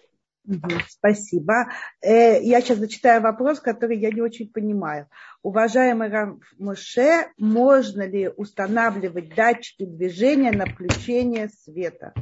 Спасибо. 0.88 1.70
Э, 2.00 2.42
я 2.42 2.60
сейчас 2.62 2.78
зачитаю 2.78 3.20
вопрос, 3.20 3.60
который 3.60 3.98
я 3.98 4.10
не 4.10 4.22
очень 4.22 4.50
понимаю. 4.50 5.08
Уважаемый 5.42 6.10
Моше, 6.58 7.32
можно 7.36 8.06
ли 8.06 8.28
устанавливать 8.28 9.34
датчики 9.34 9.84
движения 9.84 10.52
на 10.52 10.64
включение 10.66 11.50
света? 11.50 12.14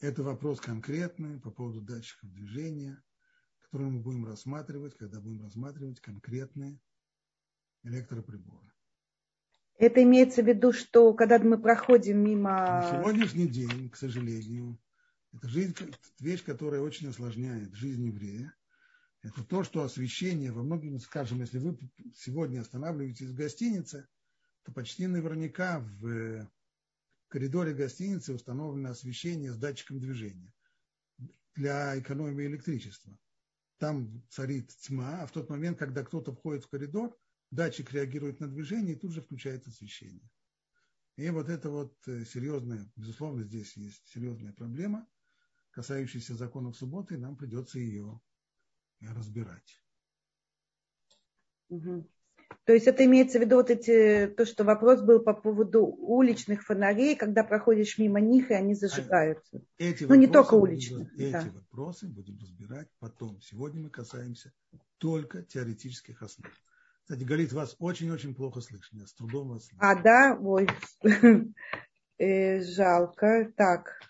Это 0.00 0.22
вопрос 0.22 0.60
конкретный 0.60 1.38
по 1.38 1.50
поводу 1.50 1.80
датчиков 1.80 2.32
движения, 2.32 3.00
который 3.60 3.88
мы 3.88 4.00
будем 4.00 4.24
рассматривать, 4.24 4.96
когда 4.96 5.20
будем 5.20 5.42
рассматривать 5.42 6.00
конкретные 6.00 6.80
электроприборы. 7.84 8.71
Это 9.82 10.00
имеется 10.04 10.44
в 10.44 10.46
виду, 10.46 10.72
что 10.72 11.12
когда 11.12 11.40
мы 11.40 11.60
проходим 11.60 12.22
мимо... 12.22 12.52
На 12.52 12.88
сегодняшний 12.88 13.48
день, 13.48 13.90
к 13.90 13.96
сожалению, 13.96 14.78
это 15.32 15.48
жизнь, 15.48 15.74
вещь, 16.20 16.44
которая 16.44 16.80
очень 16.80 17.08
осложняет 17.08 17.74
жизнь 17.74 18.06
еврея. 18.06 18.54
Это 19.24 19.42
то, 19.42 19.64
что 19.64 19.82
освещение 19.82 20.52
во 20.52 20.62
многих, 20.62 21.02
скажем, 21.02 21.40
если 21.40 21.58
вы 21.58 21.76
сегодня 22.14 22.60
останавливаетесь 22.60 23.30
в 23.30 23.34
гостинице, 23.34 24.06
то 24.62 24.70
почти 24.70 25.08
наверняка 25.08 25.80
в 25.80 26.48
коридоре 27.26 27.74
гостиницы 27.74 28.34
установлено 28.34 28.90
освещение 28.90 29.50
с 29.50 29.56
датчиком 29.56 29.98
движения 29.98 30.54
для 31.56 31.98
экономии 31.98 32.46
электричества. 32.46 33.18
Там 33.78 34.22
царит 34.30 34.68
тьма, 34.76 35.22
а 35.22 35.26
в 35.26 35.32
тот 35.32 35.50
момент, 35.50 35.76
когда 35.76 36.04
кто-то 36.04 36.32
входит 36.32 36.66
в 36.66 36.68
коридор, 36.68 37.18
датчик 37.52 37.92
реагирует 37.92 38.40
на 38.40 38.48
движение 38.48 38.96
и 38.96 38.98
тут 38.98 39.12
же 39.12 39.20
включает 39.20 39.66
освещение. 39.68 40.28
И 41.16 41.28
вот 41.30 41.48
это 41.48 41.68
вот 41.68 41.94
э, 42.08 42.24
серьезная, 42.24 42.90
безусловно, 42.96 43.44
здесь 43.44 43.76
есть 43.76 44.02
серьезная 44.08 44.52
проблема, 44.54 45.06
касающаяся 45.70 46.34
законов 46.34 46.76
субботы, 46.76 47.14
и 47.14 47.18
нам 47.18 47.36
придется 47.36 47.78
ее 47.78 48.20
разбирать. 49.00 49.82
Угу. 51.68 52.10
То 52.64 52.72
есть 52.72 52.86
это 52.86 53.04
имеется 53.04 53.38
в 53.38 53.42
виду 53.42 53.56
вот 53.56 53.70
эти, 53.70 54.32
то, 54.34 54.46
что 54.46 54.64
вопрос 54.64 55.02
был 55.02 55.20
по 55.20 55.34
поводу 55.34 55.84
уличных 55.84 56.62
фонарей, 56.62 57.16
когда 57.16 57.44
проходишь 57.44 57.98
мимо 57.98 58.20
них, 58.20 58.50
и 58.50 58.54
они 58.54 58.74
зажигаются. 58.74 59.62
Эти 59.78 60.04
ну, 60.04 60.14
не 60.14 60.26
только 60.26 60.54
уличных. 60.54 61.12
Будем, 61.12 61.32
да. 61.32 61.40
Эти 61.40 61.48
вопросы 61.48 62.06
будем 62.08 62.38
разбирать 62.38 62.88
потом. 62.98 63.40
Сегодня 63.40 63.82
мы 63.82 63.90
касаемся 63.90 64.52
только 64.98 65.42
теоретических 65.42 66.22
основ. 66.22 66.50
Кстати, 67.02 67.24
Галит, 67.24 67.52
вас 67.52 67.76
очень-очень 67.78 68.34
плохо 68.34 68.60
слышно. 68.60 69.00
Я 69.00 69.06
с 69.06 69.14
трудом 69.14 69.48
вас 69.48 69.66
слышу. 69.66 69.80
А, 69.80 70.00
да? 70.00 70.38
Ой, 70.40 70.68
э, 72.18 72.60
жалко. 72.62 73.52
Так. 73.56 74.00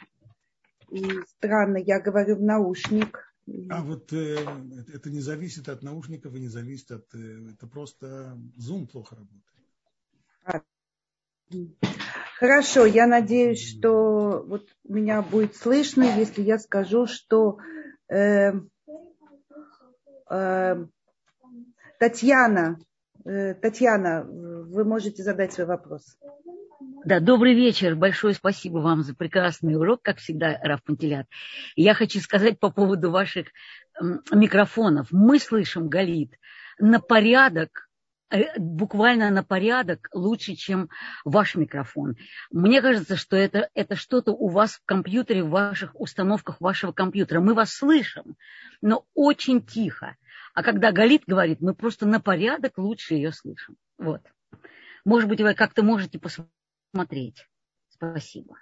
И 0.91 1.03
странно, 1.27 1.79
я 1.79 2.01
говорю 2.01 2.37
в 2.37 2.43
наушник. 2.43 3.35
А 3.71 3.83
вот 3.83 4.13
э, 4.13 4.37
это 4.93 5.11
не 5.11 5.21
зависит 5.21 5.69
от 5.69 5.83
наушников 5.83 6.35
и 6.35 6.41
не 6.41 6.49
зависит 6.49 6.91
от... 6.91 7.15
Э, 7.15 7.51
это 7.55 7.67
просто 7.67 8.39
Zoom 8.59 8.87
плохо 8.87 9.17
работает. 9.17 9.43
Хорошо, 12.39 12.87
я 12.87 13.07
надеюсь, 13.07 13.61
что 13.61 14.45
вот 14.47 14.69
меня 14.85 15.23
будет 15.23 15.57
слышно, 15.57 16.03
если 16.03 16.43
я 16.43 16.59
скажу, 16.59 17.07
что 17.07 17.59
э, 18.09 18.53
э, 20.31 20.87
Татьяна, 22.03 22.81
э, 23.25 23.55
Татьяна, 23.55 24.25
вы 24.25 24.85
можете 24.85 25.23
задать 25.23 25.53
свой 25.53 25.69
вопрос. 25.69 26.19
Да, 27.05 27.21
добрый 27.21 27.55
вечер. 27.55 27.95
Большое 27.95 28.35
спасибо 28.35 28.79
вам 28.79 29.05
за 29.05 29.15
прекрасный 29.15 29.77
урок, 29.77 30.03
как 30.03 30.19
всегда, 30.19 30.59
Раф 30.65 30.83
Пантелят. 30.83 31.29
Я 31.77 31.95
хочу 31.95 32.19
сказать 32.19 32.59
по 32.59 32.73
поводу 32.73 33.13
ваших 33.13 33.47
микрофонов. 34.33 35.13
Мы 35.13 35.39
слышим, 35.39 35.89
Галит, 35.89 36.35
на 36.81 36.99
порядок 36.99 37.89
э, 38.31 38.59
буквально 38.59 39.31
на 39.31 39.45
порядок 39.45 40.09
лучше, 40.13 40.57
чем 40.57 40.89
ваш 41.25 41.55
микрофон. 41.55 42.17
Мне 42.51 42.83
кажется, 42.83 43.15
что 43.15 43.37
это, 43.37 43.71
это 43.75 43.95
что-то 43.95 44.33
у 44.33 44.49
вас 44.49 44.73
в 44.73 44.85
компьютере, 44.87 45.45
в 45.45 45.51
ваших 45.51 45.93
установках 45.95 46.61
вашего 46.61 46.91
компьютера. 46.91 47.39
Мы 47.39 47.55
вас 47.55 47.73
слышим, 47.73 48.35
но 48.81 49.05
очень 49.15 49.65
тихо. 49.65 50.17
А 50.55 50.63
когда 50.63 50.93
Галит 50.93 51.25
говорит, 51.27 51.61
мы 51.61 51.75
просто 51.75 52.07
на 52.07 52.21
порядок 52.21 52.79
лучше 52.79 53.15
ее 53.15 53.33
слышим. 53.33 53.77
Вот. 53.99 54.23
Может 55.05 55.29
быть, 55.29 55.41
вы 55.41 55.55
как-то 55.55 55.83
можете 55.83 56.19
посмотреть 56.19 56.53
смотреть. 56.93 57.49
Спасибо. 57.89 58.59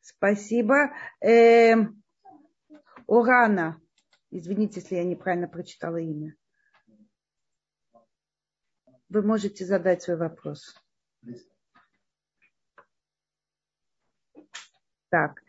Спасибо. 0.00 0.94
Э, 1.20 1.74
Орана. 3.06 3.80
Извините, 4.30 4.80
если 4.80 4.96
я 4.96 5.04
неправильно 5.04 5.48
прочитала 5.48 5.98
имя. 5.98 6.34
Вы 9.08 9.22
можете 9.22 9.64
задать 9.66 10.02
свой 10.02 10.16
вопрос. 10.16 10.74
Так. 15.10 15.42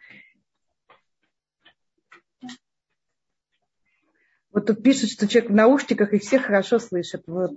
Вот 4.52 4.66
тут 4.66 4.84
пишут, 4.84 5.12
что 5.12 5.28
человек 5.28 5.52
в 5.52 5.56
наушниках 5.56 6.14
и 6.14 6.20
все 6.20 6.40
хорошо 6.40 6.80
слышат. 6.80 7.24
Вот. 7.28 7.54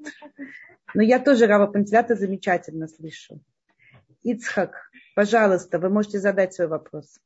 Но 0.95 1.03
я 1.03 1.19
тоже 1.19 1.47
Рава 1.47 1.67
Пантелята 1.67 2.15
замечательно 2.15 2.87
слышу. 2.87 3.41
Ицхак, 4.23 4.91
пожалуйста, 5.15 5.79
вы 5.79 5.91
можете 5.91 6.19
задать 6.19 6.55
свой 6.55 6.69
вопрос. 6.69 7.19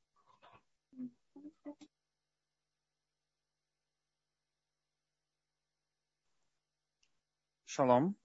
Шалом. 7.67 8.17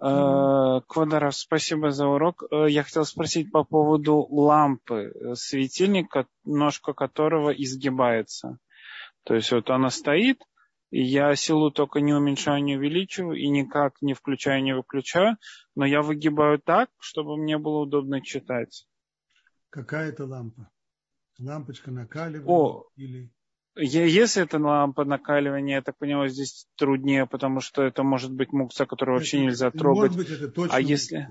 Э, 0.00 0.80
Квадаров, 0.86 1.34
спасибо 1.34 1.90
за 1.90 2.06
урок. 2.06 2.44
Э, 2.50 2.66
я 2.70 2.84
хотел 2.84 3.04
спросить 3.04 3.50
по 3.50 3.64
поводу 3.64 4.26
лампы, 4.30 5.12
э, 5.12 5.34
светильника, 5.34 6.26
ножка 6.44 6.92
которого 6.92 7.50
изгибается. 7.50 8.58
То 9.24 9.34
есть 9.34 9.50
вот 9.50 9.68
она 9.70 9.90
стоит, 9.90 10.40
и 10.90 11.02
я 11.02 11.34
силу 11.36 11.70
только 11.70 12.00
не 12.00 12.14
уменьшаю, 12.14 12.62
не 12.62 12.76
увеличиваю, 12.76 13.38
и 13.38 13.48
никак 13.48 14.00
не 14.00 14.14
включаю, 14.14 14.62
не 14.62 14.74
выключаю, 14.74 15.36
но 15.74 15.84
я 15.84 16.02
выгибаю 16.02 16.58
так, 16.58 16.90
чтобы 16.98 17.36
мне 17.36 17.58
было 17.58 17.80
удобно 17.80 18.20
читать. 18.22 18.86
Какая 19.70 20.08
это 20.08 20.24
лампа? 20.24 20.70
Лампочка 21.38 21.90
накаливания 21.90 22.46
О, 22.46 22.84
или... 22.96 23.30
Если 23.76 24.42
это 24.42 24.58
лампа 24.58 25.04
накаливания, 25.04 25.76
я 25.76 25.82
так 25.82 25.96
понимаю, 25.98 26.28
здесь 26.30 26.66
труднее, 26.76 27.26
потому 27.26 27.60
что 27.60 27.82
это 27.82 28.02
может 28.02 28.32
быть 28.32 28.52
мукция, 28.52 28.86
которую 28.86 29.18
вообще 29.18 29.36
это, 29.36 29.46
нельзя 29.46 29.70
трогать. 29.70 30.12
Может 30.12 30.16
быть, 30.16 30.30
это 30.30 30.48
точно 30.50 30.76
а 30.76 30.80
если... 30.80 31.28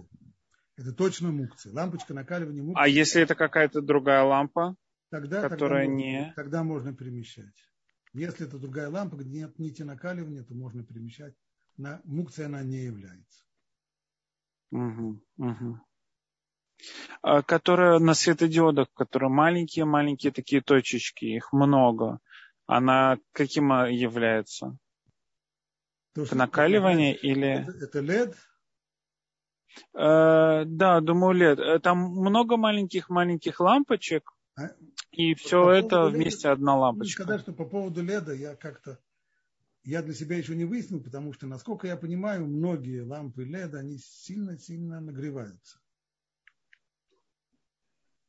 Это 0.78 0.94
точно 0.94 1.32
мукция. 1.32 1.74
Лампочка 1.74 2.14
накаливания 2.14 2.62
мукция. 2.64 2.84
А 2.84 2.88
если 2.88 3.22
это 3.24 3.36
какая-то 3.36 3.82
другая 3.82 4.24
лампа, 4.24 4.76
тогда, 5.10 5.42
которая 5.50 5.88
тогда 5.88 5.96
не... 5.96 6.18
Можно, 6.20 6.34
тогда 6.36 6.64
можно 6.64 6.94
перемещать. 6.94 7.67
Если 8.18 8.48
это 8.48 8.58
другая 8.58 8.90
лампа, 8.90 9.16
где 9.16 9.42
нет 9.42 9.60
нити 9.60 9.84
накаливания, 9.84 10.44
то 10.44 10.54
можно 10.56 10.84
перемещать. 10.84 11.36
На, 11.78 12.02
мукция 12.04 12.48
она 12.48 12.64
не 12.64 12.78
является. 12.78 13.44
Угу, 14.72 15.22
угу. 15.38 15.80
А, 17.22 17.44
которая 17.44 18.00
на 18.00 18.16
светодиодах, 18.16 18.92
которые 18.94 19.30
маленькие-маленькие 19.30 20.32
такие 20.32 20.62
точечки, 20.62 21.26
их 21.26 21.54
много. 21.54 22.20
Она 22.66 23.20
каким 23.34 23.70
является? 23.86 24.78
То, 26.14 26.26
накаливание 26.34 27.14
это, 27.14 27.28
или... 27.28 27.48
Это, 27.48 27.86
это 27.86 28.00
LED? 28.00 28.36
Э, 29.94 30.66
да, 30.66 31.02
думаю, 31.02 31.38
LED. 31.40 31.62
Э, 31.62 31.80
там 31.80 32.00
много 32.00 32.58
маленьких-маленьких 32.58 33.60
лампочек, 33.60 34.32
а, 34.56 34.70
и 35.12 35.34
все 35.36 35.64
по 35.64 35.70
это 35.70 36.06
вместе 36.06 36.50
одна 36.50 36.78
лампочка. 36.78 37.24
Сказать, 37.24 37.42
что 37.42 37.54
по 37.54 37.66
поводу 37.66 38.04
леда 38.04 38.34
я 38.34 38.56
как-то 38.56 39.00
я 39.88 40.02
для 40.02 40.14
себя 40.14 40.38
еще 40.38 40.54
не 40.54 40.66
выяснил, 40.66 41.02
потому 41.02 41.32
что, 41.32 41.48
насколько 41.48 41.88
я 41.88 41.96
понимаю, 41.96 42.46
многие 42.46 43.00
лампы 43.00 43.46
леда, 43.46 43.80
они 43.80 43.98
сильно-сильно 44.00 45.00
нагреваются. 45.00 45.80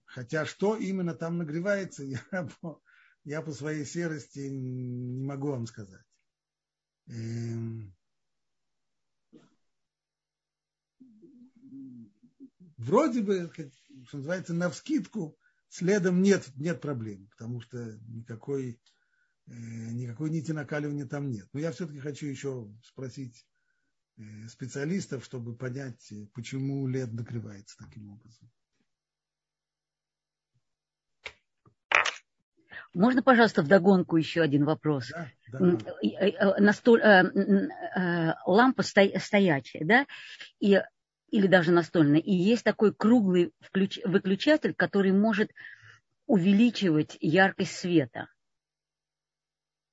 Хотя 0.04 0.46
что 0.46 0.76
именно 0.76 1.14
там 1.14 1.36
нагревается, 1.36 2.04
я 2.32 2.48
по, 2.60 2.80
я 3.24 3.42
по 3.42 3.50
своей 3.50 3.84
серости 3.84 4.38
не 4.38 5.26
могу 5.26 5.48
вам 5.48 5.66
сказать. 5.66 6.06
Эм... 7.08 7.92
Вроде 12.76 13.20
бы, 13.20 13.50
что 14.06 14.18
называется, 14.18 14.54
на 14.54 14.70
вскидку 14.70 15.36
следом 15.68 16.22
нет, 16.22 16.48
нет 16.56 16.80
проблем, 16.80 17.28
потому 17.28 17.60
что 17.60 17.98
никакой, 18.08 18.80
э, 19.46 19.52
никакой 19.52 20.30
нити 20.30 20.52
накаливания 20.52 21.06
там 21.06 21.30
нет. 21.30 21.48
Но 21.52 21.60
я 21.60 21.72
все-таки 21.72 22.00
хочу 22.00 22.26
еще 22.26 22.68
спросить 22.82 23.46
э, 24.16 24.48
специалистов, 24.48 25.24
чтобы 25.24 25.56
понять, 25.56 26.10
э, 26.12 26.26
почему 26.34 26.86
лед 26.86 27.12
накрывается 27.12 27.76
таким 27.78 28.10
образом. 28.10 28.50
Можно, 32.94 33.22
пожалуйста, 33.22 33.62
вдогонку 33.62 34.16
еще 34.16 34.40
один 34.40 34.64
вопрос? 34.64 35.10
Да, 35.10 35.30
да. 35.52 36.56
Настоль, 36.58 37.02
лампа 38.46 38.82
стоячая, 38.82 39.84
да, 39.84 40.06
и 40.58 40.82
или 41.30 41.46
даже 41.46 41.72
настольная. 41.72 42.20
И 42.20 42.32
есть 42.32 42.64
такой 42.64 42.94
круглый 42.94 43.52
включ... 43.60 43.98
выключатель, 44.04 44.74
который 44.74 45.12
может 45.12 45.52
увеличивать 46.26 47.16
яркость 47.20 47.76
света. 47.76 48.28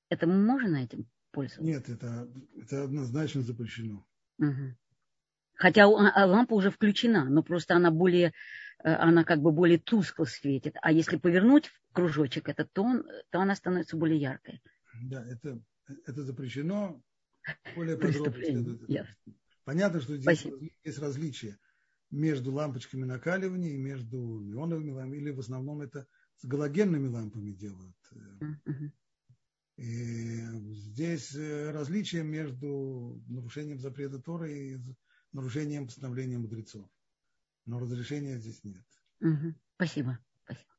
Это 0.10 0.28
можно 0.28 0.78
этим 0.78 1.08
пользоваться? 1.32 1.64
Нет, 1.64 1.90
это, 1.90 2.30
это 2.58 2.84
однозначно 2.84 3.42
запрещено. 3.42 4.06
Угу. 4.38 4.76
Хотя 5.56 5.86
а, 5.86 6.26
лампа 6.26 6.54
уже 6.54 6.70
включена, 6.70 7.26
но 7.26 7.42
просто 7.42 7.76
она 7.76 7.90
более, 7.90 8.34
э, 8.84 8.94
она 8.94 9.24
как 9.24 9.40
бы 9.40 9.52
более 9.52 9.80
тускло 9.80 10.26
светит. 10.26 10.76
А 10.82 10.92
если 10.92 11.18
повернуть 11.18 11.72
кружочек 11.94 12.50
этот, 12.50 12.72
то, 12.74 12.84
он, 12.84 13.06
то 13.30 13.40
она 13.40 13.56
становится 13.56 13.96
более 13.96 14.20
яркой. 14.20 14.62
Да, 15.04 15.26
это, 15.26 15.62
это 16.06 16.24
запрещено. 16.24 17.02
Более 17.76 17.98
подробно 17.98 18.78
Понятно, 19.66 20.00
что 20.00 20.16
здесь 20.16 20.40
Спасибо. 20.40 20.58
есть 20.84 21.00
различия 21.00 21.60
между 22.12 22.54
лампочками 22.54 23.04
накаливания 23.04 23.72
и 23.72 23.78
между 23.78 24.40
неоновыми 24.42 24.92
лампами, 24.92 25.18
или 25.18 25.32
в 25.32 25.40
основном 25.40 25.82
это 25.82 26.08
с 26.38 26.46
галогенными 26.46 27.08
лампами 27.08 27.52
делают. 27.52 27.98
И 29.78 30.40
здесь 30.72 31.36
э, 31.36 31.72
различие 31.72 32.24
между 32.24 33.22
нарушением 33.28 33.78
запрета 33.78 34.22
Торы 34.22 34.54
и 34.54 34.80
нарушением 35.34 35.88
постановления 35.88 36.38
мудрецов. 36.38 36.88
Но 37.66 37.80
разрешения 37.80 38.38
здесь 38.38 38.64
нет. 38.64 38.86
Спасибо. 39.76 40.18
Спасибо. 40.46 40.70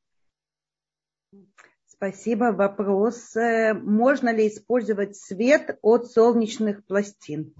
Спасибо. 1.85 2.45
Вопрос. 2.53 3.35
Э, 3.35 3.75
можно 3.75 4.33
ли 4.33 4.47
использовать 4.47 5.15
свет 5.15 5.77
от 5.83 6.09
солнечных 6.09 6.83
пластин? 6.85 7.53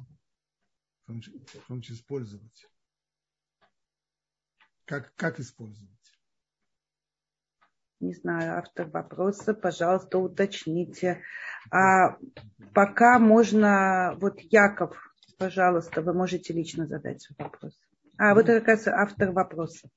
В 1.08 1.68
том 1.68 1.82
числе 1.82 1.96
использовать. 1.96 2.68
Как, 4.86 5.14
как 5.16 5.40
использовать? 5.40 5.90
Не 8.00 8.14
знаю, 8.14 8.60
автор 8.60 8.88
вопроса, 8.90 9.54
пожалуйста, 9.54 10.20
уточните. 10.20 11.24
А 11.72 12.18
пока 12.74 13.18
можно, 13.20 14.16
вот 14.18 14.40
Яков, 14.40 14.96
пожалуйста, 15.38 16.02
вы 16.02 16.14
можете 16.14 16.54
лично 16.54 16.86
задать 16.86 17.22
свой 17.22 17.38
вопрос. 17.40 17.80
А, 18.18 18.36
вот 18.36 18.50
это, 18.50 18.60
как 18.60 18.68
раз 18.68 18.88
автор 18.88 19.32
вопроса. 19.32 19.90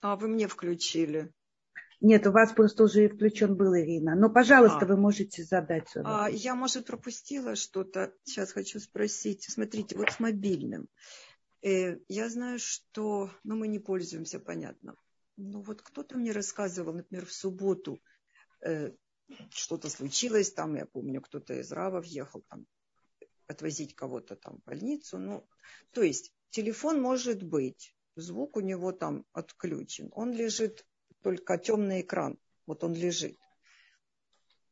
А, 0.00 0.16
вы 0.16 0.28
мне 0.28 0.46
включили. 0.46 1.32
Нет, 2.00 2.26
у 2.26 2.32
вас 2.32 2.52
просто 2.52 2.84
уже 2.84 3.08
включен 3.08 3.56
был, 3.56 3.74
Ирина. 3.74 4.14
Но, 4.14 4.28
пожалуйста, 4.28 4.80
а. 4.82 4.86
вы 4.86 4.96
можете 4.96 5.44
задать. 5.44 5.88
А, 5.96 6.28
я, 6.30 6.54
может, 6.54 6.86
пропустила 6.86 7.56
что-то. 7.56 8.12
Сейчас 8.24 8.52
хочу 8.52 8.80
спросить. 8.80 9.44
Смотрите, 9.48 9.96
вот 9.96 10.10
с 10.10 10.20
мобильным. 10.20 10.88
Э, 11.62 11.98
я 12.08 12.28
знаю, 12.28 12.58
что 12.58 13.30
ну, 13.44 13.56
мы 13.56 13.68
не 13.68 13.78
пользуемся, 13.78 14.38
понятно. 14.38 14.94
Ну 15.36 15.62
вот 15.62 15.82
кто-то 15.82 16.16
мне 16.16 16.32
рассказывал, 16.32 16.92
например, 16.92 17.26
в 17.26 17.32
субботу 17.32 17.98
э, 18.64 18.92
что-то 19.50 19.88
случилось, 19.88 20.52
там, 20.52 20.76
я 20.76 20.86
помню, 20.86 21.20
кто-то 21.20 21.54
из 21.54 21.72
Равов 21.72 22.04
ехал 22.06 22.42
там 22.48 22.66
отвозить 23.46 23.94
кого-то 23.94 24.36
там 24.36 24.58
в 24.58 24.64
больницу. 24.64 25.18
Ну, 25.18 25.48
то 25.92 26.02
есть 26.02 26.32
телефон 26.50 27.00
может 27.00 27.42
быть, 27.42 27.94
звук 28.16 28.56
у 28.56 28.60
него 28.60 28.92
там 28.92 29.24
отключен, 29.32 30.10
он 30.12 30.32
лежит 30.32 30.86
только 31.26 31.58
темный 31.58 32.02
экран. 32.02 32.38
Вот 32.68 32.84
он 32.84 32.94
лежит. 32.94 33.36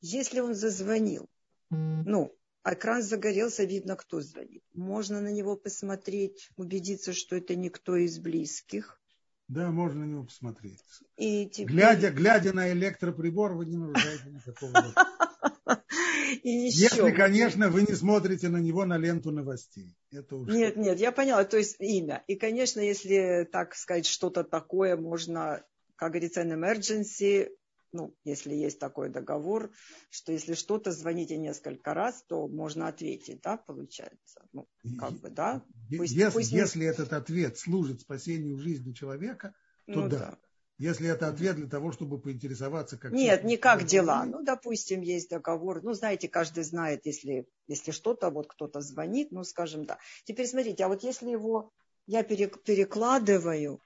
Если 0.01 0.39
он 0.39 0.55
зазвонил, 0.55 1.29
ну, 1.71 2.33
экран 2.65 3.03
загорелся, 3.03 3.65
видно, 3.65 3.97
кто 3.97 4.21
звонит. 4.21 4.63
Можно 4.73 5.21
на 5.21 5.33
него 5.33 5.57
посмотреть, 5.57 6.51
убедиться, 6.57 7.13
что 7.13 7.35
это 7.35 7.57
никто 7.57 7.97
из 7.97 8.21
близких. 8.21 9.01
Да, 9.49 9.73
можно 9.73 10.07
на 10.07 10.11
него 10.11 10.23
посмотреть. 10.23 10.81
И 11.17 11.47
теперь... 11.47 11.75
глядя, 11.75 12.11
глядя 12.13 12.53
на 12.53 12.71
электроприбор, 12.71 13.55
вы 13.55 13.67
не 13.67 13.77
нарушаете 13.77 14.31
никакого. 14.31 14.95
Если, 16.45 17.11
конечно, 17.11 17.69
вы 17.69 17.83
не 17.83 17.95
смотрите 17.97 18.49
на 18.49 18.59
него 18.59 18.85
на 18.85 18.97
ленту 18.97 19.33
новостей. 19.33 19.97
Это 20.13 20.37
уж 20.37 20.49
нет, 20.49 20.77
нет, 20.77 21.01
я 21.01 21.11
поняла, 21.11 21.45
то 21.45 21.57
есть 21.57 21.81
имя. 21.81 22.23
И, 22.29 22.37
конечно, 22.37 22.81
если, 22.81 23.49
так 23.51 23.75
сказать, 23.75 24.07
что-то 24.07 24.45
такое 24.45 24.97
можно, 24.97 25.65
как 25.97 26.13
говорится, 26.13 26.43
in 26.43 26.53
emergency, 26.53 27.51
ну, 27.95 28.15
если 28.25 28.55
есть 28.55 28.81
такой 28.81 29.09
договор, 29.09 29.71
что 30.11 30.33
если 30.33 30.55
что-то 30.55 30.91
звоните 30.91 31.37
несколько 31.37 31.95
раз, 31.95 32.25
то 32.27 32.49
можно 32.49 32.89
ответить, 32.89 33.41
да, 33.41 33.57
получается? 33.57 34.43
Ну, 34.53 34.67
как 34.99 35.13
бы, 35.13 35.31
да? 35.31 35.63
Пусть, 35.97 36.13
если, 36.13 36.33
пусть 36.33 36.53
если 36.53 36.87
этот 36.87 37.13
ответ 37.13 37.57
служит 37.57 38.01
спасению 38.01 38.59
жизни 38.59 38.93
человека, 38.93 39.55
то 39.87 40.01
ну, 40.01 40.09
да. 40.09 40.19
да. 40.19 40.39
Если 40.77 41.09
это 41.09 41.29
ответ 41.29 41.55
для 41.55 41.69
того, 41.69 41.93
чтобы 41.93 42.21
поинтересоваться, 42.21 42.99
как... 42.99 43.13
Нет, 43.13 43.45
не 43.45 43.57
как 43.57 43.85
дела. 43.85 44.25
Ну, 44.25 44.43
допустим, 44.43 45.03
есть 45.03 45.31
договор. 45.31 45.85
Ну, 45.85 45.93
знаете, 45.93 46.29
каждый 46.29 46.65
знает, 46.65 47.07
если, 47.07 47.47
если 47.69 47.93
что-то, 47.93 48.31
вот 48.31 48.49
кто-то 48.49 48.81
звонит, 48.81 49.31
ну, 49.31 49.45
скажем, 49.45 49.85
да. 49.85 49.99
Теперь 50.25 50.49
смотрите, 50.49 50.85
а 50.85 50.89
вот 50.89 51.05
если 51.05 51.31
его 51.31 51.71
я 52.07 52.25
перекладываю, 52.25 53.81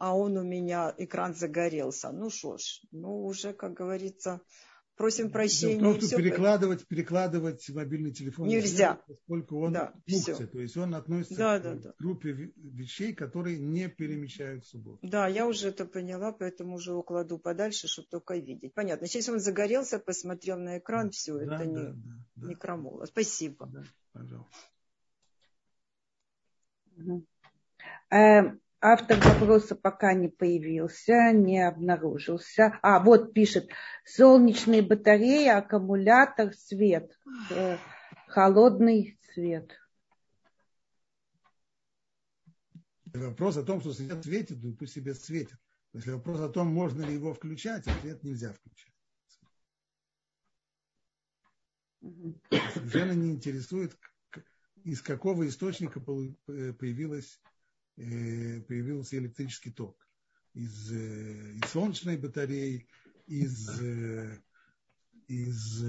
а 0.00 0.16
он 0.16 0.38
у 0.38 0.42
меня, 0.42 0.94
экран 0.96 1.34
загорелся, 1.34 2.10
ну 2.10 2.30
что 2.30 2.56
ж, 2.56 2.80
ну, 2.90 3.22
уже, 3.26 3.52
как 3.52 3.74
говорится, 3.74 4.40
просим 4.96 5.30
прощения. 5.30 5.78
Да, 5.78 5.92
просто 5.92 6.16
перекладывать, 6.16 6.86
перекладывать 6.86 7.68
мобильный 7.68 8.10
телефон 8.10 8.48
нельзя, 8.48 8.98
поскольку 9.06 9.60
он 9.60 9.74
да, 9.74 9.92
функция, 10.08 10.46
то 10.46 10.58
есть 10.58 10.74
он 10.78 10.94
относится 10.94 11.36
да, 11.36 11.58
к 11.58 11.62
да, 11.62 11.74
да. 11.74 11.94
группе 11.98 12.30
вещей, 12.56 13.12
которые 13.12 13.58
не 13.58 13.88
перемещают 13.88 14.64
в 14.64 14.68
субботу. 14.68 14.98
Да, 15.02 15.28
я 15.28 15.46
уже 15.46 15.68
это 15.68 15.84
поняла, 15.84 16.32
поэтому 16.32 16.76
уже 16.76 16.94
укладу 16.94 17.38
подальше, 17.38 17.86
чтобы 17.86 18.08
только 18.08 18.38
видеть. 18.38 18.72
Понятно. 18.72 19.04
Если 19.04 19.30
он 19.30 19.38
загорелся, 19.38 19.98
посмотрел 19.98 20.58
на 20.58 20.78
экран, 20.78 21.08
да, 21.08 21.10
все, 21.12 21.34
да, 21.34 21.42
это 21.42 21.58
да, 21.58 21.64
не, 21.66 21.74
да, 21.74 21.94
да, 22.36 22.48
не 22.48 22.54
крамола. 22.54 23.04
Спасибо. 23.04 23.66
Да, 23.66 23.84
пожалуйста. 24.14 24.56
Автор 28.82 29.18
вопроса 29.20 29.76
пока 29.76 30.14
не 30.14 30.28
появился, 30.28 31.32
не 31.32 31.60
обнаружился. 31.60 32.78
А, 32.80 32.98
вот 32.98 33.34
пишет, 33.34 33.68
солнечные 34.06 34.80
батареи, 34.80 35.48
аккумулятор, 35.48 36.54
свет, 36.54 37.18
э, 37.50 37.76
холодный 38.26 39.18
свет. 39.34 39.70
Вопрос 43.12 43.58
о 43.58 43.64
том, 43.64 43.80
что 43.80 43.92
свет 43.92 44.24
светит, 44.24 44.62
ну 44.62 44.72
пусть 44.72 44.94
себе 44.94 45.14
светит. 45.14 45.58
Если 45.92 46.12
вопрос 46.12 46.40
о 46.40 46.48
том, 46.48 46.68
можно 46.68 47.02
ли 47.02 47.12
его 47.12 47.34
включать, 47.34 47.86
ответ 47.86 48.22
нельзя 48.22 48.54
включать. 48.54 48.94
Совершенно 52.72 53.12
не 53.12 53.32
интересует, 53.32 53.94
из 54.84 55.02
какого 55.02 55.46
источника 55.46 56.00
появилась 56.00 57.38
Э, 57.42 57.49
появился 58.66 59.18
электрический 59.18 59.70
ток 59.70 60.08
из, 60.54 60.92
э, 60.92 61.52
из 61.54 61.70
солнечной 61.70 62.16
батареи, 62.16 62.88
из, 63.26 63.80
э, 63.80 64.38
из 65.28 65.84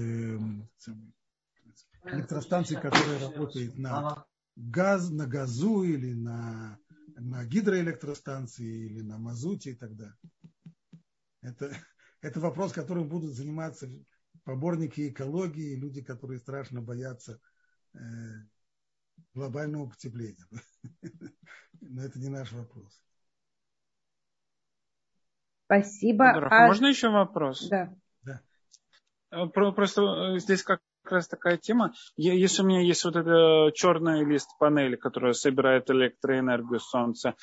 электростанции, 2.04 2.74
которая 2.74 3.18
работает 3.20 3.76
на 3.78 4.24
газ, 4.56 5.10
на 5.10 5.26
газу 5.26 5.82
или 5.82 6.12
на, 6.12 6.78
на 7.16 7.44
гидроэлектростанции 7.44 8.86
или 8.86 9.00
на 9.00 9.18
мазуте 9.18 9.72
и 9.72 9.74
так 9.74 9.96
далее. 9.96 10.18
Это, 11.40 11.76
это 12.20 12.40
вопрос, 12.40 12.72
которым 12.72 13.08
будут 13.08 13.34
заниматься 13.34 13.90
поборники 14.44 15.08
экологии, 15.08 15.74
люди, 15.74 16.02
которые 16.02 16.38
страшно 16.38 16.82
боятся 16.82 17.40
глобального 19.34 19.88
потепления. 19.88 20.46
Но 21.80 22.02
это 22.02 22.18
не 22.18 22.28
наш 22.28 22.52
вопрос. 22.52 23.00
Спасибо. 25.64 26.30
а... 26.50 26.66
Можно 26.66 26.86
еще 26.86 27.08
вопрос? 27.08 27.66
Да. 27.68 27.94
да. 28.22 28.40
Э, 29.30 29.46
просто 29.46 30.02
э, 30.02 30.38
здесь 30.38 30.62
как 30.62 30.80
раз 31.04 31.28
такая 31.28 31.56
тема. 31.56 31.92
Если 32.16 32.62
у 32.62 32.66
меня 32.66 32.82
есть 32.82 33.04
вот 33.04 33.16
эта 33.16 33.72
черная 33.74 34.24
лист 34.24 34.50
панели, 34.58 34.96
которая 34.96 35.32
собирает 35.32 35.90
электроэнергию 35.90 36.78
солнца, 36.78 37.34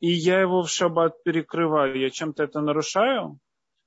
и 0.00 0.10
я 0.10 0.40
его 0.40 0.62
в 0.62 0.70
шаббат 0.70 1.22
перекрываю, 1.22 1.98
я 1.98 2.10
чем-то 2.10 2.44
это 2.44 2.60
нарушаю? 2.60 3.38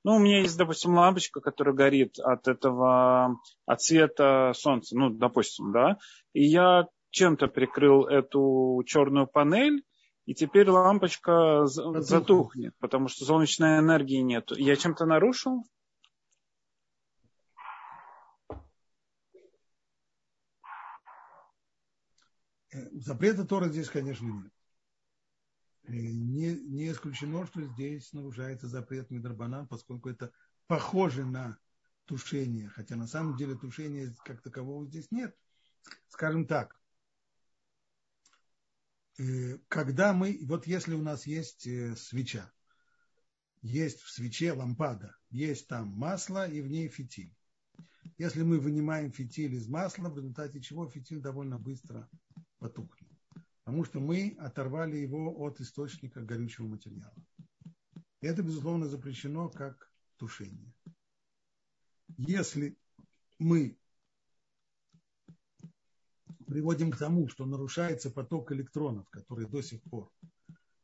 Ну, 0.02 0.16
у 0.16 0.18
меня 0.18 0.40
есть, 0.40 0.56
допустим, 0.56 0.94
лампочка, 0.94 1.40
которая 1.40 1.74
горит 1.74 2.18
от 2.20 2.48
этого, 2.48 3.36
от 3.66 3.82
света 3.82 4.52
солнца, 4.54 4.96
ну, 4.96 5.10
допустим, 5.10 5.72
да, 5.72 5.98
и 6.32 6.44
я 6.44 6.86
чем-то 7.10 7.48
прикрыл 7.48 8.06
эту 8.06 8.82
черную 8.86 9.26
панель, 9.26 9.84
и 10.26 10.34
теперь 10.34 10.68
лампочка 10.68 11.66
затухнет, 11.66 12.04
затухнет 12.04 12.74
потому 12.78 13.08
что 13.08 13.24
солнечной 13.24 13.78
энергии 13.80 14.20
нет. 14.20 14.50
Я 14.56 14.76
чем-то 14.76 15.06
нарушил? 15.06 15.64
Э, 22.72 22.88
запрета 22.92 23.44
Тора 23.44 23.68
здесь, 23.68 23.88
конечно, 23.88 24.26
нет. 24.26 24.52
Э, 25.84 25.92
не, 25.92 26.54
не 26.54 26.90
исключено, 26.90 27.46
что 27.46 27.62
здесь 27.62 28.12
нарушается 28.12 28.68
запрет 28.68 29.10
Мидрабанан, 29.10 29.66
поскольку 29.66 30.08
это 30.08 30.30
похоже 30.66 31.24
на 31.24 31.58
тушение, 32.04 32.68
хотя 32.68 32.96
на 32.96 33.06
самом 33.06 33.36
деле 33.36 33.56
тушения 33.56 34.14
как 34.24 34.42
такового 34.42 34.86
здесь 34.86 35.10
нет. 35.10 35.36
Скажем 36.08 36.46
так, 36.46 36.79
когда 39.68 40.12
мы, 40.12 40.38
вот 40.42 40.66
если 40.66 40.94
у 40.94 41.02
нас 41.02 41.26
есть 41.26 41.66
э, 41.66 41.94
свеча, 41.96 42.50
есть 43.62 44.00
в 44.00 44.10
свече 44.10 44.52
лампада, 44.52 45.14
есть 45.30 45.68
там 45.68 45.88
масло 45.88 46.48
и 46.48 46.60
в 46.60 46.68
ней 46.68 46.88
фитиль. 46.88 47.34
Если 48.16 48.42
мы 48.42 48.58
вынимаем 48.58 49.12
фитиль 49.12 49.54
из 49.54 49.68
масла, 49.68 50.08
в 50.08 50.16
результате 50.16 50.60
чего 50.60 50.88
фитиль 50.88 51.20
довольно 51.20 51.58
быстро 51.58 52.08
потухнет. 52.58 53.10
Потому 53.64 53.84
что 53.84 54.00
мы 54.00 54.36
оторвали 54.38 54.96
его 54.96 55.34
от 55.38 55.60
источника 55.60 56.20
горючего 56.22 56.66
материала. 56.66 57.14
И 58.20 58.26
это, 58.26 58.42
безусловно, 58.42 58.88
запрещено 58.88 59.48
как 59.48 59.90
тушение. 60.16 60.74
Если 62.16 62.76
мы 63.38 63.78
приводим 66.50 66.90
к 66.90 66.98
тому, 66.98 67.28
что 67.28 67.46
нарушается 67.46 68.10
поток 68.10 68.50
электронов, 68.50 69.08
который 69.10 69.46
до 69.46 69.62
сих 69.62 69.80
пор 69.84 70.12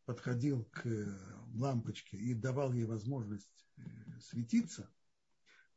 подходил 0.05 0.65
к 0.67 0.87
э, 0.87 1.07
лампочке 1.55 2.17
и 2.17 2.35
давал 2.35 2.73
ей 2.73 2.85
возможность 2.85 3.67
э, 3.77 3.83
светиться, 4.21 4.89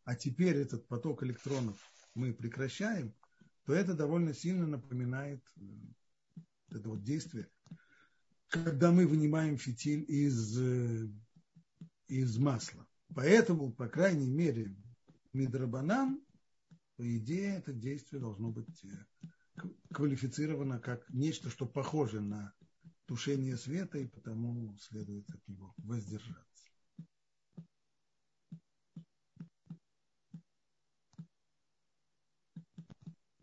а 0.03 0.13
теперь 0.13 0.57
этот 0.57 0.87
поток 0.87 1.23
электронов 1.23 1.77
мы 2.13 2.35
прекращаем, 2.35 3.15
то 3.65 3.73
это 3.73 3.95
довольно 3.95 4.35
сильно 4.35 4.67
напоминает 4.67 5.43
э, 5.57 5.61
это 6.69 6.87
вот 6.87 7.03
действие, 7.03 7.49
когда 8.47 8.91
мы 8.91 9.07
вынимаем 9.07 9.57
фитиль 9.57 10.05
из, 10.07 10.55
из 12.07 12.37
масла. 12.37 12.85
Поэтому, 13.15 13.71
по 13.73 13.87
крайней 13.87 14.29
мере, 14.29 14.75
мидрабанан, 15.33 16.21
по 16.95 17.17
идее, 17.17 17.55
это 17.55 17.73
действие 17.73 18.19
должно 18.19 18.51
быть 18.51 18.85
квалифицировано 19.93 20.79
как 20.79 21.09
нечто, 21.09 21.49
что 21.49 21.65
похоже 21.65 22.21
на 22.21 22.53
тушение 23.05 23.57
света, 23.57 23.97
и 23.97 24.07
потому 24.07 24.77
следует 24.77 25.29
от 25.29 25.47
него 25.47 25.73
воздержаться. 25.77 26.45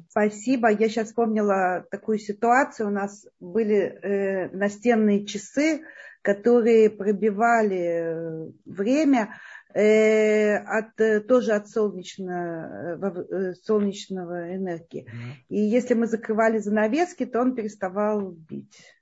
Спасибо. 0.09 0.71
Я 0.71 0.89
сейчас 0.89 1.09
вспомнила 1.09 1.87
такую 1.91 2.19
ситуацию. 2.19 2.89
У 2.89 2.91
нас 2.91 3.27
были 3.39 3.77
э, 3.77 4.49
настенные 4.57 5.27
часы, 5.27 5.83
которые 6.23 6.89
пробивали 6.89 7.77
э, 7.77 8.51
время 8.65 9.39
от, 9.71 11.01
э, 11.01 11.21
тоже 11.21 11.53
от 11.53 11.69
солнечного, 11.69 12.97
э, 13.31 13.55
солнечного 13.55 14.55
энергии. 14.55 15.05
Mm-hmm. 15.05 15.33
И 15.49 15.61
если 15.61 15.95
мы 15.95 16.07
закрывали 16.07 16.59
занавески, 16.59 17.27
то 17.27 17.41
он 17.41 17.55
переставал 17.55 18.31
бить. 18.31 18.97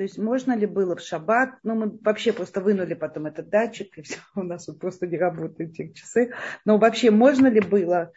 То 0.00 0.04
есть 0.04 0.16
можно 0.16 0.56
ли 0.56 0.64
было 0.64 0.96
в 0.96 1.00
шаббат, 1.02 1.58
ну 1.62 1.74
мы 1.74 1.98
вообще 2.02 2.32
просто 2.32 2.62
вынули 2.62 2.94
потом 2.94 3.26
этот 3.26 3.50
датчик, 3.50 3.98
и 3.98 4.02
все, 4.02 4.16
у 4.34 4.42
нас 4.42 4.66
вот 4.66 4.78
просто 4.78 5.06
не 5.06 5.18
работают 5.18 5.78
эти 5.78 5.92
часы. 5.92 6.32
Но 6.64 6.78
вообще 6.78 7.10
можно 7.10 7.48
ли 7.48 7.60
было 7.60 8.10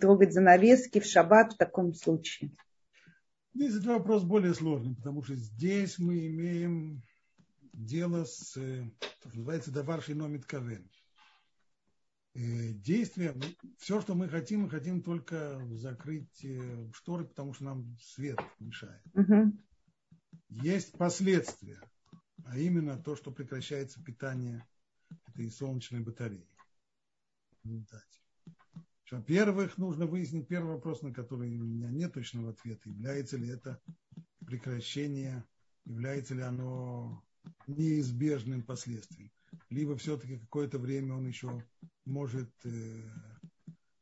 трогать 0.00 0.34
занавески 0.34 1.00
в 1.00 1.06
шаббат 1.06 1.54
в 1.54 1.56
таком 1.56 1.94
случае? 1.94 2.50
Здесь 3.54 3.74
этот 3.74 3.86
вопрос 3.86 4.24
более 4.24 4.52
сложный, 4.52 4.96
потому 4.96 5.22
что 5.22 5.36
здесь 5.36 5.98
мы 5.98 6.26
имеем 6.26 7.02
дело 7.72 8.24
с, 8.24 8.50
что 8.50 9.28
называется, 9.28 9.70
даварший 9.70 10.16
номит 10.16 10.44
кавен. 10.44 10.90
действия, 12.34 13.34
все, 13.78 14.00
что 14.00 14.16
мы 14.16 14.28
хотим, 14.28 14.62
мы 14.62 14.70
хотим 14.70 15.02
только 15.02 15.60
закрыть 15.70 16.44
э, 16.44 16.90
шторы, 16.92 17.26
потому 17.26 17.54
что 17.54 17.64
нам 17.64 17.96
свет 18.00 18.40
мешает. 18.58 19.02
Угу. 19.14 19.56
Есть 20.48 20.98
последствия, 20.98 21.80
а 22.44 22.58
именно 22.58 23.00
то, 23.00 23.14
что 23.14 23.30
прекращается 23.30 24.02
питание 24.02 24.66
этой 25.28 25.48
солнечной 25.50 26.00
батареи. 26.00 26.48
Во-первых, 29.14 29.78
нужно 29.78 30.06
выяснить 30.06 30.48
первый 30.48 30.74
вопрос, 30.74 31.02
на 31.02 31.14
который 31.14 31.56
у 31.56 31.64
меня 31.64 31.88
нет 31.88 32.14
точного 32.14 32.50
ответа. 32.50 32.88
Является 32.88 33.36
ли 33.36 33.48
это 33.48 33.80
прекращение, 34.44 35.44
является 35.84 36.34
ли 36.34 36.42
оно 36.42 37.22
неизбежным 37.68 38.64
последствием. 38.64 39.30
Либо 39.70 39.96
все-таки 39.96 40.38
какое-то 40.38 40.80
время 40.80 41.14
он 41.14 41.28
еще 41.28 41.64
может, 42.04 42.50
э, 42.64 43.08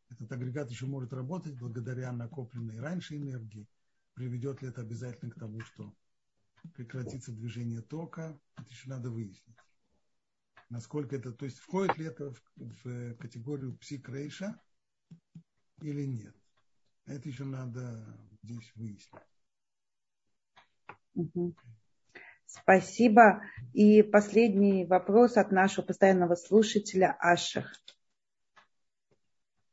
этот 0.09 0.33
агрегат 0.33 0.71
еще 0.71 0.87
может 0.87 1.13
работать 1.13 1.59
благодаря 1.59 2.11
накопленной 2.11 2.81
раньше 2.81 3.19
энергии. 3.19 3.69
Приведет 4.15 4.63
ли 4.63 4.69
это 4.69 4.81
обязательно 4.81 5.31
к 5.31 5.39
тому, 5.39 5.61
что 5.61 5.95
прекратится 6.75 7.33
движение 7.33 7.83
тока, 7.83 8.41
это 8.57 8.71
еще 8.71 8.89
надо 8.89 9.11
выяснить. 9.11 9.59
Насколько 10.71 11.17
это, 11.17 11.33
то 11.33 11.45
есть 11.45 11.59
входит 11.59 11.99
ли 11.99 12.07
это 12.07 12.31
в, 12.31 12.43
в 12.57 13.15
категорию 13.17 13.77
псикрейша 13.77 14.59
или 15.81 16.05
нет. 16.07 16.35
Это 17.07 17.29
еще 17.29 17.45
надо 17.45 18.05
здесь 18.43 18.73
выяснить. 18.75 19.23
Угу. 21.15 21.55
Спасибо. 22.47 23.43
И 23.73 24.03
последний 24.03 24.85
вопрос 24.85 25.37
от 25.37 25.53
нашего 25.53 25.87
постоянного 25.87 26.35
слушателя 26.35 27.17
Ашах. 27.19 27.73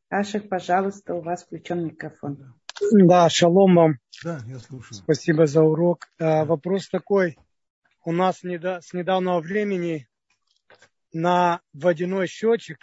Ашах, 0.10 0.48
пожалуйста, 0.50 1.14
у 1.14 1.22
вас 1.22 1.44
включен 1.44 1.86
микрофон. 1.86 2.56
Да, 2.92 3.30
шалом 3.30 3.76
вам. 3.76 4.00
Да, 4.24 4.40
я 4.48 4.60
слушаю. 4.60 4.94
Спасибо 4.94 5.46
за 5.46 5.62
урок. 5.62 6.08
А, 6.20 6.46
вопрос 6.46 6.90
такой. 6.90 7.38
У 8.06 8.12
нас 8.12 8.44
недо, 8.44 8.80
с 8.82 8.94
недавнего 8.94 9.40
времени 9.40 10.08
на 11.12 11.62
водяной 11.74 12.28
счетчик 12.28 12.80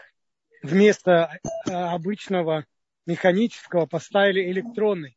вместо 0.63 1.39
а, 1.69 1.95
обычного 1.95 2.65
механического 3.07 3.87
поставили 3.87 4.51
электронный. 4.51 5.17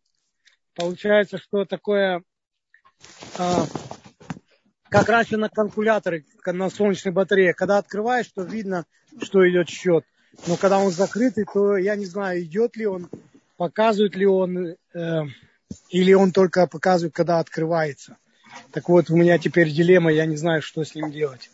Получается, 0.75 1.37
что 1.37 1.65
такое, 1.65 2.23
а, 3.37 3.65
как 4.89 5.09
раньше 5.09 5.37
на 5.37 5.49
калькуляторе, 5.49 6.25
на 6.45 6.69
солнечной 6.69 7.13
батарее, 7.13 7.53
когда 7.53 7.77
открываешь, 7.77 8.31
то 8.33 8.43
видно, 8.43 8.85
что 9.21 9.47
идет 9.49 9.69
счет. 9.69 10.05
Но 10.47 10.55
когда 10.55 10.79
он 10.79 10.91
закрытый, 10.91 11.45
то 11.51 11.77
я 11.77 11.95
не 11.95 12.05
знаю, 12.05 12.43
идет 12.43 12.75
ли 12.77 12.85
он 12.85 13.09
показывает 13.59 14.15
ли 14.15 14.25
он, 14.25 14.57
э, 14.93 15.21
или 15.89 16.13
он 16.13 16.31
только 16.31 16.65
показывает, 16.65 17.13
когда 17.13 17.39
открывается. 17.39 18.15
Так 18.71 18.87
вот, 18.87 19.09
у 19.09 19.17
меня 19.17 19.37
теперь 19.37 19.69
дилемма, 19.69 20.13
я 20.13 20.25
не 20.25 20.37
знаю, 20.37 20.61
что 20.61 20.83
с 20.85 20.95
ним 20.95 21.11
делать. 21.11 21.51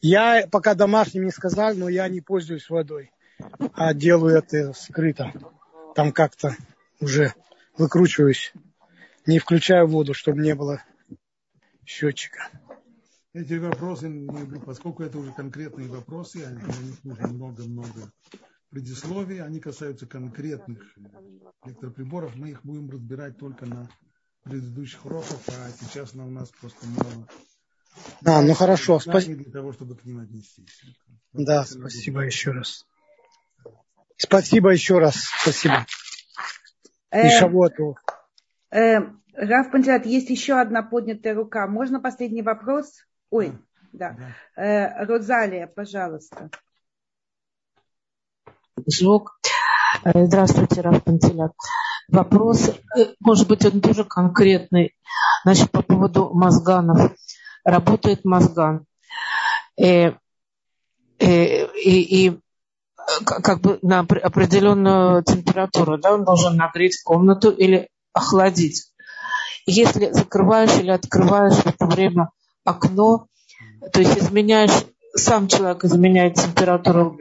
Я 0.00 0.46
пока 0.50 0.74
домашним 0.74 1.26
не 1.26 1.30
сказал, 1.30 1.74
но 1.74 1.90
я 1.90 2.08
не 2.08 2.22
пользуюсь 2.22 2.70
водой, 2.70 3.12
а 3.74 3.94
делаю 3.94 4.36
это 4.36 4.72
скрыто. 4.72 5.32
Там 5.94 6.12
как-то 6.12 6.56
уже 7.00 7.34
выкручиваюсь, 7.76 8.52
не 9.26 9.38
включаю 9.38 9.86
воду, 9.86 10.14
чтобы 10.14 10.40
не 10.40 10.54
было 10.54 10.82
счетчика. 11.84 12.50
Эти 13.34 13.54
вопросы, 13.54 14.10
поскольку 14.66 15.02
это 15.02 15.18
уже 15.18 15.32
конкретные 15.32 15.88
вопросы, 15.88 16.46
на 16.46 16.82
них 16.82 17.02
нужно 17.02 17.28
много-много 17.28 18.12
предисловий, 18.68 19.42
они 19.42 19.60
касаются 19.60 20.06
конкретных 20.06 20.78
электроприборов. 21.64 22.36
Мы 22.36 22.50
их 22.50 22.62
будем 22.62 22.90
разбирать 22.90 23.38
только 23.38 23.66
на 23.66 23.88
предыдущих 24.42 25.04
уроках, 25.06 25.38
а 25.48 25.70
сейчас 25.80 26.14
на 26.14 26.26
у 26.26 26.30
нас 26.30 26.50
просто 26.50 26.86
мало. 26.86 27.28
А, 28.24 28.42
ну 28.42 28.54
хорошо, 28.54 28.98
спасибо. 28.98 29.42
Для 29.42 29.52
того, 29.52 29.72
чтобы 29.72 29.96
к 29.96 30.04
ним 30.04 30.20
отнестись. 30.20 30.82
Да, 31.32 31.64
спасибо 31.64 32.22
еще 32.22 32.52
раз. 32.52 32.86
Спасибо 34.24 34.70
еще 34.70 34.98
раз, 34.98 35.16
спасибо. 35.42 35.86
Э, 37.10 37.26
И 37.26 37.30
шавуату. 37.30 37.96
Э, 38.70 39.00
Раф 39.34 39.70
Пантелят, 39.70 40.06
есть 40.06 40.30
еще 40.30 40.60
одна 40.60 40.82
поднятая 40.82 41.34
рука. 41.34 41.66
Можно 41.66 42.00
последний 42.00 42.42
вопрос? 42.42 42.92
Ой, 43.30 43.52
да. 43.92 44.16
да. 44.56 44.62
Э, 44.62 45.04
Розалия, 45.04 45.66
пожалуйста 45.66 46.50
звук. 48.86 49.38
Э, 50.04 50.24
здравствуйте, 50.24 50.80
Раф 50.80 51.02
Пантелят. 51.04 51.52
Вопрос, 52.08 52.68
э, 52.68 53.06
может 53.20 53.48
быть, 53.48 53.64
он 53.64 53.80
тоже 53.80 54.04
конкретный. 54.04 54.94
Значит, 55.44 55.70
по 55.70 55.82
поводу 55.82 56.30
мозганов. 56.32 57.12
Работает 57.64 58.24
мозган. 58.24 58.86
И, 59.76 60.12
и, 61.18 61.66
и 61.84 62.40
как 63.24 63.60
бы 63.60 63.78
на 63.82 64.00
определенную 64.00 65.22
температуру, 65.22 65.98
да, 65.98 66.14
он 66.14 66.24
должен 66.24 66.56
нагреть 66.56 67.00
комнату 67.02 67.50
или 67.50 67.88
охладить. 68.12 68.92
Если 69.66 70.10
закрываешь 70.12 70.76
или 70.78 70.90
открываешь 70.90 71.54
в 71.54 71.66
это 71.66 71.86
время 71.86 72.30
окно, 72.64 73.26
то 73.92 74.00
есть 74.00 74.18
изменяешь, 74.18 74.84
сам 75.14 75.48
человек 75.48 75.84
изменяет 75.84 76.34
температуру 76.34 77.16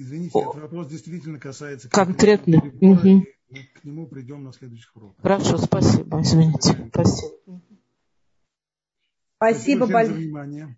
Извините, 0.00 0.38
этот 0.38 0.62
вопрос 0.62 0.86
действительно 0.86 1.40
касается 1.40 1.90
конкретно. 1.90 2.58
Угу. 2.58 3.24
К 3.74 3.84
нему 3.84 4.06
придем 4.06 4.44
на 4.44 4.52
следующих 4.52 4.94
уроках. 4.94 5.20
Хорошо, 5.22 5.58
спасибо. 5.58 6.22
Извините. 6.22 6.88
Спасибо. 6.92 7.60
Спасибо 9.36 9.86
большое. 9.86 10.76